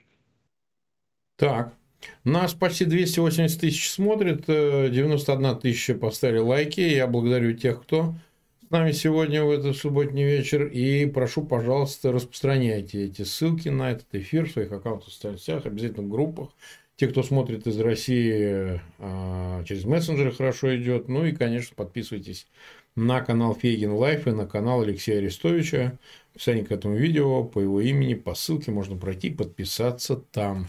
Так, 1.36 1.74
нас 2.24 2.54
почти 2.54 2.84
280 2.84 3.60
тысяч 3.60 3.90
смотрит, 3.90 4.46
91 4.46 5.44
э, 5.44 5.56
тысяча 5.56 5.94
поставили 5.94 6.38
лайки. 6.38 6.80
Я 6.80 7.06
благодарю 7.06 7.54
тех, 7.54 7.82
кто 7.82 8.14
с 8.66 8.70
нами 8.70 8.90
сегодня 8.90 9.44
в 9.44 9.50
этот 9.50 9.76
субботний 9.76 10.24
вечер. 10.24 10.66
И 10.66 11.06
прошу, 11.06 11.42
пожалуйста, 11.42 12.10
распространяйте 12.10 13.04
эти 13.04 13.22
ссылки 13.22 13.68
на 13.68 13.92
этот 13.92 14.12
эфир 14.12 14.48
в 14.48 14.52
своих 14.52 14.72
аккаунтах 14.72 15.10
в 15.10 15.12
соцсетях, 15.12 15.66
обязательно 15.66 16.02
в 16.02 16.10
группах. 16.10 16.48
Те, 16.96 17.06
кто 17.06 17.22
смотрит 17.22 17.68
из 17.68 17.78
России, 17.78 18.80
а, 18.98 19.62
через 19.64 19.84
мессенджеры 19.84 20.32
хорошо 20.32 20.74
идет. 20.76 21.08
Ну 21.08 21.24
и, 21.24 21.32
конечно, 21.32 21.76
подписывайтесь 21.76 22.48
на 22.96 23.20
канал 23.20 23.54
Фейгин 23.54 23.92
Live 23.92 24.26
и 24.26 24.32
на 24.32 24.46
канал 24.46 24.82
Алексея 24.82 25.18
Арестовича. 25.18 25.96
Описание 26.34 26.64
к 26.64 26.72
этому 26.72 26.96
видео 26.96 27.44
по 27.44 27.60
его 27.60 27.80
имени, 27.80 28.14
по 28.14 28.34
ссылке 28.34 28.72
можно 28.72 28.96
пройти, 28.96 29.30
подписаться 29.30 30.16
там. 30.16 30.66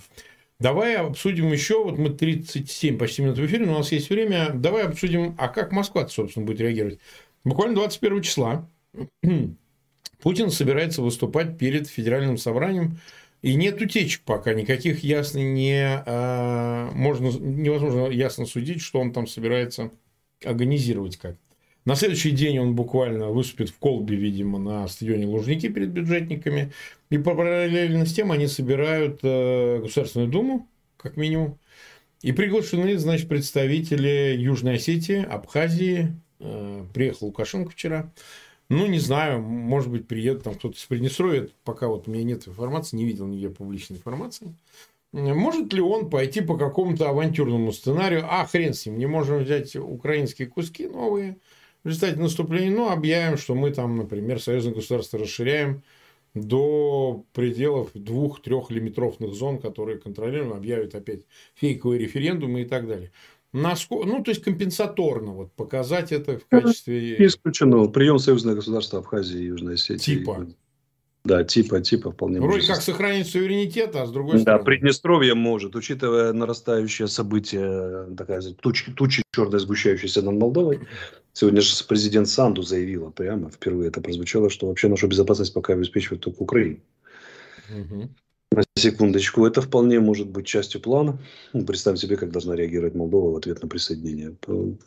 Давай 0.60 0.95
обсудим 0.95 1.52
еще, 1.52 1.84
вот 1.84 2.00
мы 2.00 2.10
37 2.10 2.98
почти 2.98 3.22
минут 3.22 3.38
в 3.38 3.45
эфире, 3.45 3.68
но 3.68 3.76
у 3.76 3.78
нас 3.78 3.91
есть 3.91 4.10
время. 4.10 4.50
Давай 4.54 4.86
обсудим, 4.86 5.36
а 5.38 5.50
как 5.50 5.72
Москва, 5.72 6.08
собственно, 6.08 6.48
будет 6.48 6.62
реагировать. 6.62 7.00
Буквально 7.43 7.75
21 7.75 8.21
числа 8.21 8.69
Путин 10.21 10.49
собирается 10.49 11.01
выступать 11.01 11.57
перед 11.57 11.88
федеральным 11.88 12.38
собранием, 12.38 12.99
и 13.41 13.55
нет 13.55 13.81
утечек 13.81 14.21
пока 14.23 14.53
никаких 14.53 15.03
ясно 15.03 15.39
не 15.39 16.03
а, 16.05 16.91
можно 16.91 17.27
невозможно 17.27 18.07
ясно 18.07 18.45
судить, 18.45 18.81
что 18.81 18.99
он 18.99 19.13
там 19.13 19.27
собирается 19.27 19.91
организировать 20.43 21.17
как. 21.17 21.35
На 21.88 21.95
следующий 21.95 22.31
день 22.31 22.59
он 22.59 22.75
буквально 22.75 23.29
выступит 23.29 23.69
в 23.69 23.77
Колбе, 23.77 24.17
видимо, 24.17 24.59
на 24.59 24.85
стадионе 24.89 25.25
Лужники 25.25 25.69
перед 25.69 25.91
бюджетниками. 25.91 26.73
И 27.09 27.17
параллельно 27.17 28.05
с 28.05 28.13
тем 28.13 28.33
они 28.33 28.47
собирают 28.47 29.21
э, 29.23 29.79
Государственную 29.81 30.29
Думу, 30.29 30.67
как 30.97 31.15
минимум. 31.15 31.57
И 32.21 32.33
приглашены, 32.33 32.97
значит, 32.97 33.29
представители 33.29 34.35
Южной 34.38 34.75
Осетии, 34.75 35.23
Абхазии, 35.23 36.13
приехал 36.39 37.27
Лукашенко 37.27 37.71
вчера. 37.71 38.11
Ну, 38.69 38.85
не 38.85 38.99
знаю, 38.99 39.41
может 39.41 39.89
быть, 39.89 40.07
приедет 40.07 40.43
там 40.43 40.55
кто-то 40.55 40.75
из 40.75 40.83
Приднестровья. 40.83 41.47
Пока 41.63 41.88
вот 41.88 42.07
у 42.07 42.11
меня 42.11 42.23
нет 42.23 42.47
информации, 42.47 42.97
не 42.97 43.05
видел 43.05 43.25
нигде 43.25 43.49
публичной 43.49 43.97
информации. 43.97 44.53
Может 45.13 45.71
ли 45.71 45.81
он 45.81 46.09
пойти 46.09 46.41
по 46.41 46.57
какому-то 46.57 47.09
авантюрному 47.09 47.71
сценарию? 47.71 48.25
А, 48.29 48.45
хрен 48.45 48.73
с 48.73 48.85
ним, 48.85 48.97
не 48.97 49.05
можем 49.05 49.39
взять 49.39 49.75
украинские 49.75 50.47
куски 50.47 50.88
новые 50.88 51.38
в 51.83 51.88
результате 51.88 52.19
наступления, 52.19 52.75
но 52.75 52.91
объявим, 52.91 53.38
что 53.38 53.55
мы 53.55 53.71
там, 53.71 53.95
например, 53.95 54.41
союзное 54.41 54.73
государство 54.73 55.17
расширяем 55.17 55.81
до 56.33 57.23
пределов 57.33 57.91
двух-трехлимитровных 57.93 59.33
зон, 59.33 59.59
которые 59.59 59.97
контролируем, 59.97 60.53
объявят 60.53 60.93
опять 60.93 61.21
фейковые 61.55 61.99
референдумы 61.99 62.61
и 62.61 62.65
так 62.65 62.85
далее. 62.88 63.11
Насколько, 63.54 64.08
ну, 64.08 64.24
то 64.24 64.32
есть 64.32 64.43
компенсаторно 64.43 65.32
вот 65.32 65.54
показать 65.54 66.12
это 66.12 66.38
в 66.38 66.45
качестве... 66.48 67.18
Не 67.18 67.28
исключено. 67.28 67.88
Прием 67.88 68.20
союзного 68.20 68.56
государства 68.56 69.00
Абхазии 69.00 69.39
и 69.39 69.45
Южной 69.45 69.76
Осетии. 69.76 70.18
Типа. 70.18 70.48
Да, 71.24 71.43
типа, 71.43 71.82
типа 71.82 72.12
вполне 72.12 72.39
Вроде 72.39 72.58
может. 72.58 72.70
как 72.70 72.82
сохранить 72.82 73.28
суверенитет, 73.28 73.95
а 73.95 74.06
с 74.06 74.12
другой 74.12 74.36
да, 74.36 74.39
стороны... 74.39 74.60
Да, 74.60 74.66
Приднестровье 74.66 75.34
может, 75.34 75.76
учитывая 75.76 76.32
нарастающее 76.32 77.08
событие, 77.08 78.16
такая 78.16 78.41
тучи, 78.41 78.93
тучи 78.93 79.24
черной 79.34 79.60
сгущающейся 79.60 80.22
над 80.22 80.36
Молдовой. 80.36 80.88
Сегодня 81.34 81.62
же 81.62 81.72
президент 81.86 82.30
Санду 82.30 82.62
заявила 82.62 83.10
прямо, 83.10 83.50
впервые 83.50 83.89
это 83.89 84.02
прозвучало, 84.02 84.50
что 84.50 84.68
вообще 84.68 84.88
нашу 84.88 85.08
безопасность 85.08 85.54
пока 85.54 85.74
обеспечивает 85.74 86.22
только 86.22 86.43
Украина. 86.43 86.80
Угу. 87.70 88.10
На 88.54 88.64
секундочку, 88.76 89.45
это 89.45 89.62
вполне 89.62 90.00
может 90.00 90.30
быть 90.30 90.45
частью 90.45 90.80
плана. 90.80 91.20
Ну, 91.52 91.66
представь 91.66 92.00
себе, 92.00 92.16
как 92.16 92.32
должна 92.32 92.56
реагировать 92.56 92.95
Молдова 92.95 93.32
в 93.32 93.36
ответ 93.36 93.62
на 93.62 93.68
присоединение 93.68 94.36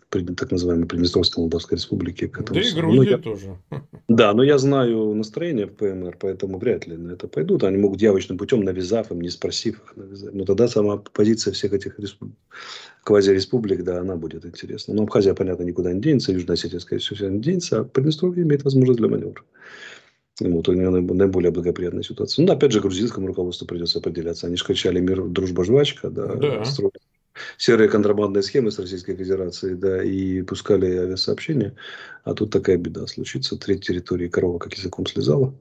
так 0.08 0.50
называемой 0.50 0.86
Приднестровской 0.86 1.42
Молдавской 1.42 1.76
Республики. 1.76 2.26
К 2.26 2.40
этому 2.40 2.58
да 2.58 2.66
и 2.66 2.72
Грузия 2.72 2.96
ну, 2.96 3.02
я... 3.02 3.18
тоже. 3.18 3.58
Да, 4.08 4.32
но 4.32 4.42
я 4.42 4.58
знаю 4.58 5.14
настроение 5.14 5.66
в 5.66 5.74
ПМР, 5.74 6.16
поэтому 6.18 6.58
вряд 6.58 6.86
ли 6.86 6.96
на 6.96 7.12
это 7.12 7.28
пойдут. 7.28 7.62
Они 7.62 7.76
могут 7.76 8.00
явочным 8.00 8.38
путем, 8.38 8.62
навязав 8.62 9.12
им, 9.12 9.20
не 9.20 9.28
спросив 9.28 9.78
их, 9.84 9.96
навязать. 9.96 10.34
Но 10.34 10.44
тогда 10.44 10.66
сама 10.66 10.96
позиция 10.96 11.52
всех 11.52 11.74
этих 11.74 11.98
республик, 11.98 12.36
квазиреспублик, 13.04 13.84
да, 13.84 14.00
она 14.00 14.16
будет 14.16 14.46
интересна. 14.46 14.94
Но 14.94 15.02
Абхазия, 15.02 15.34
понятно, 15.34 15.64
никуда 15.64 15.92
не 15.92 16.00
денется, 16.00 16.32
Южная 16.32 16.54
Осетия, 16.54 16.80
скорее 16.80 17.00
всего, 17.02 17.28
не 17.28 17.40
денется, 17.40 17.80
а 17.80 17.84
Приднестровье 17.84 18.42
имеет 18.42 18.64
возможность 18.64 18.98
для 18.98 19.08
маневра. 19.08 19.42
Вот 20.40 20.68
у 20.68 20.72
него 20.72 20.90
наиболее 20.90 21.50
благоприятная 21.50 22.02
ситуация. 22.02 22.44
Ну, 22.44 22.52
опять 22.52 22.72
же, 22.72 22.80
грузинскому 22.80 23.26
руководству 23.26 23.66
придется 23.66 23.98
определяться. 23.98 24.46
Они 24.46 24.56
же 24.56 24.64
кричали 24.64 25.00
мир, 25.00 25.26
дружба, 25.26 25.64
жвачка, 25.64 26.08
да, 26.10 26.34
да. 26.34 26.64
строили 26.64 26.92
серые 27.58 27.88
контрабандные 27.88 28.42
схемы 28.42 28.70
с 28.70 28.78
Российской 28.78 29.14
Федерацией, 29.16 29.74
да, 29.74 30.02
и 30.02 30.42
пускали 30.42 30.86
авиасообщения. 30.96 31.74
А 32.24 32.34
тут 32.34 32.50
такая 32.50 32.76
беда 32.76 33.06
случится. 33.06 33.56
Треть 33.56 33.86
территории 33.86 34.28
корова 34.28 34.58
как 34.58 34.74
языком 34.74 35.06
слезала, 35.06 35.54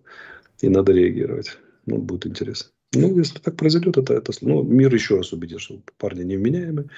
и 0.62 0.70
надо 0.70 0.94
реагировать. 0.94 1.58
Ну, 1.86 1.98
будет 1.98 2.26
интересно. 2.26 2.72
Ну, 2.94 3.20
если 3.20 3.38
так 3.38 3.56
произойдет, 3.56 3.98
это, 3.98 4.16
это 4.16 4.32
ну, 4.42 4.64
мир 4.64 4.94
еще 4.94 5.18
раз 5.18 5.32
убедит, 5.32 5.62
что 5.62 5.80
парни 5.98 6.24
невменяемы. 6.24 6.90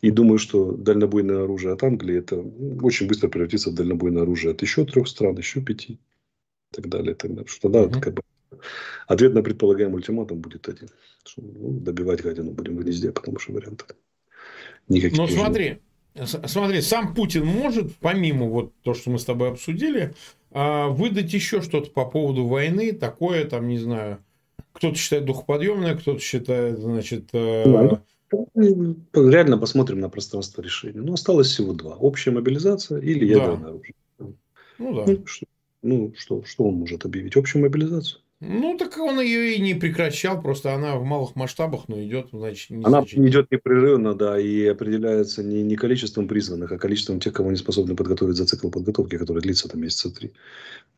И 0.00 0.10
думаю, 0.10 0.38
что 0.38 0.72
дальнобойное 0.72 1.44
оружие 1.44 1.72
от 1.72 1.84
Англии 1.84 2.18
это 2.18 2.44
очень 2.82 3.06
быстро 3.06 3.28
превратится 3.28 3.70
в 3.70 3.74
дальнобойное 3.74 4.22
оружие 4.22 4.52
от 4.52 4.62
еще 4.62 4.84
трех 4.84 5.06
стран, 5.06 5.38
еще 5.38 5.60
пяти 5.60 5.98
так 6.76 6.88
далее. 6.88 7.12
И 7.12 7.14
так 7.14 7.30
далее. 7.30 7.46
Что 7.48 7.68
да, 7.68 7.82
угу. 7.82 8.00
как 8.00 8.14
бы, 8.14 8.22
ответ 9.06 9.34
на 9.34 9.42
предполагаемый 9.42 9.96
ультиматум 9.96 10.40
будет 10.40 10.68
один. 10.68 10.88
Что, 11.24 11.42
ну, 11.42 11.80
добивать 11.80 12.22
гадину 12.22 12.52
будем 12.52 12.76
в 12.76 12.80
гнезде, 12.80 13.12
потому 13.12 13.38
что 13.38 13.52
вариантов 13.52 13.88
никаких. 14.88 15.18
Ну 15.18 15.26
смотри, 15.26 15.78
смотри, 16.24 16.80
сам 16.80 17.14
Путин 17.14 17.44
может, 17.44 17.94
помимо 17.96 18.46
вот 18.46 18.72
то, 18.82 18.94
что 18.94 19.10
мы 19.10 19.18
с 19.18 19.24
тобой 19.24 19.50
обсудили, 19.50 20.14
а, 20.52 20.88
выдать 20.88 21.32
еще 21.32 21.60
что-то 21.62 21.90
по 21.90 22.04
поводу 22.06 22.46
войны, 22.46 22.92
такое 22.92 23.44
там, 23.44 23.68
не 23.68 23.78
знаю, 23.78 24.18
кто-то 24.72 24.96
считает 24.96 25.24
духоподъемное, 25.24 25.96
кто-то 25.96 26.20
считает, 26.20 26.78
значит... 26.78 27.30
Э... 27.32 27.98
Ну, 28.54 28.94
реально 29.14 29.56
посмотрим 29.56 30.00
на 30.00 30.08
пространство 30.08 30.60
решения. 30.60 31.00
Ну, 31.00 31.12
осталось 31.12 31.46
всего 31.46 31.72
два. 31.72 31.94
Общая 31.94 32.32
мобилизация 32.32 33.00
или 33.00 33.24
ядерное 33.24 33.56
да. 33.56 33.68
оружие. 33.68 33.94
Ну, 34.18 34.94
да. 34.94 35.04
Ну, 35.06 35.26
что, 35.26 35.46
ну, 35.86 36.12
что, 36.16 36.42
что 36.44 36.64
он 36.64 36.74
может 36.74 37.04
объявить? 37.04 37.36
Общую 37.36 37.62
мобилизацию. 37.62 38.20
Ну, 38.40 38.76
так 38.76 38.98
он 38.98 39.18
ее 39.18 39.54
и 39.54 39.62
не 39.62 39.72
прекращал, 39.72 40.42
просто 40.42 40.74
она 40.74 40.96
в 40.96 41.04
малых 41.04 41.36
масштабах, 41.36 41.88
но 41.88 42.02
идет, 42.02 42.28
значит, 42.32 42.68
не 42.68 42.84
Она 42.84 42.98
значит... 42.98 43.18
идет 43.18 43.50
непрерывно, 43.50 44.14
да, 44.14 44.38
и 44.38 44.66
определяется 44.66 45.42
не, 45.42 45.62
не 45.62 45.74
количеством 45.74 46.28
призванных, 46.28 46.70
а 46.70 46.76
количеством 46.76 47.18
тех, 47.18 47.32
кого 47.32 47.50
не 47.50 47.56
способны 47.56 47.96
подготовить 47.96 48.36
за 48.36 48.44
цикл 48.44 48.68
подготовки, 48.68 49.16
который 49.16 49.40
длится 49.40 49.70
там 49.70 49.80
месяца 49.80 50.14
три, 50.14 50.32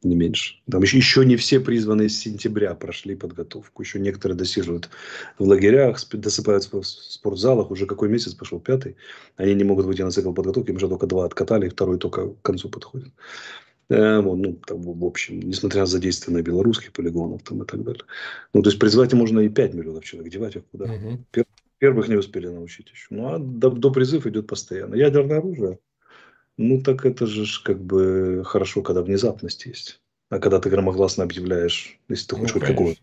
не 0.03 0.17
меньше. 0.17 0.57
Там 0.69 0.83
еще, 0.83 0.97
еще 0.97 1.25
не 1.25 1.37
все 1.37 1.61
призванные 1.61 2.09
с 2.09 2.19
сентября 2.19 2.75
прошли 2.75 3.15
подготовку, 3.15 3.83
еще 3.83 4.01
некоторые 4.01 4.37
досиживают 4.37 4.91
в 5.39 5.45
лагерях, 5.45 6.01
досыпаются 6.11 6.77
в 6.77 6.85
спортзалах, 6.85 7.71
уже 7.71 7.87
какой 7.87 8.09
месяц 8.09 8.35
пошел, 8.35 8.59
пятый, 8.59 8.97
они 9.37 9.55
не 9.55 9.63
могут 9.63 9.87
выйти 9.87 10.03
на 10.03 10.11
цикл 10.11 10.33
подготовки, 10.33 10.71
им 10.71 10.77
уже 10.77 10.89
только 10.89 11.07
два 11.07 11.25
откатали, 11.25 11.69
второй 11.69 11.99
только 11.99 12.31
к 12.31 12.43
концу 12.43 12.69
подходит. 12.69 13.13
Э, 13.91 14.21
вот, 14.21 14.37
ну, 14.37 14.53
там, 14.55 14.83
в 14.83 15.05
общем, 15.05 15.41
несмотря 15.41 15.81
на 15.81 15.87
задействование 15.87 16.43
белорусских 16.43 16.93
полигонов 16.93 17.43
там, 17.43 17.63
и 17.63 17.67
так 17.67 17.83
далее. 17.83 18.03
Ну, 18.53 18.63
то 18.63 18.69
есть, 18.69 18.79
призвать 18.79 19.15
можно 19.15 19.41
и 19.41 19.49
5 19.49 19.75
миллионов 19.75 20.05
человек, 20.05 20.33
девать 20.33 20.57
их 20.57 20.67
куда. 20.71 20.85
Угу. 20.85 21.25
Пер, 21.31 21.47
первых 21.79 22.09
не 22.09 22.17
успели 22.17 22.49
научить 22.49 22.91
еще. 22.91 23.07
Ну, 23.11 23.35
а 23.35 23.39
до, 23.39 23.71
до 23.71 23.91
призыв 23.91 24.27
идет 24.27 24.47
постоянно. 24.47 24.95
Ядерное 24.95 25.39
оружие, 25.39 25.79
ну, 26.59 26.83
так 26.83 27.07
это 27.07 27.27
же 27.27 27.47
как 27.65 27.83
бы 27.83 28.43
хорошо, 28.45 28.83
когда 28.83 29.03
внезапность 29.03 29.65
есть. 29.65 30.01
А 30.29 30.39
когда 30.39 30.61
ты 30.61 30.69
громогласно 30.69 31.25
объявляешь, 31.25 31.99
если 32.09 32.27
ты 32.27 32.37
хочешь 32.37 32.55
ну, 32.55 32.61
хоть 32.61 32.69
какого 32.69 32.95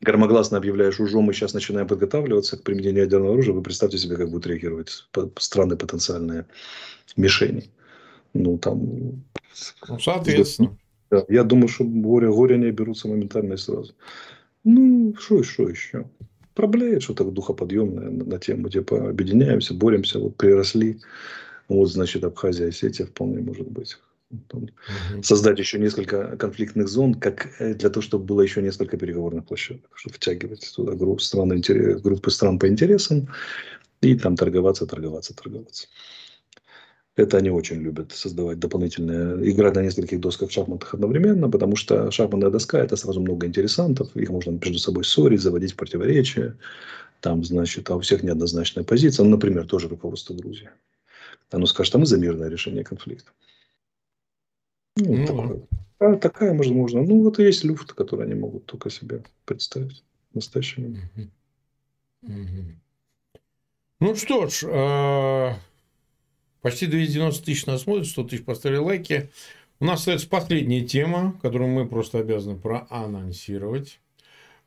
громогласно 0.00 0.58
объявляешь, 0.58 1.00
уже 1.00 1.20
мы 1.20 1.32
сейчас 1.32 1.54
начинаем 1.54 1.86
подготавливаться 1.86 2.56
к 2.56 2.62
применению 2.62 3.04
ядерного 3.04 3.34
оружия, 3.34 3.54
вы 3.54 3.62
представьте 3.62 3.98
себе, 3.98 4.16
как 4.16 4.28
будут 4.28 4.46
реагировать 4.46 5.08
страны 5.38 5.76
потенциальные 5.76 6.46
мишени. 7.16 7.70
Ну, 8.34 8.58
там 8.58 9.24
ну, 9.88 9.98
соответственно. 9.98 10.76
Да, 11.10 11.24
я 11.28 11.42
думаю, 11.44 11.68
что 11.68 11.84
горе, 11.84 12.28
горе 12.28 12.56
не 12.56 12.70
берутся 12.70 13.08
моментально 13.08 13.54
и 13.54 13.56
сразу. 13.56 13.94
Ну, 14.64 15.14
что, 15.18 15.42
что 15.42 15.68
еще? 15.68 16.08
Проблеет 16.54 17.02
что-то 17.02 17.24
духоподъемное 17.24 18.10
на, 18.10 18.24
на 18.24 18.38
тему, 18.38 18.68
типа, 18.68 19.10
объединяемся, 19.10 19.74
боремся, 19.74 20.18
вот 20.18 20.36
приросли. 20.36 21.00
Вот, 21.68 21.86
значит, 21.86 22.24
Абхазия 22.24 22.66
и 22.66 22.68
Осетия 22.70 23.06
вполне 23.06 23.40
может 23.40 23.68
быть. 23.68 23.96
Там, 24.48 24.62
угу. 24.62 25.22
Создать 25.22 25.58
еще 25.58 25.78
несколько 25.78 26.36
конфликтных 26.36 26.88
зон, 26.88 27.14
как 27.14 27.48
э, 27.58 27.74
для 27.74 27.90
того, 27.90 28.02
чтобы 28.02 28.24
было 28.24 28.42
еще 28.42 28.62
несколько 28.62 28.96
переговорных 28.96 29.46
площадок, 29.46 29.90
чтобы 29.94 30.14
втягивать 30.14 30.72
туда 30.74 30.92
группы 30.92 31.22
стран, 31.22 31.60
группы 32.00 32.30
стран 32.30 32.58
по 32.60 32.68
интересам 32.68 33.28
и 34.00 34.14
там 34.16 34.36
торговаться, 34.36 34.86
торговаться, 34.86 35.34
торговаться. 35.34 35.88
Это 37.20 37.36
они 37.36 37.50
очень 37.50 37.82
любят 37.82 38.12
создавать 38.12 38.58
дополнительные, 38.58 39.50
играть 39.50 39.74
на 39.74 39.82
нескольких 39.82 40.20
досках 40.20 40.50
шахматах 40.50 40.94
одновременно, 40.94 41.50
потому 41.50 41.76
что 41.76 42.10
шахматная 42.10 42.48
доска– 42.48 42.78
это 42.82 42.96
сразу 42.96 43.20
много 43.20 43.46
интересантов, 43.46 44.16
их 44.16 44.30
можно 44.30 44.52
между 44.52 44.78
собой 44.78 45.04
ссорить, 45.04 45.42
заводить 45.42 45.72
в 45.72 45.76
противоречия. 45.76 46.56
Там, 47.20 47.44
значит, 47.44 47.90
а 47.90 47.96
у 47.96 48.00
всех 48.00 48.22
неоднозначная 48.22 48.84
позиция. 48.84 49.24
Ну, 49.24 49.30
например, 49.32 49.66
тоже 49.66 49.88
руководство 49.88 50.32
Грузии. 50.32 50.70
Оно 51.50 51.66
скажет, 51.66 51.94
а 51.94 51.98
мы 51.98 52.06
за 52.06 52.16
мирное 52.16 52.48
решение 52.48 52.84
конфликта. 52.84 53.30
Ну, 54.96 55.16
ну 55.16 55.26
такое. 55.26 55.60
А 55.98 56.16
такая, 56.16 56.54
может, 56.54 56.72
можно. 56.72 57.02
Ну, 57.02 57.22
вот 57.22 57.38
и 57.38 57.42
есть 57.42 57.64
люфт, 57.64 57.92
который 57.92 58.24
они 58.24 58.34
могут 58.34 58.64
только 58.64 58.88
себе 58.88 59.22
представить 59.44 60.02
в 60.32 60.36
настоящем. 60.36 60.96
Ну 64.00 64.16
что 64.16 64.48
ж, 64.48 64.64
а, 64.66 65.56
Почти 66.62 66.86
290 66.86 67.44
тысяч 67.44 67.66
нас 67.66 67.82
смотрят, 67.82 68.06
100 68.06 68.24
тысяч 68.24 68.44
поставили 68.44 68.78
лайки. 68.78 69.30
У 69.78 69.86
нас 69.86 70.00
остается 70.00 70.28
последняя 70.28 70.82
тема, 70.82 71.38
которую 71.40 71.70
мы 71.70 71.88
просто 71.88 72.18
обязаны 72.18 72.58
проанонсировать. 72.58 74.00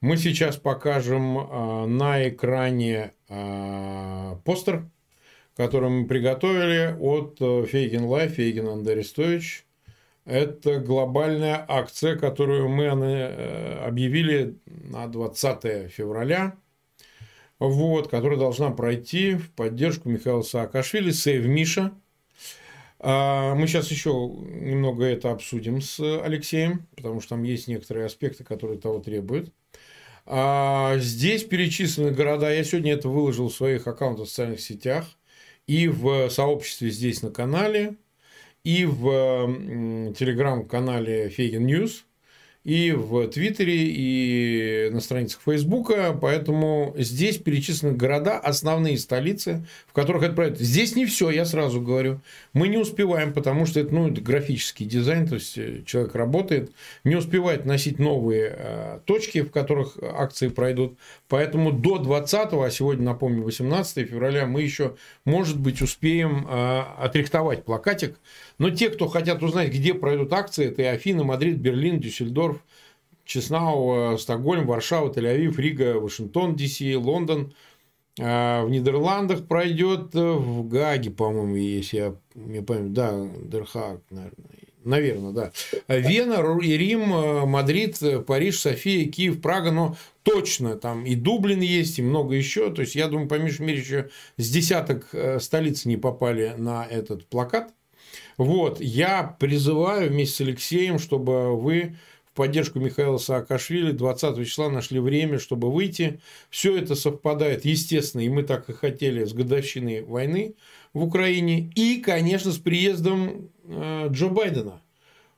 Мы 0.01 0.17
сейчас 0.17 0.57
покажем 0.57 1.37
э, 1.37 1.85
на 1.85 2.27
экране 2.27 3.13
э, 3.29 4.35
постер, 4.43 4.89
который 5.55 5.89
мы 5.89 6.07
приготовили 6.07 6.97
от 6.99 7.37
э, 7.39 7.65
Фейгин 7.65 8.05
Live, 8.05 8.33
Фейгин 8.33 8.67
and 8.67 8.95
Арестович. 8.95 9.65
Это 10.25 10.79
глобальная 10.79 11.63
акция, 11.67 12.15
которую 12.17 12.69
мы 12.69 12.85
э, 12.85 13.85
объявили 13.85 14.57
на 14.65 15.07
20 15.07 15.91
февраля 15.91 16.55
вот, 17.69 18.09
которая 18.09 18.37
должна 18.37 18.71
пройти 18.71 19.35
в 19.35 19.49
поддержку 19.51 20.09
Михаила 20.09 20.41
Саакашвили, 20.41 21.11
Сейв 21.11 21.45
Миша. 21.45 21.93
А, 22.99 23.55
мы 23.55 23.67
сейчас 23.67 23.89
еще 23.89 24.09
немного 24.11 25.05
это 25.05 25.31
обсудим 25.31 25.81
с 25.81 25.99
Алексеем, 26.21 26.85
потому 26.95 27.21
что 27.21 27.29
там 27.29 27.43
есть 27.43 27.69
некоторые 27.69 28.07
аспекты, 28.07 28.43
которые 28.43 28.79
того 28.79 28.99
требуют. 28.99 29.53
А, 30.25 30.97
здесь 30.97 31.43
перечислены 31.45 32.11
города. 32.11 32.53
Я 32.53 32.65
сегодня 32.65 32.93
это 32.93 33.07
выложил 33.07 33.47
в 33.47 33.55
своих 33.55 33.87
аккаунтах 33.87 34.25
в 34.25 34.29
социальных 34.29 34.59
сетях 34.59 35.05
и 35.65 35.87
в 35.87 36.29
сообществе 36.29 36.89
здесь 36.89 37.21
на 37.21 37.31
канале, 37.31 37.95
и 38.65 38.85
в 38.85 40.13
телеграм-канале 40.17 41.29
Фейгин 41.29 41.65
News 41.65 42.05
и 42.63 42.91
в 42.93 43.27
Твиттере, 43.27 43.87
и 43.87 44.89
на 44.91 45.01
страницах 45.01 45.41
Фейсбука. 45.45 46.17
Поэтому 46.19 46.93
здесь 46.97 47.37
перечислены 47.37 47.93
города, 47.93 48.39
основные 48.39 48.97
столицы, 48.97 49.65
в 49.87 49.93
которых 49.93 50.23
это 50.23 50.33
проект. 50.33 50.59
Здесь 50.59 50.95
не 50.95 51.05
все, 51.05 51.29
я 51.29 51.45
сразу 51.45 51.81
говорю. 51.81 52.21
Мы 52.53 52.69
не 52.69 52.77
успеваем, 52.77 53.33
потому 53.33 53.65
что 53.65 53.79
это, 53.79 53.93
ну, 53.93 54.09
это 54.09 54.21
графический 54.21 54.85
дизайн, 54.85 55.27
то 55.27 55.35
есть 55.35 55.57
э, 55.57 55.81
человек 55.85 56.15
работает, 56.15 56.71
не 57.03 57.15
успевает 57.15 57.65
носить 57.65 57.99
новые 57.99 58.55
э, 58.57 58.99
точки, 59.05 59.41
в 59.41 59.51
которых 59.51 59.97
акции 60.01 60.47
пройдут. 60.47 60.97
Поэтому 61.27 61.71
до 61.71 61.97
20, 61.97 62.53
а 62.53 62.69
сегодня, 62.69 63.03
напомню, 63.03 63.43
18 63.43 64.09
февраля, 64.09 64.45
мы 64.45 64.61
еще, 64.61 64.95
может 65.25 65.59
быть, 65.59 65.81
успеем 65.81 66.47
э, 66.49 66.83
отрихтовать 66.97 67.65
плакатик 67.65 68.17
но 68.57 68.69
те, 68.69 68.89
кто 68.89 69.07
хотят 69.07 69.41
узнать, 69.43 69.73
где 69.73 69.93
пройдут 69.93 70.33
акции, 70.33 70.67
это 70.67 70.81
и 70.81 70.85
Афины, 70.85 71.23
Мадрид, 71.23 71.57
Берлин, 71.57 71.99
Дюссельдорф, 71.99 72.63
Кишинау, 73.25 74.17
Стокгольм, 74.17 74.67
Варшава, 74.67 75.11
Тель-Авив, 75.11 75.55
Рига, 75.57 75.99
Вашингтон, 75.99 76.55
DC, 76.55 76.81
Лондон. 76.95 77.53
А, 78.19 78.63
в 78.63 78.69
Нидерландах 78.69 79.47
пройдет, 79.47 80.13
в 80.13 80.67
Гаге, 80.67 81.09
по-моему, 81.09 81.55
если 81.55 81.97
я 81.97 82.15
не 82.35 82.61
помню, 82.61 82.89
да, 82.89 83.27
Ден 83.43 83.63
Хааг, 83.63 84.01
наверное, 84.83 85.31
да. 85.31 85.51
Вена, 85.87 86.43
Рим, 86.59 87.49
Мадрид, 87.49 87.99
Париж, 88.27 88.59
София, 88.59 89.09
Киев, 89.09 89.41
Прага, 89.41 89.71
но 89.71 89.95
точно 90.23 90.75
там 90.75 91.05
и 91.05 91.15
Дублин 91.15 91.61
есть, 91.61 91.99
и 91.99 92.01
много 92.01 92.35
еще. 92.35 92.71
То 92.71 92.81
есть, 92.81 92.95
я 92.95 93.07
думаю, 93.07 93.27
по 93.27 93.35
меньшей 93.35 93.65
мере, 93.65 93.79
еще 93.79 94.09
с 94.37 94.49
десяток 94.49 95.09
э, 95.13 95.39
столиц 95.39 95.85
не 95.85 95.97
попали 95.97 96.53
на 96.57 96.85
этот 96.85 97.25
плакат. 97.27 97.73
Вот, 98.37 98.81
я 98.81 99.35
призываю 99.39 100.09
вместе 100.09 100.35
с 100.35 100.41
Алексеем, 100.41 100.99
чтобы 100.99 101.55
вы 101.55 101.95
в 102.33 102.35
поддержку 102.35 102.79
Михаила 102.79 103.17
Саакашвили 103.19 103.91
20 103.91 104.47
числа 104.47 104.69
нашли 104.69 104.99
время, 104.99 105.37
чтобы 105.37 105.71
выйти. 105.71 106.19
Все 106.49 106.75
это 106.75 106.95
совпадает, 106.95 107.63
естественно, 107.63 108.21
и 108.21 108.29
мы 108.29 108.41
так 108.41 108.67
и 108.69 108.73
хотели, 108.73 109.23
с 109.23 109.33
годовщиной 109.33 110.01
войны 110.01 110.55
в 110.93 111.03
Украине. 111.03 111.71
И, 111.75 112.01
конечно, 112.01 112.51
с 112.51 112.57
приездом 112.57 113.49
э, 113.65 114.07
Джо 114.09 114.29
Байдена 114.29 114.81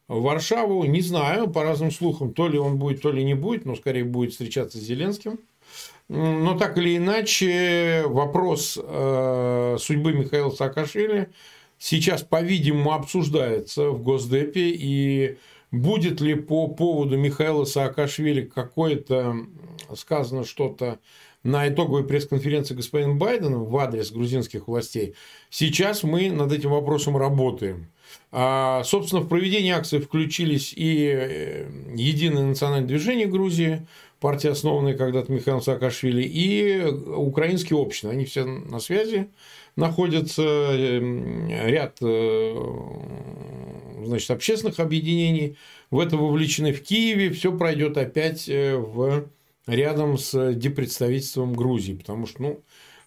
в 0.08 0.22
Варшаву. 0.22 0.86
Не 0.86 1.02
знаю, 1.02 1.50
по 1.50 1.64
разным 1.64 1.92
слухам, 1.92 2.34
то 2.34 2.48
ли 2.48 2.58
он 2.58 2.78
будет, 2.78 3.02
то 3.02 3.12
ли 3.12 3.26
не 3.26 3.34
будет, 3.34 3.66
но 3.66 3.76
скорее 3.76 4.06
будет 4.06 4.32
встречаться 4.32 4.78
с 4.78 4.82
Зеленским. 4.82 5.40
Но 6.08 6.58
так 6.58 6.78
или 6.78 6.96
иначе, 6.96 8.04
вопрос 8.06 8.80
э, 8.82 9.78
судьбы 9.80 10.14
Михаила 10.14 10.52
Саакашвили 10.52 11.30
сейчас, 11.78 12.24
по-видимому, 12.24 12.94
обсуждается 12.94 13.90
в 13.90 14.02
Госдепе, 14.04 14.70
и 14.70 15.38
будет 15.72 16.22
ли 16.22 16.36
по 16.36 16.68
поводу 16.68 17.18
Михаила 17.18 17.66
Саакашвили 17.66 18.42
какое-то 18.44 19.36
сказано 19.96 20.46
что-то 20.46 21.00
на 21.44 21.70
итоговой 21.70 22.04
пресс-конференции 22.04 22.74
господина 22.74 23.14
Байдена 23.14 23.60
в 23.60 23.78
адрес 23.78 24.12
грузинских 24.12 24.68
властей, 24.68 25.14
сейчас 25.52 26.02
мы 26.04 26.32
над 26.32 26.52
этим 26.52 26.72
вопросом 26.72 27.16
работаем. 27.18 27.88
А, 28.32 28.84
собственно, 28.84 29.22
в 29.22 29.28
проведении 29.28 29.72
акции 29.72 30.00
включились 30.00 30.74
и 30.76 31.08
э, 31.08 31.68
Единое 31.96 32.44
национальное 32.44 32.88
движение 32.88 33.28
Грузии, 33.28 33.86
партия, 34.20 34.50
основанная 34.50 34.96
когда-то 34.96 35.32
Михаилом 35.32 35.62
Саакашвили, 35.62 36.24
и 36.24 36.84
украинские 36.84 37.80
общины. 37.80 38.12
Они 38.12 38.26
все 38.26 38.44
на 38.46 38.80
связи 38.80 39.30
находится 39.76 40.42
эм, 40.42 41.50
ряд 41.50 41.98
э, 42.02 42.56
значит, 44.04 44.32
общественных 44.32 44.80
объединений. 44.80 45.58
В 45.92 46.00
это 46.00 46.18
вовлечены 46.18 46.74
в 46.74 46.82
Киеве. 46.82 47.30
Все 47.32 47.56
пройдет 47.56 47.98
опять 47.98 48.48
э, 48.50 48.76
в 48.76 49.30
рядом 49.68 50.18
с 50.18 50.54
депредставительством 50.54 51.54
Грузии, 51.54 51.94
потому 51.94 52.28
что, 52.28 52.42
ну, 52.42 52.64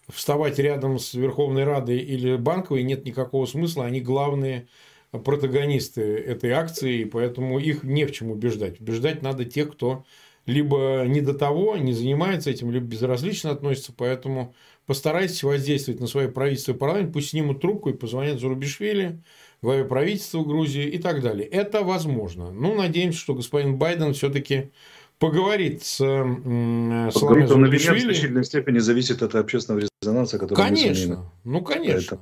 вставать 0.09 0.59
рядом 0.59 0.99
с 0.99 1.13
Верховной 1.13 1.63
Радой 1.63 1.99
или 1.99 2.35
Банковой 2.35 2.83
нет 2.83 3.05
никакого 3.05 3.45
смысла, 3.45 3.85
они 3.85 4.01
главные 4.01 4.67
протагонисты 5.11 6.01
этой 6.01 6.51
акции, 6.51 7.01
и 7.01 7.05
поэтому 7.05 7.59
их 7.59 7.83
не 7.83 8.05
в 8.05 8.11
чем 8.11 8.31
убеждать. 8.31 8.79
Убеждать 8.79 9.21
надо 9.21 9.45
тех, 9.45 9.71
кто 9.71 10.05
либо 10.45 11.05
не 11.07 11.21
до 11.21 11.33
того, 11.33 11.77
не 11.77 11.93
занимается 11.93 12.49
этим, 12.49 12.71
либо 12.71 12.85
безразлично 12.85 13.51
относится, 13.51 13.93
поэтому 13.95 14.53
постарайтесь 14.89 15.43
воздействовать 15.43 16.01
на 16.01 16.07
свое 16.07 16.29
правительство 16.29 16.71
и 16.71 16.75
парламент, 16.75 17.13
пусть 17.13 17.29
снимут 17.29 17.61
трубку 17.61 17.91
и 17.91 17.93
позвонят 17.93 18.39
Зарубишвили, 18.39 19.21
главе 19.61 19.85
правительства 19.85 20.43
Грузии 20.43 20.83
и 20.83 20.97
так 20.97 21.21
далее. 21.21 21.47
Это 21.47 21.83
возможно. 21.83 22.49
Ну, 22.49 22.73
надеемся, 22.73 23.19
что 23.19 23.35
господин 23.35 23.77
Байден 23.77 24.15
все-таки 24.15 24.71
поговорит 25.19 25.83
с 25.83 25.97
Саламе 25.97 27.11
Зарубишвили. 27.11 27.99
в 27.99 28.01
значительной 28.01 28.43
степени 28.43 28.79
зависит 28.79 29.21
от 29.21 29.35
общественного 29.35 29.87
резонанса, 30.01 30.39
который 30.39 30.57
Конечно, 30.57 31.31
ну, 31.43 31.61
конечно. 31.61 32.17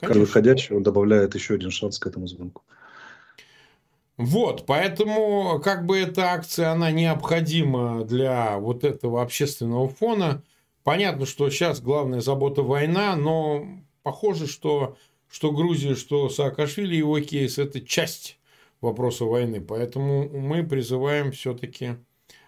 Как 0.00 0.16
выходящий, 0.16 0.74
он 0.74 0.82
добавляет 0.82 1.36
еще 1.36 1.54
один 1.54 1.70
шанс 1.70 2.00
к 2.00 2.06
этому 2.08 2.26
звонку. 2.26 2.62
Вот, 4.16 4.66
поэтому 4.66 5.60
как 5.62 5.86
бы 5.86 5.96
эта 5.96 6.32
акция, 6.32 6.72
она 6.72 6.90
необходима 6.90 8.04
для 8.04 8.58
вот 8.58 8.82
этого 8.82 9.22
общественного 9.22 9.88
фона. 9.88 10.42
Понятно, 10.88 11.26
что 11.26 11.50
сейчас 11.50 11.82
главная 11.82 12.22
забота 12.22 12.62
война, 12.62 13.14
но 13.14 13.68
похоже, 14.02 14.46
что 14.46 14.96
что 15.28 15.52
Грузия, 15.52 15.94
что 15.94 16.30
Саакашвили 16.30 16.96
его 16.96 17.20
кейс– 17.20 17.58
это 17.58 17.82
часть 17.82 18.38
вопроса 18.80 19.26
войны. 19.26 19.60
Поэтому 19.60 20.26
мы 20.30 20.66
призываем 20.66 21.32
все-таки 21.32 21.96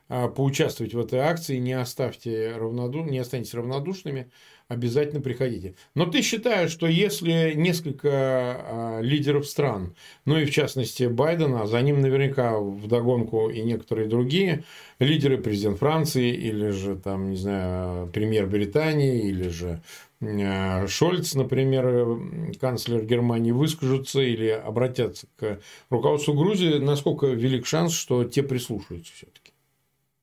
а, 0.08 0.28
поучаствовать 0.28 0.94
в 0.94 0.98
этой 0.98 1.18
акции, 1.18 1.58
не, 1.58 1.74
оставьте 1.74 2.52
равноду... 2.56 3.02
не 3.02 3.18
останьтесь 3.18 3.52
равнодушными, 3.52 4.30
обязательно 4.70 5.20
приходите. 5.20 5.74
Но 5.96 6.06
ты 6.06 6.22
считаешь, 6.22 6.70
что 6.70 6.86
если 6.86 7.54
несколько 7.54 8.08
а, 8.12 9.00
лидеров 9.00 9.46
стран, 9.46 9.96
ну 10.24 10.38
и 10.38 10.44
в 10.44 10.52
частности 10.52 11.04
Байдена, 11.04 11.62
а 11.62 11.66
за 11.66 11.82
ним 11.82 12.00
наверняка 12.00 12.56
вдогонку 12.56 13.50
и 13.50 13.62
некоторые 13.62 14.08
другие 14.08 14.62
лидеры, 15.00 15.38
президент 15.38 15.80
Франции 15.80 16.32
или 16.32 16.70
же 16.70 16.94
там, 16.94 17.30
не 17.30 17.36
знаю, 17.36 18.06
премьер 18.12 18.46
Британии 18.46 19.28
или 19.28 19.48
же 19.48 19.82
а, 20.22 20.86
Шольц, 20.86 21.34
например, 21.34 22.54
канцлер 22.60 23.04
Германии, 23.04 23.50
выскажутся 23.50 24.20
или 24.20 24.50
обратятся 24.50 25.26
к 25.34 25.58
руководству 25.90 26.34
Грузии, 26.34 26.78
насколько 26.78 27.26
велик 27.26 27.66
шанс, 27.66 27.92
что 27.92 28.22
те 28.22 28.44
прислушаются 28.44 29.12
все-таки? 29.14 29.52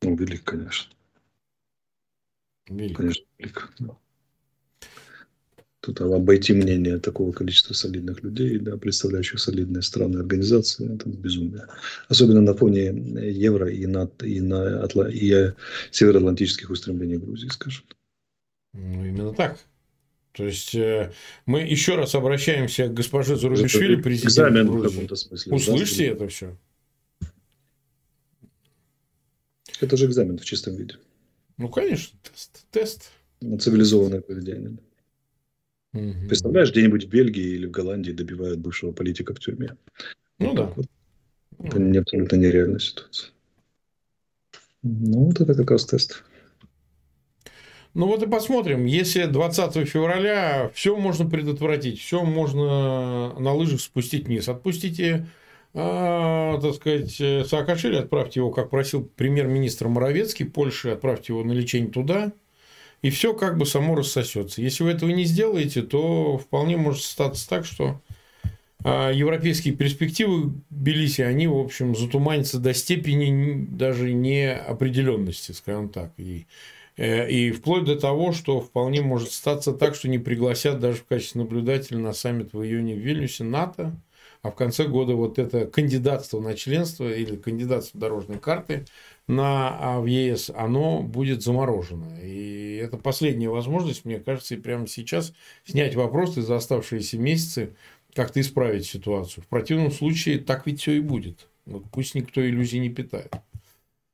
Ну, 0.03 0.15
велик, 0.15 0.45
конечно. 0.45 0.89
Велик. 2.69 2.95
Конечно, 2.95 3.25
велик. 3.39 3.73
Да. 3.79 3.97
Тут 5.87 6.01
обойти 6.01 6.51
мнение 6.51 6.99
такого 6.99 7.31
количества 7.31 7.73
солидных 7.73 8.21
людей, 8.21 8.59
да, 8.59 8.75
представляющих 8.75 9.39
солидные 9.39 9.81
страны 9.81 10.17
организации, 10.17 10.93
это 10.93 11.07
безумие. 11.07 11.65
Особенно 12.09 12.41
на 12.41 12.53
фоне 12.53 12.87
евро 13.31 13.69
и, 13.69 13.85
на, 13.85 14.11
и, 14.21 14.41
на, 14.41 14.85
и 14.85 15.53
североатлантических 15.91 16.69
устремлений 16.71 17.15
Грузии, 17.15 17.47
скажем. 17.47 17.85
Ну, 18.73 19.05
именно 19.05 19.33
так. 19.33 19.57
То 20.33 20.45
есть 20.45 20.75
э, 20.75 21.13
мы 21.45 21.61
еще 21.61 21.95
раз 21.95 22.15
обращаемся 22.15 22.89
к 22.89 22.93
госпоже 22.93 23.37
Зарубишвили, 23.37 23.95
президенту 23.95 24.65
Грузии. 24.65 25.07
Смысле, 25.15 25.53
Услышьте 25.53 26.07
да, 26.07 26.11
это 26.15 26.27
все. 26.27 26.57
Это 29.79 29.95
же 29.95 30.07
экзамен 30.07 30.37
в 30.37 30.43
чистом 30.43 30.75
виде. 30.75 30.95
Ну, 31.55 31.69
конечно, 31.69 32.19
тест. 32.23 32.65
тест. 32.71 33.11
На 33.39 33.57
цивилизованное 33.57 34.19
поведение. 34.19 34.77
Угу. 35.97 36.27
Представляешь, 36.27 36.71
где-нибудь 36.71 37.05
в 37.05 37.09
Бельгии 37.09 37.55
или 37.55 37.65
в 37.65 37.71
Голландии 37.71 38.11
добивают 38.11 38.59
бывшего 38.59 38.91
политика 38.91 39.33
в 39.33 39.39
тюрьме. 39.39 39.75
Ну 40.39 40.47
вот 40.47 40.55
да. 40.55 40.73
Вот. 40.75 40.85
Это 41.59 41.79
не 41.79 41.97
абсолютно 41.97 42.35
нереальная 42.35 42.79
ситуация. 42.79 43.31
Ну, 44.83 45.25
вот 45.25 45.41
это 45.41 45.55
как 45.55 45.71
раз 45.71 45.85
тест. 45.85 46.23
Ну 47.93 48.05
вот 48.05 48.21
и 48.21 48.27
посмотрим. 48.27 48.85
Если 48.85 49.25
20 49.25 49.89
февраля 49.89 50.69
все 50.75 50.95
можно 50.95 51.27
предотвратить, 51.27 51.99
все 51.99 52.23
можно 52.23 53.33
на 53.39 53.53
лыжах 53.53 53.81
спустить 53.81 54.27
вниз. 54.27 54.47
Отпустите, 54.47 55.27
э, 55.73 56.59
так 56.61 56.75
сказать, 56.75 57.47
Саакашвили, 57.47 57.95
отправьте 57.95 58.41
его, 58.41 58.51
как 58.51 58.69
просил 58.69 59.03
премьер-министр 59.03 59.87
Моровецкий 59.87 60.45
Польши, 60.45 60.89
отправьте 60.89 61.33
его 61.33 61.43
на 61.43 61.53
лечение 61.53 61.91
туда– 61.91 62.33
и 63.01 63.09
все 63.09 63.33
как 63.33 63.57
бы 63.57 63.65
само 63.65 63.95
рассосется. 63.95 64.61
Если 64.61 64.83
вы 64.83 64.91
этого 64.91 65.09
не 65.09 65.25
сделаете, 65.25 65.81
то 65.81 66.37
вполне 66.37 66.77
может 66.77 67.03
статься 67.03 67.47
так, 67.47 67.65
что 67.65 68.01
а, 68.83 69.11
европейские 69.11 69.75
перспективы 69.75 70.53
Белиси, 70.69 71.21
они, 71.21 71.47
в 71.47 71.57
общем, 71.57 71.95
затуманятся 71.95 72.59
до 72.59 72.73
степени 72.73 73.65
даже 73.69 74.13
неопределенности, 74.13 75.51
скажем 75.51 75.89
так. 75.89 76.11
И, 76.17 76.47
э, 76.95 77.29
и 77.29 77.51
вплоть 77.51 77.85
до 77.85 77.99
того, 77.99 78.31
что 78.31 78.61
вполне 78.61 79.01
может 79.01 79.31
статься 79.31 79.73
так, 79.73 79.95
что 79.95 80.07
не 80.07 80.19
пригласят 80.19 80.79
даже 80.79 80.99
в 80.99 81.05
качестве 81.05 81.41
наблюдателя 81.41 81.99
на 81.99 82.13
саммит 82.13 82.53
в 82.53 82.63
июне 82.63 82.95
в 82.95 82.99
Вильнюсе 82.99 83.43
НАТО, 83.43 83.95
а 84.41 84.51
в 84.51 84.55
конце 84.55 84.85
года 84.85 85.15
вот 85.15 85.39
это 85.39 85.65
кандидатство 85.65 86.39
на 86.39 86.53
членство 86.53 87.11
или 87.11 87.35
кандидатство 87.35 87.99
дорожной 87.99 88.39
карты 88.39 88.85
на, 89.27 89.77
а, 89.79 89.99
в 89.99 90.05
ЕС, 90.05 90.51
оно 90.55 91.01
будет 91.01 91.43
заморожено. 91.43 92.19
И 92.21 92.79
это 92.81 92.97
последняя 92.97 93.49
возможность, 93.49 94.05
мне 94.05 94.19
кажется, 94.19 94.55
и 94.55 94.57
прямо 94.57 94.87
сейчас 94.87 95.33
снять 95.65 95.95
вопрос 95.95 96.37
и 96.37 96.41
за 96.41 96.55
оставшиеся 96.55 97.17
месяцы 97.17 97.75
как-то 98.13 98.39
исправить 98.39 98.85
ситуацию. 98.85 99.43
В 99.43 99.47
противном 99.47 99.91
случае 99.91 100.39
так 100.39 100.65
ведь 100.65 100.81
все 100.81 100.93
и 100.93 100.99
будет. 101.01 101.47
Вот 101.65 101.83
пусть 101.91 102.15
никто 102.15 102.45
иллюзий 102.47 102.79
не 102.79 102.89
питает. 102.89 103.33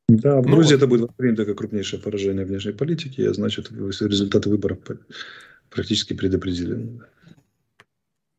Да, 0.09 0.41
в 0.41 0.45
ну, 0.45 0.55
Грузии 0.55 0.73
вот. 0.73 0.77
это 0.77 0.87
будет 0.87 1.15
принято 1.15 1.45
как 1.45 1.57
крупнейшее 1.57 2.01
поражение 2.01 2.45
внешней 2.45 2.73
политики, 2.73 3.21
а 3.21 3.33
значит, 3.33 3.71
результаты 3.71 4.49
выборов 4.49 4.79
практически 5.69 6.13
предопределены. 6.13 7.01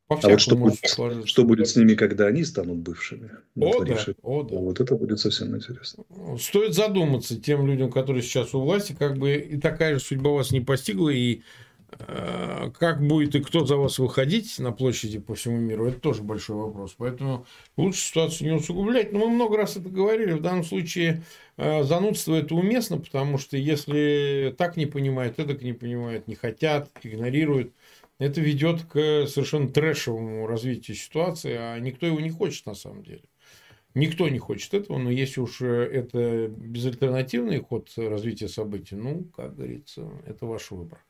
А 0.08 0.16
вот 0.16 0.40
что 0.40 0.54
будет, 0.54 0.78
что 1.24 1.44
будет 1.44 1.66
с 1.66 1.76
ними, 1.76 1.94
когда 1.94 2.26
они 2.26 2.44
станут 2.44 2.76
бывшими? 2.76 3.30
О, 3.56 3.82
да, 3.84 3.96
о, 4.22 4.42
да. 4.42 4.56
Вот 4.56 4.78
это 4.78 4.96
будет 4.96 5.18
совсем 5.18 5.56
интересно. 5.56 6.04
Стоит 6.38 6.74
задуматься 6.74 7.40
тем 7.40 7.66
людям, 7.66 7.90
которые 7.90 8.22
сейчас 8.22 8.54
у 8.54 8.60
власти, 8.60 8.94
как 8.98 9.16
бы 9.16 9.34
и 9.34 9.56
такая 9.58 9.94
же 9.94 10.00
судьба 10.00 10.32
вас 10.32 10.50
не 10.50 10.60
постигла, 10.60 11.08
и 11.08 11.40
э, 11.90 12.70
как 12.78 13.00
будет 13.06 13.34
и 13.34 13.40
кто 13.40 13.64
за 13.64 13.76
вас 13.76 13.98
выходить 13.98 14.58
на 14.58 14.72
площади 14.72 15.18
по 15.18 15.34
всему 15.34 15.56
миру, 15.56 15.86
это 15.86 16.00
тоже 16.00 16.22
большой 16.22 16.56
вопрос. 16.56 16.94
Поэтому 16.98 17.46
лучше 17.78 18.00
ситуацию 18.00 18.50
не 18.50 18.56
усугублять. 18.56 19.10
Но 19.10 19.20
мы 19.20 19.30
много 19.30 19.56
раз 19.56 19.78
это 19.78 19.88
говорили. 19.88 20.32
В 20.32 20.42
данном 20.42 20.64
случае 20.64 21.22
э, 21.56 21.82
занудство 21.82 22.34
это 22.34 22.54
уместно, 22.54 22.98
потому 22.98 23.38
что 23.38 23.56
если 23.56 24.54
так 24.58 24.76
не 24.76 24.84
понимают, 24.84 25.38
это 25.38 25.64
не 25.64 25.72
понимают, 25.72 26.28
не 26.28 26.34
хотят, 26.34 26.90
игнорируют– 27.02 27.72
это 28.18 28.40
ведет 28.40 28.82
к 28.84 29.26
совершенно 29.26 29.68
трэшевому 29.68 30.46
развитию 30.46 30.96
ситуации, 30.96 31.54
а 31.54 31.78
никто 31.78 32.06
его 32.06 32.20
не 32.20 32.30
хочет 32.30 32.66
на 32.66 32.74
самом 32.74 33.02
деле. 33.02 33.24
Никто 33.94 34.28
не 34.28 34.38
хочет 34.38 34.74
этого, 34.74 34.98
но 34.98 35.10
если 35.10 35.40
уж 35.40 35.60
это 35.60 36.48
безальтернативный 36.48 37.60
ход 37.60 37.92
развития 37.96 38.48
событий, 38.48 38.96
ну, 38.96 39.24
как 39.36 39.54
говорится, 39.54 40.10
это 40.26 40.46
ваш 40.46 40.72
выбор. 40.72 41.04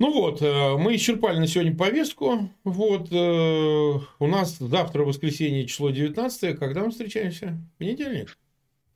Ну 0.00 0.12
вот, 0.12 0.42
э, 0.42 0.76
мы 0.76 0.96
исчерпали 0.96 1.38
на 1.38 1.46
сегодня 1.46 1.76
повестку. 1.76 2.50
Вот, 2.64 3.12
э, 3.12 4.00
у 4.18 4.26
нас 4.26 4.58
завтра 4.58 5.04
воскресенье, 5.04 5.66
число 5.66 5.90
19 5.90 6.58
Когда 6.58 6.84
мы 6.84 6.90
встречаемся? 6.90 7.60
Понедельник? 7.78 8.36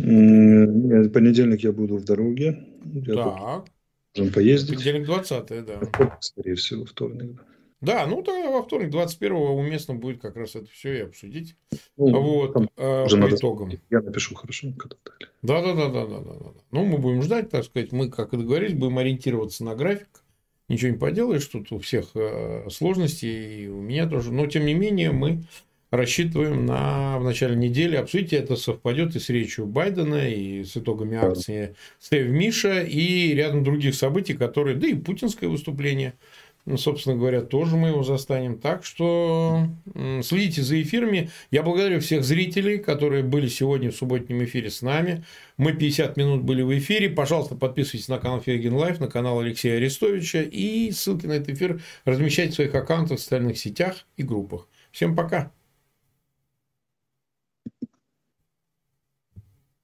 Нет, 0.01 1.13
понедельник 1.13 1.61
я 1.61 1.73
буду 1.73 1.97
в 1.97 2.05
дороге. 2.05 2.67
Я 2.85 3.15
так. 3.15 3.69
Можем 4.17 4.33
поездить. 4.33 4.77
Понедельник 4.77 5.07
20 5.07 5.65
да. 5.67 6.19
Скорее 6.21 6.55
всего, 6.55 6.85
вторник. 6.85 7.41
Да, 7.81 8.07
ну 8.07 8.23
тогда 8.23 8.51
во 8.51 8.63
вторник 8.63 8.93
21-го 8.93 9.57
уместно 9.57 9.95
будет 9.95 10.21
как 10.21 10.37
раз 10.37 10.57
это 10.57 10.67
все 10.67 10.99
и 10.99 11.01
обсудить. 11.03 11.55
Ну, 11.97 12.21
вот, 12.21 12.53
там, 12.53 12.69
э, 12.77 13.07
по 13.09 13.17
надо... 13.17 13.37
итогам. 13.37 13.71
Я 13.89 14.01
напишу 14.01 14.35
хорошо, 14.35 14.73
когда 14.77 14.97
да, 15.43 15.63
да, 15.63 15.75
да, 15.75 15.89
да, 15.89 16.07
да, 16.07 16.19
да, 16.21 16.33
да. 16.41 16.61
Ну, 16.73 16.85
мы 16.85 16.99
будем 16.99 17.23
ждать, 17.23 17.51
так 17.51 17.65
сказать, 17.65 17.93
мы, 17.93 18.11
как 18.11 18.35
и 18.35 18.37
договорились, 18.37 18.75
будем 18.75 18.99
ориентироваться 18.99 19.63
на 19.65 19.77
график. 19.77 20.09
Ничего 20.69 20.91
не 20.91 20.99
поделаешь, 20.99 21.47
тут 21.47 21.71
у 21.71 21.79
всех 21.79 22.11
э, 22.15 22.69
сложности, 22.69 23.27
и 23.27 23.69
у 23.69 23.81
меня 23.81 24.09
тоже. 24.09 24.33
Но, 24.33 24.47
тем 24.49 24.67
не 24.67 24.75
менее, 24.75 25.13
мы 25.13 25.45
рассчитываем 25.91 26.67
на 26.67 27.19
в 27.19 27.25
начале 27.25 27.57
недели 27.57 27.97
обсудить. 27.97 28.33
Это 28.33 28.57
совпадет 28.57 29.17
и 29.17 29.21
с 29.21 29.29
речью 29.29 29.67
Байдена, 29.67 30.29
и 30.29 30.65
с 30.65 30.77
итогами 30.77 31.17
акции 31.17 31.75
Save 31.99 32.29
Misha, 32.29 32.83
и 32.83 33.35
рядом 33.35 33.65
других 33.65 33.95
событий, 33.95 34.35
которые, 34.35 34.77
да 34.77 34.87
и 34.87 34.95
путинское 34.95 35.49
выступление 35.49 36.15
ну, 36.69 36.77
собственно 36.77 37.17
говоря, 37.17 37.41
тоже 37.41 37.77
мы 37.77 37.89
его 37.89 38.03
застанем. 38.03 38.59
Так 38.59 38.85
что 38.85 39.69
следите 40.23 40.61
за 40.61 40.83
эфирами. 40.83 41.31
Я 41.51 41.63
благодарю 41.63 42.01
всех 42.01 42.25
зрителей, 42.25 42.77
которые 42.77 43.23
были 43.23 43.49
сегодня 43.49 43.91
в 43.91 43.97
субботнем 43.97 44.45
эфире 44.45 44.69
с 44.69 44.83
нами. 44.83 45.25
Мы 45.57 45.73
50 45.73 46.19
минут 46.19 46.43
были 46.43 46.61
в 46.61 46.77
эфире. 46.77 47.09
Пожалуйста, 47.09 47.55
подписывайтесь 47.55 48.09
на 48.09 48.19
канал 48.19 48.43
Фейгин 48.43 48.75
Live, 48.75 49.01
на 49.01 49.09
канал 49.09 49.41
Алексея 49.41 49.77
Арестовича. 49.77 50.43
И 50.43 50.91
ссылки 50.91 51.25
на 51.25 51.33
этот 51.33 51.51
эфир 51.51 51.81
размещайте 52.05 52.53
в 52.53 52.57
своих 52.57 52.75
аккаунтах 52.75 53.19
в 53.19 53.23
социальных 53.23 53.57
сетях 53.57 54.05
и 54.19 54.23
группах. 54.23 54.69
Всем 54.93 55.17
пока. 55.17 55.53